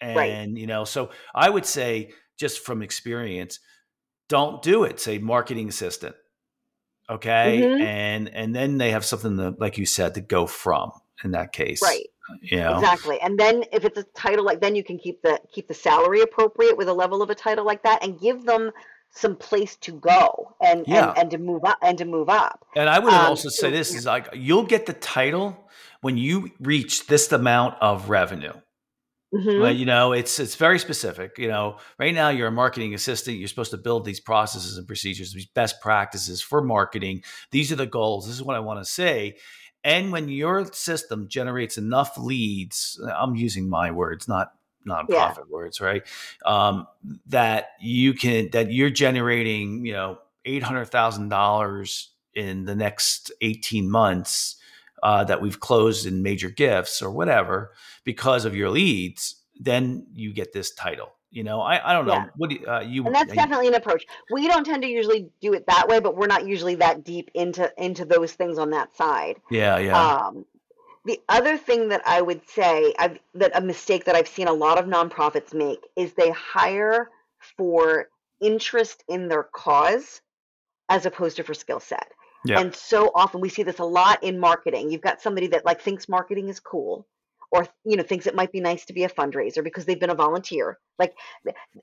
and 0.01 0.17
right. 0.17 0.49
you 0.49 0.67
know 0.67 0.85
so 0.85 1.11
i 1.33 1.49
would 1.49 1.65
say 1.65 2.11
just 2.37 2.65
from 2.65 2.83
experience 2.83 3.61
don't 4.33 4.63
do 4.63 4.85
it. 4.85 4.99
Say 4.99 5.19
marketing 5.19 5.69
assistant. 5.69 6.17
Okay. 7.11 7.61
Mm-hmm. 7.63 7.83
And 7.83 8.29
and 8.29 8.55
then 8.55 8.79
they 8.79 8.91
have 8.91 9.05
something 9.05 9.37
that, 9.37 9.61
like 9.61 9.79
you 9.79 9.87
said, 9.87 10.15
to 10.15 10.21
go 10.21 10.47
from 10.47 10.93
in 11.25 11.33
that 11.33 11.53
case. 11.53 11.83
Right. 11.83 12.07
Yeah. 12.43 12.79
Exactly. 12.79 13.21
And 13.21 13.39
then 13.39 13.65
if 13.73 13.85
it's 13.85 13.99
a 13.99 14.05
title 14.15 14.45
like 14.45 14.61
then 14.61 14.75
you 14.75 14.85
can 14.85 14.99
keep 14.99 15.23
the 15.23 15.41
keep 15.53 15.69
the 15.69 15.75
salary 15.75 16.21
appropriate 16.21 16.77
with 16.77 16.89
a 16.89 16.95
level 16.95 17.23
of 17.23 17.31
a 17.31 17.35
title 17.35 17.65
like 17.65 17.83
that 17.83 18.03
and 18.05 18.21
give 18.21 18.45
them 18.45 18.71
some 19.11 19.37
place 19.37 19.77
to 19.77 19.93
go 19.93 20.55
and 20.63 20.87
yeah. 20.87 21.11
and, 21.11 21.19
and 21.19 21.31
to 21.33 21.39
move 21.39 21.65
up 21.65 21.79
and 21.83 21.99
to 21.99 22.05
move 22.05 22.29
up. 22.29 22.65
And 22.75 22.89
I 22.89 22.99
would 22.99 23.13
um, 23.13 23.27
also 23.27 23.49
say 23.49 23.71
this 23.71 23.95
is 23.95 24.07
like 24.07 24.29
you'll 24.35 24.65
get 24.65 24.87
the 24.87 24.95
title 24.95 25.59
when 26.01 26.17
you 26.17 26.51
reach 26.61 27.07
this 27.07 27.31
amount 27.33 27.77
of 27.81 28.09
revenue. 28.09 28.53
Mm-hmm. 29.35 29.61
But 29.61 29.77
you 29.77 29.87
know, 29.87 30.13
it's 30.13 30.39
it's 30.39 30.57
very 30.57 30.79
specific. 30.79 31.39
You 31.39 31.49
know, 31.49 31.79
right 31.99 32.15
now 32.15 32.29
you're 32.29 32.49
a 32.49 32.53
marketing 32.53 32.93
assistant. 32.93 33.39
You're 33.39 33.49
supposed 33.49 33.71
to 33.71 33.79
build 33.79 34.05
these 34.05 34.21
processes 34.21 34.77
and 34.77 34.87
procedures, 34.87 35.33
these 35.33 35.47
best 35.47 35.81
practices 35.81 36.43
for 36.43 36.63
marketing. 36.63 37.25
These 37.51 37.73
are 37.73 37.77
the 37.77 37.87
goals. 37.87 38.27
This 38.27 38.37
is 38.37 38.43
what 38.43 38.57
I 38.57 38.61
want 38.61 38.81
to 38.81 38.85
say. 38.85 39.37
And 39.85 40.13
when 40.13 40.29
your 40.29 40.67
system 40.73 41.29
generates 41.29 41.79
enough 41.79 42.17
leads, 42.19 43.01
I'm 43.17 43.35
using 43.35 43.69
my 43.69 43.91
words, 43.91 44.29
not 44.29 44.53
nonprofit 44.87 45.09
yeah. 45.09 45.43
words, 45.51 45.81
right? 45.81 46.03
Um, 46.45 46.87
that 47.27 47.71
you 47.81 48.13
can 48.13 48.51
that 48.51 48.71
you're 48.71 48.91
generating, 48.91 49.87
you 49.87 49.93
know, 49.93 50.19
eight 50.45 50.63
hundred 50.63 50.87
thousand 50.87 51.31
dollars 51.31 52.11
in 52.35 52.65
the 52.65 52.75
next 52.75 53.33
eighteen 53.41 53.91
months 53.91 54.57
uh, 55.03 55.25
that 55.25 55.41
we've 55.43 55.61
closed 55.61 56.07
in 56.07 56.23
major 56.23 56.51
gifts 56.51 57.03
or 57.03 57.11
whatever 57.11 57.73
because 58.05 58.45
of 58.45 58.55
your 58.55 58.71
leads, 58.71 59.37
then 59.59 60.07
you 60.13 60.33
get 60.33 60.53
this 60.53 60.73
title. 60.73 61.13
You 61.31 61.45
know, 61.45 61.63
I, 61.63 61.91
I 61.91 61.95
don't 61.95 62.07
know. 62.07 62.13
Yeah. 62.13 62.27
What 62.37 62.51
do 62.51 62.57
you, 62.57 62.67
uh, 62.67 62.81
you 62.81 63.07
and 63.07 63.15
that's 63.15 63.33
definitely 63.33 63.69
an 63.69 63.75
approach. 63.75 64.05
We 64.31 64.47
don't 64.49 64.65
tend 64.65 64.83
to 64.83 64.89
usually 64.89 65.31
do 65.41 65.55
it 65.55 65.65
that 65.67 65.89
way, 65.89 65.99
but 65.99 66.15
we're 66.15 66.27
not 66.27 66.47
usually 66.47 66.75
that 66.77 67.05
deep 67.05 67.31
into 67.35 67.73
into 67.79 68.05
those 68.05 68.33
things 68.33 68.59
on 68.59 68.71
that 68.71 68.95
side. 68.95 69.37
Yeah, 69.51 69.79
yeah. 69.79 69.99
Um, 69.99 70.45
the 71.07 71.19
other 71.31 71.57
thing 71.57 71.89
that 71.89 72.03
I 72.07 72.21
would 72.21 72.43
say 72.49 72.95
I've, 72.99 73.19
that 73.35 73.57
a 73.57 73.63
mistake 73.63 74.05
that 74.05 74.15
I've 74.15 74.29
seen 74.29 74.47
a 74.47 74.53
lot 74.53 74.79
of 74.79 74.85
nonprofits 74.85 75.55
make 75.55 75.81
is 75.97 76.13
they 76.13 76.31
hire 76.31 77.09
for 77.57 78.09
interest 78.41 79.03
in 79.09 79.29
their 79.29 79.43
cause 79.43 80.21
as 80.91 81.07
opposed 81.07 81.37
to 81.39 81.45
for 81.45 81.55
skill 81.55 81.81
set. 81.81 82.13
Yeah. 82.45 82.61
And 82.61 82.75
so 82.75 83.11
often 83.15 83.41
we 83.41 83.49
see 83.49 83.63
this 83.63 83.79
a 83.79 83.85
lot 83.85 84.23
in 84.25 84.39
marketing. 84.39 84.91
You've 84.91 85.01
got 85.01 85.21
somebody 85.21 85.47
that 85.49 85.65
like 85.65 85.81
thinks 85.81 86.09
marketing 86.09 86.49
is 86.49 86.59
cool 86.61 87.07
or 87.53 87.69
you 87.85 87.97
know 87.97 88.03
thinks 88.03 88.27
it 88.27 88.35
might 88.35 88.51
be 88.51 88.61
nice 88.61 88.85
to 88.85 88.93
be 88.93 89.05
a 89.05 89.09
fundraiser 89.09 89.63
because 89.63 89.85
they've 89.85 90.01
been 90.01 90.11
a 90.11 90.15
volunteer 90.15 90.79
like 90.99 91.15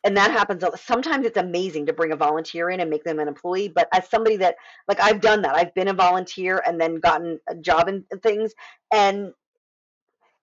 and 0.03 0.17
that 0.17 0.31
happens 0.31 0.63
sometimes 0.81 1.25
it's 1.25 1.37
amazing 1.37 1.85
to 1.85 1.93
bring 1.93 2.11
a 2.11 2.15
volunteer 2.15 2.71
in 2.71 2.81
and 2.81 2.89
make 2.89 3.03
them 3.03 3.19
an 3.19 3.27
employee 3.27 3.69
but 3.69 3.87
as 3.93 4.09
somebody 4.09 4.35
that 4.35 4.55
like 4.87 4.99
i've 4.99 5.21
done 5.21 5.41
that 5.41 5.55
i've 5.55 5.73
been 5.75 5.87
a 5.87 5.93
volunteer 5.93 6.61
and 6.67 6.81
then 6.81 6.95
gotten 6.95 7.39
a 7.47 7.55
job 7.55 7.87
in 7.87 8.03
things 8.21 8.53
and 8.91 9.31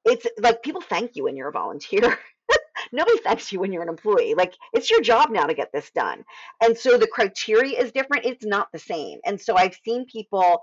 it's 0.04 0.26
like 0.38 0.62
people 0.62 0.80
thank 0.80 1.16
you 1.16 1.24
when 1.24 1.36
you're 1.36 1.48
a 1.48 1.52
volunteer 1.52 2.18
nobody 2.92 3.18
thanks 3.18 3.52
you 3.52 3.60
when 3.60 3.72
you're 3.72 3.82
an 3.82 3.88
employee. 3.88 4.34
Like 4.34 4.54
it's 4.72 4.90
your 4.90 5.00
job 5.00 5.30
now 5.30 5.46
to 5.46 5.54
get 5.54 5.72
this 5.72 5.90
done. 5.90 6.24
And 6.62 6.76
so 6.76 6.98
the 6.98 7.06
criteria 7.06 7.78
is 7.78 7.92
different. 7.92 8.26
It's 8.26 8.44
not 8.44 8.68
the 8.72 8.78
same. 8.78 9.18
And 9.24 9.40
so 9.40 9.56
i've 9.56 9.78
seen 9.84 10.06
people 10.06 10.60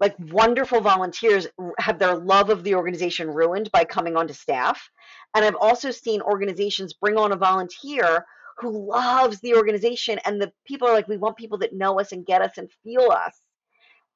like 0.00 0.16
wonderful 0.18 0.80
volunteers 0.80 1.46
have 1.78 1.98
their 1.98 2.16
love 2.16 2.48
of 2.48 2.64
the 2.64 2.74
organization 2.74 3.28
ruined 3.28 3.70
by 3.70 3.84
coming 3.84 4.16
onto 4.16 4.32
staff. 4.32 4.90
And 5.34 5.44
I've 5.44 5.56
also 5.56 5.90
seen 5.90 6.22
organizations 6.22 6.94
bring 6.94 7.18
on 7.18 7.32
a 7.32 7.36
volunteer 7.36 8.24
who 8.58 8.90
loves 8.90 9.40
the 9.40 9.54
organization 9.54 10.18
and 10.24 10.40
the 10.40 10.52
people 10.66 10.88
are 10.88 10.94
like 10.94 11.08
we 11.08 11.18
want 11.18 11.36
people 11.36 11.58
that 11.58 11.74
know 11.74 12.00
us 12.00 12.12
and 12.12 12.26
get 12.26 12.42
us 12.42 12.56
and 12.56 12.70
feel 12.82 13.10
us. 13.10 13.38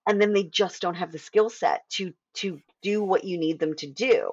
And 0.07 0.20
then 0.20 0.32
they 0.32 0.45
just 0.45 0.82
don't 0.82 0.95
have 0.95 1.12
the 1.12 1.18
skill 1.18 1.51
set 1.51 1.82
to 1.91 2.12
to 2.35 2.61
do 2.82 3.03
what 3.03 3.24
you 3.24 3.39
need 3.39 3.59
them 3.59 3.74
to 3.74 3.87
do 3.87 4.32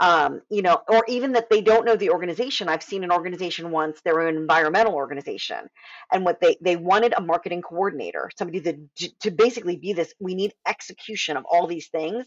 um, 0.00 0.42
you 0.50 0.62
know, 0.62 0.78
or 0.88 1.04
even 1.08 1.32
that 1.32 1.50
they 1.50 1.60
don't 1.60 1.84
know 1.84 1.96
the 1.96 2.10
organization. 2.10 2.68
I've 2.68 2.82
seen 2.82 3.04
an 3.04 3.12
organization 3.12 3.70
once; 3.70 4.00
they're 4.00 4.26
an 4.28 4.36
environmental 4.36 4.94
organization, 4.94 5.68
and 6.12 6.24
what 6.24 6.40
they 6.40 6.56
they 6.60 6.76
wanted 6.76 7.14
a 7.16 7.20
marketing 7.20 7.62
coordinator, 7.62 8.30
somebody 8.36 8.60
that 8.60 8.76
to 9.20 9.30
basically 9.30 9.76
be 9.76 9.92
this. 9.92 10.14
We 10.20 10.34
need 10.34 10.54
execution 10.66 11.36
of 11.36 11.44
all 11.50 11.66
these 11.66 11.88
things, 11.88 12.26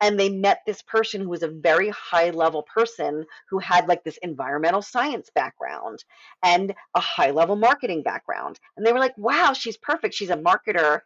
and 0.00 0.18
they 0.18 0.28
met 0.28 0.60
this 0.66 0.82
person 0.82 1.20
who 1.22 1.28
was 1.28 1.42
a 1.42 1.48
very 1.48 1.88
high 1.90 2.30
level 2.30 2.62
person 2.62 3.26
who 3.50 3.58
had 3.58 3.88
like 3.88 4.04
this 4.04 4.18
environmental 4.22 4.82
science 4.82 5.30
background 5.34 6.04
and 6.42 6.74
a 6.94 7.00
high 7.00 7.30
level 7.30 7.56
marketing 7.56 8.02
background, 8.02 8.60
and 8.76 8.86
they 8.86 8.92
were 8.92 9.00
like, 9.00 9.16
"Wow, 9.18 9.52
she's 9.54 9.76
perfect. 9.76 10.14
She's 10.14 10.30
a 10.30 10.36
marketer." 10.36 11.00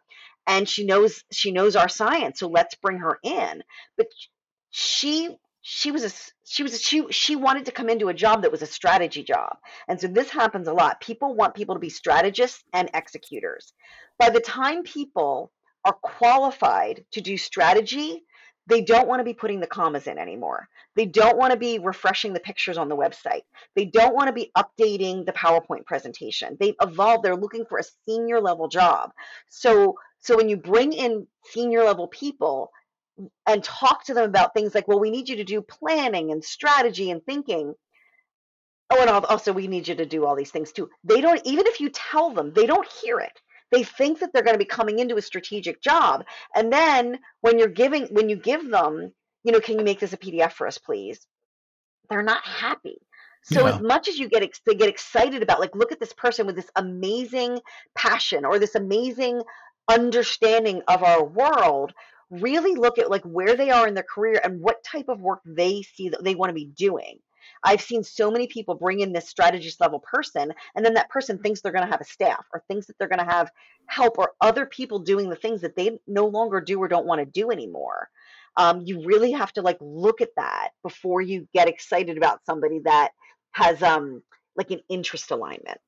and 0.45 0.67
she 0.67 0.85
knows 0.85 1.23
she 1.31 1.51
knows 1.51 1.75
our 1.75 1.89
science 1.89 2.39
so 2.39 2.47
let's 2.47 2.75
bring 2.75 2.97
her 2.97 3.17
in 3.23 3.63
but 3.97 4.07
she 4.69 5.29
she 5.63 5.91
was 5.91 6.03
a 6.03 6.11
she 6.45 6.61
was 6.61 6.75
a, 6.75 6.77
she 6.77 7.09
she 7.09 7.35
wanted 7.35 7.65
to 7.65 7.71
come 7.71 7.89
into 7.89 8.09
a 8.09 8.13
job 8.13 8.41
that 8.41 8.51
was 8.51 8.61
a 8.61 8.67
strategy 8.67 9.23
job. 9.23 9.57
And 9.87 9.99
so 9.99 10.07
this 10.07 10.29
happens 10.29 10.67
a 10.67 10.73
lot. 10.73 11.01
People 11.01 11.33
want 11.35 11.55
people 11.55 11.73
to 11.73 11.79
be 11.79 11.89
strategists 11.89 12.63
and 12.73 12.89
executors. 12.93 13.73
By 14.19 14.29
the 14.29 14.41
time 14.41 14.83
people 14.83 15.51
are 15.85 15.93
qualified 15.93 17.05
to 17.11 17.21
do 17.21 17.37
strategy 17.37 18.23
they 18.67 18.81
don't 18.81 19.07
want 19.07 19.19
to 19.19 19.25
be 19.25 19.33
putting 19.33 19.59
the 19.59 19.67
commas 19.67 20.07
in 20.07 20.17
anymore. 20.17 20.67
They 20.95 21.05
don't 21.05 21.37
want 21.37 21.51
to 21.51 21.59
be 21.59 21.79
refreshing 21.79 22.33
the 22.33 22.39
pictures 22.39 22.77
on 22.77 22.87
the 22.87 22.95
website. 22.95 23.41
They 23.75 23.85
don't 23.85 24.15
want 24.15 24.27
to 24.27 24.33
be 24.33 24.51
updating 24.57 25.25
the 25.25 25.33
powerpoint 25.33 25.85
presentation. 25.85 26.55
They've 26.59 26.75
evolved 26.81 27.23
they're 27.23 27.35
looking 27.35 27.65
for 27.65 27.77
a 27.77 27.83
senior 28.05 28.39
level 28.39 28.67
job. 28.67 29.11
So 29.49 29.95
so 30.19 30.37
when 30.37 30.47
you 30.47 30.55
bring 30.55 30.93
in 30.93 31.27
senior 31.51 31.83
level 31.83 32.07
people 32.07 32.71
and 33.45 33.63
talk 33.63 34.05
to 34.05 34.13
them 34.13 34.25
about 34.25 34.53
things 34.53 34.73
like, 34.73 34.87
well, 34.87 34.99
we 34.99 35.11
need 35.11 35.29
you 35.29 35.35
to 35.37 35.43
do 35.43 35.61
planning 35.61 36.31
and 36.31 36.43
strategy 36.43 37.11
and 37.11 37.23
thinking. 37.25 37.73
Oh, 38.89 39.01
and 39.01 39.09
also 39.09 39.53
we 39.53 39.67
need 39.67 39.87
you 39.87 39.95
to 39.95 40.05
do 40.05 40.25
all 40.25 40.35
these 40.35 40.51
things 40.51 40.71
too. 40.71 40.89
They 41.03 41.21
don't, 41.21 41.41
even 41.45 41.67
if 41.67 41.79
you 41.79 41.89
tell 41.89 42.31
them, 42.31 42.53
they 42.53 42.65
don't 42.65 42.87
hear 43.01 43.19
it. 43.19 43.39
They 43.71 43.83
think 43.83 44.19
that 44.19 44.31
they're 44.33 44.43
going 44.43 44.55
to 44.55 44.59
be 44.59 44.65
coming 44.65 44.99
into 44.99 45.17
a 45.17 45.21
strategic 45.21 45.81
job. 45.81 46.25
And 46.55 46.71
then 46.71 47.19
when 47.41 47.57
you're 47.57 47.69
giving, 47.69 48.05
when 48.07 48.29
you 48.29 48.35
give 48.35 48.69
them, 48.69 49.11
you 49.43 49.51
know, 49.51 49.59
can 49.59 49.79
you 49.79 49.85
make 49.85 49.99
this 49.99 50.13
a 50.13 50.17
PDF 50.17 50.51
for 50.51 50.67
us, 50.67 50.77
please? 50.77 51.25
They're 52.09 52.21
not 52.21 52.43
happy. 52.45 52.99
So 53.43 53.67
yeah. 53.67 53.75
as 53.75 53.81
much 53.81 54.07
as 54.07 54.17
you 54.17 54.29
get 54.29 54.47
they 54.65 54.75
get 54.75 54.89
excited 54.89 55.43
about 55.43 55.59
like 55.59 55.75
look 55.75 55.91
at 55.91 55.99
this 55.99 56.13
person 56.13 56.45
with 56.45 56.55
this 56.55 56.69
amazing 56.75 57.59
passion 57.93 58.45
or 58.45 58.57
this 58.57 58.75
amazing 58.75 59.41
understanding 59.89 60.81
of 60.87 61.03
our 61.03 61.25
world, 61.25 61.93
really 62.41 62.75
look 62.75 62.97
at 62.97 63.09
like 63.09 63.23
where 63.23 63.55
they 63.55 63.69
are 63.69 63.87
in 63.87 63.93
their 63.93 64.03
career 64.03 64.39
and 64.43 64.61
what 64.61 64.83
type 64.83 65.09
of 65.09 65.19
work 65.19 65.41
they 65.45 65.81
see 65.81 66.09
that 66.09 66.23
they 66.23 66.35
want 66.35 66.49
to 66.49 66.53
be 66.53 66.71
doing. 66.75 67.19
I've 67.63 67.81
seen 67.81 68.03
so 68.03 68.31
many 68.31 68.47
people 68.47 68.75
bring 68.75 68.99
in 68.99 69.13
this 69.13 69.29
strategist 69.29 69.79
level 69.79 69.99
person, 69.99 70.53
and 70.75 70.85
then 70.85 70.93
that 70.95 71.09
person 71.09 71.37
thinks 71.37 71.61
they're 71.61 71.71
going 71.71 71.85
to 71.85 71.91
have 71.91 72.01
a 72.01 72.05
staff 72.05 72.45
or 72.53 72.63
thinks 72.67 72.87
that 72.87 72.97
they're 72.97 73.09
going 73.09 73.25
to 73.25 73.31
have 73.31 73.51
help 73.87 74.17
or 74.17 74.31
other 74.41 74.65
people 74.65 74.99
doing 74.99 75.29
the 75.29 75.35
things 75.35 75.61
that 75.61 75.75
they 75.75 75.99
no 76.07 76.25
longer 76.25 76.61
do 76.61 76.79
or 76.79 76.87
don't 76.87 77.05
want 77.05 77.19
to 77.19 77.25
do 77.25 77.51
anymore. 77.51 78.09
Um, 78.55 78.81
you 78.81 79.05
really 79.05 79.31
have 79.31 79.51
to 79.53 79.61
like 79.61 79.77
look 79.81 80.21
at 80.21 80.29
that 80.37 80.69
before 80.83 81.21
you 81.21 81.47
get 81.53 81.67
excited 81.67 82.17
about 82.17 82.45
somebody 82.45 82.79
that 82.85 83.11
has 83.51 83.81
um, 83.81 84.21
like 84.55 84.71
an 84.71 84.81
interest 84.89 85.31
alignment. 85.31 85.79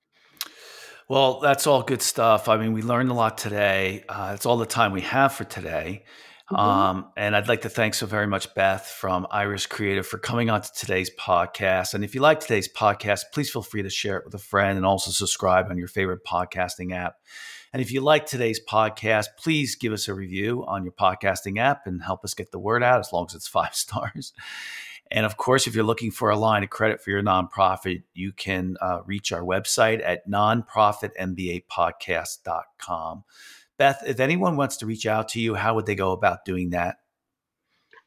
Well, 1.07 1.39
that's 1.39 1.67
all 1.67 1.83
good 1.83 2.01
stuff. 2.01 2.49
I 2.49 2.57
mean, 2.57 2.73
we 2.73 2.81
learned 2.81 3.11
a 3.11 3.13
lot 3.13 3.37
today. 3.37 4.03
Uh, 4.09 4.31
that's 4.31 4.45
all 4.45 4.57
the 4.57 4.65
time 4.65 4.91
we 4.91 5.01
have 5.01 5.33
for 5.33 5.43
today. 5.43 6.03
Mm-hmm. 6.51 6.55
Um, 6.55 7.11
and 7.17 7.35
I'd 7.35 7.47
like 7.47 7.61
to 7.61 7.69
thank 7.69 7.95
so 7.95 8.05
very 8.05 8.27
much 8.27 8.53
Beth 8.53 8.85
from 8.85 9.25
Iris 9.31 9.65
Creative 9.65 10.05
for 10.05 10.19
coming 10.19 10.51
on 10.51 10.61
to 10.61 10.71
today's 10.73 11.09
podcast. 11.09 11.95
And 11.95 12.03
if 12.03 12.13
you 12.13 12.21
like 12.21 12.39
today's 12.39 12.71
podcast, 12.71 13.23
please 13.33 13.49
feel 13.49 13.63
free 13.63 13.81
to 13.81 13.89
share 13.89 14.17
it 14.17 14.25
with 14.25 14.35
a 14.35 14.39
friend 14.39 14.77
and 14.77 14.85
also 14.85 15.09
subscribe 15.09 15.71
on 15.71 15.77
your 15.77 15.87
favorite 15.87 16.23
podcasting 16.23 16.93
app. 16.93 17.15
And 17.73 17.81
if 17.81 17.91
you 17.91 18.01
like 18.01 18.27
today's 18.27 18.61
podcast, 18.63 19.25
please 19.39 19.75
give 19.75 19.91
us 19.91 20.07
a 20.07 20.13
review 20.13 20.63
on 20.67 20.83
your 20.83 20.93
podcasting 20.93 21.57
app 21.57 21.87
and 21.87 22.03
help 22.03 22.23
us 22.23 22.35
get 22.35 22.51
the 22.51 22.59
word 22.59 22.83
out 22.83 22.99
as 22.99 23.11
long 23.11 23.25
as 23.27 23.33
it's 23.33 23.47
five 23.57 23.73
stars. 23.73 24.31
And 25.11 25.25
of 25.25 25.37
course, 25.37 25.65
if 25.65 25.73
you're 25.75 25.83
looking 25.83 26.11
for 26.11 26.29
a 26.29 26.37
line 26.37 26.63
of 26.63 26.69
credit 26.69 27.01
for 27.01 27.09
your 27.09 27.23
nonprofit, 27.23 28.03
you 28.13 28.31
can 28.31 28.77
uh, 28.81 28.99
reach 29.05 29.31
our 29.31 29.41
website 29.41 29.99
at 30.03 30.29
nonprofitmbapodcast.com. 30.29 33.23
Beth, 33.78 34.03
if 34.05 34.19
anyone 34.19 34.57
wants 34.57 34.78
to 34.78 34.86
reach 34.86 35.05
out 35.05 35.30
to 35.30 35.39
you, 35.39 35.55
how 35.55 35.76
would 35.76 35.86
they 35.86 35.95
go 35.95 36.11
about 36.11 36.45
doing 36.45 36.71
that? 36.71 36.97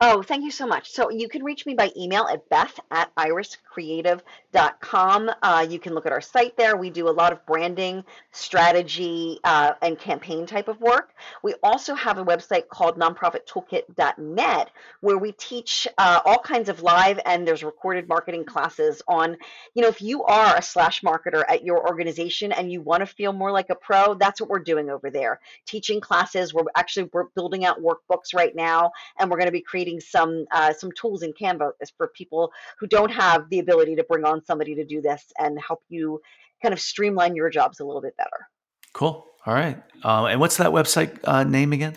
Oh, 0.01 0.23
thank 0.23 0.45
you 0.45 0.53
so 0.53 0.65
much. 0.65 0.93
So 0.93 1.11
you 1.11 1.29
can 1.29 1.43
reach 1.43 1.67
me 1.67 1.75
by 1.75 1.91
email 1.97 2.29
at 2.29 2.49
beth 2.49 2.79
at 2.93 3.13
iriscreative.com. 3.17 5.31
Uh, 5.43 5.67
you 5.69 5.81
can 5.81 5.93
look 5.93 6.07
at 6.07 6.13
our 6.13 6.21
site 6.21 6.57
there. 6.57 6.77
We 6.77 6.91
do 6.91 7.09
a 7.09 7.11
lot 7.11 7.33
of 7.33 7.45
branding, 7.47 8.05
strategy, 8.31 9.41
uh, 9.43 9.73
and 9.83 9.99
campaign 9.99 10.47
type 10.47 10.69
of 10.69 10.81
work. 10.81 11.15
We 11.43 11.55
also 11.65 11.97
have 11.97 12.19
a 12.19 12.25
website 12.25 12.69
called 12.69 12.97
nonprofittoolkit.net 12.97 14.71
where 15.01 15.19
we 15.19 15.33
teach 15.33 15.89
uh, 15.99 16.21
all 16.25 16.39
kinds 16.39 16.69
of 16.69 16.81
live 16.81 17.19
and 17.27 17.45
there's 17.45 17.65
recorded 17.65 18.07
marketing 18.07 18.45
classes 18.45 19.03
on, 19.09 19.37
you 19.75 19.83
know, 19.83 19.89
if 19.89 20.01
you 20.01 20.23
are 20.23 20.57
a 20.57 20.63
slash 20.63 21.01
marketer 21.01 21.43
at 21.49 21.65
your 21.65 21.85
organization 21.89 22.53
and 22.53 22.71
you 22.71 22.81
want 22.81 23.01
to 23.01 23.07
feel 23.07 23.33
more 23.33 23.51
like 23.51 23.71
a 23.71 23.75
pro, 23.75 24.15
that's 24.15 24.41
what 24.41 24.49
we're 24.49 24.61
doing 24.61 24.91
over 24.91 25.11
there. 25.11 25.41
Teaching 25.67 26.01
classes. 26.01 26.55
We're 26.55 26.67
actually 26.77 27.11
we're 27.13 27.25
building 27.35 27.65
out 27.65 27.83
workbooks 27.83 28.33
right 28.33 28.55
now 28.55 28.93
and 29.19 29.29
we're 29.29 29.39
going 29.39 29.47
to 29.47 29.53
be 29.53 29.61
creating 29.61 29.88
creating 29.89 30.01
some 30.01 30.47
uh, 30.51 30.73
some 30.73 30.91
tools 30.93 31.23
in 31.23 31.33
Canva 31.33 31.73
for 31.97 32.09
people 32.09 32.53
who 32.79 32.87
don't 32.87 33.11
have 33.11 33.49
the 33.51 33.59
ability 33.59 33.97
to 33.97 34.05
bring 34.05 34.25
on 34.25 34.45
somebody 34.45 34.75
to 34.75 34.85
do 34.85 35.01
this 35.01 35.33
and 35.39 35.59
help 35.61 35.83
you 35.89 36.21
kind 36.63 36.73
of 36.73 36.81
streamline 36.81 37.35
your 37.35 37.51
jobs 37.51 37.81
a 37.81 37.85
little 37.85 38.03
bit 38.03 38.17
better. 38.17 38.49
Cool. 38.93 39.27
All 39.47 39.55
right. 39.55 39.83
Um, 40.03 40.27
and 40.27 40.41
what's 40.41 40.57
that 40.59 40.71
website 40.71 41.19
uh, 41.25 41.45
name 41.45 41.73
again? 41.73 41.97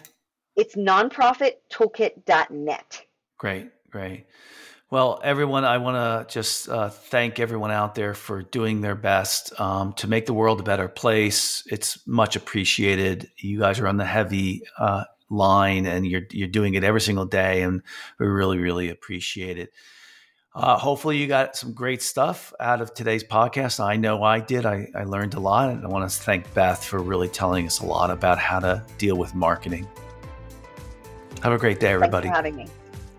It's 0.56 0.76
nonprofittoolkit.net. 0.76 3.06
Great. 3.38 3.70
Great. 3.90 4.28
Well, 4.90 5.20
everyone, 5.24 5.64
I 5.64 5.78
want 5.78 5.96
to 5.96 6.26
just 6.32 6.68
uh, 6.68 6.90
thank 6.90 7.40
everyone 7.40 7.72
out 7.72 7.96
there 7.96 8.14
for 8.14 8.44
doing 8.44 8.82
their 8.82 8.96
best 8.96 9.58
um, 9.60 9.94
to 9.94 10.08
make 10.08 10.26
the 10.26 10.34
world 10.34 10.60
a 10.60 10.64
better 10.64 10.90
place. 10.90 11.64
It's 11.68 12.06
much 12.06 12.36
appreciated. 12.36 13.30
You 13.38 13.60
guys 13.60 13.80
are 13.80 13.88
on 13.88 13.96
the 13.96 14.06
heavy 14.06 14.64
uh, 14.78 15.06
line 15.32 15.86
and 15.88 16.06
you're 16.06 16.28
you're 16.32 16.48
doing 16.48 16.76
it 16.76 16.84
every 16.84 17.02
single 17.02 17.26
day 17.26 17.64
and 17.64 17.82
we 18.20 18.28
really 18.28 18.60
really 18.60 18.90
appreciate 18.90 19.58
it 19.58 19.72
Uh, 20.54 20.78
hopefully, 20.78 21.16
you 21.16 21.28
got 21.28 21.56
some 21.56 21.72
great 21.72 22.02
stuff 22.02 22.54
out 22.60 22.82
of 22.82 22.94
today's 22.94 23.24
podcast. 23.24 23.80
I 23.80 23.96
know 23.96 24.22
I 24.22 24.42
did. 24.42 24.66
I, 24.66 24.90
I 24.94 25.06
learned 25.06 25.34
a 25.36 25.40
lot. 25.40 25.70
And 25.70 25.82
I 25.86 25.88
want 25.88 26.10
to 26.12 26.14
thank 26.14 26.54
Beth 26.54 26.84
for 26.84 27.00
really 27.00 27.30
telling 27.30 27.66
us 27.66 27.80
a 27.80 27.86
lot 27.86 28.12
about 28.12 28.38
how 28.38 28.60
to 28.60 28.84
deal 28.98 29.16
with 29.16 29.34
marketing. 29.34 29.88
Have 31.42 31.54
a 31.54 31.58
great 31.58 31.80
day, 31.80 31.94
everybody. 31.94 32.28
Thanks 32.28 32.38
for 32.38 32.44
having 32.44 32.56
me. 32.58 32.68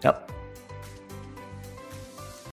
Yep. 0.04 0.30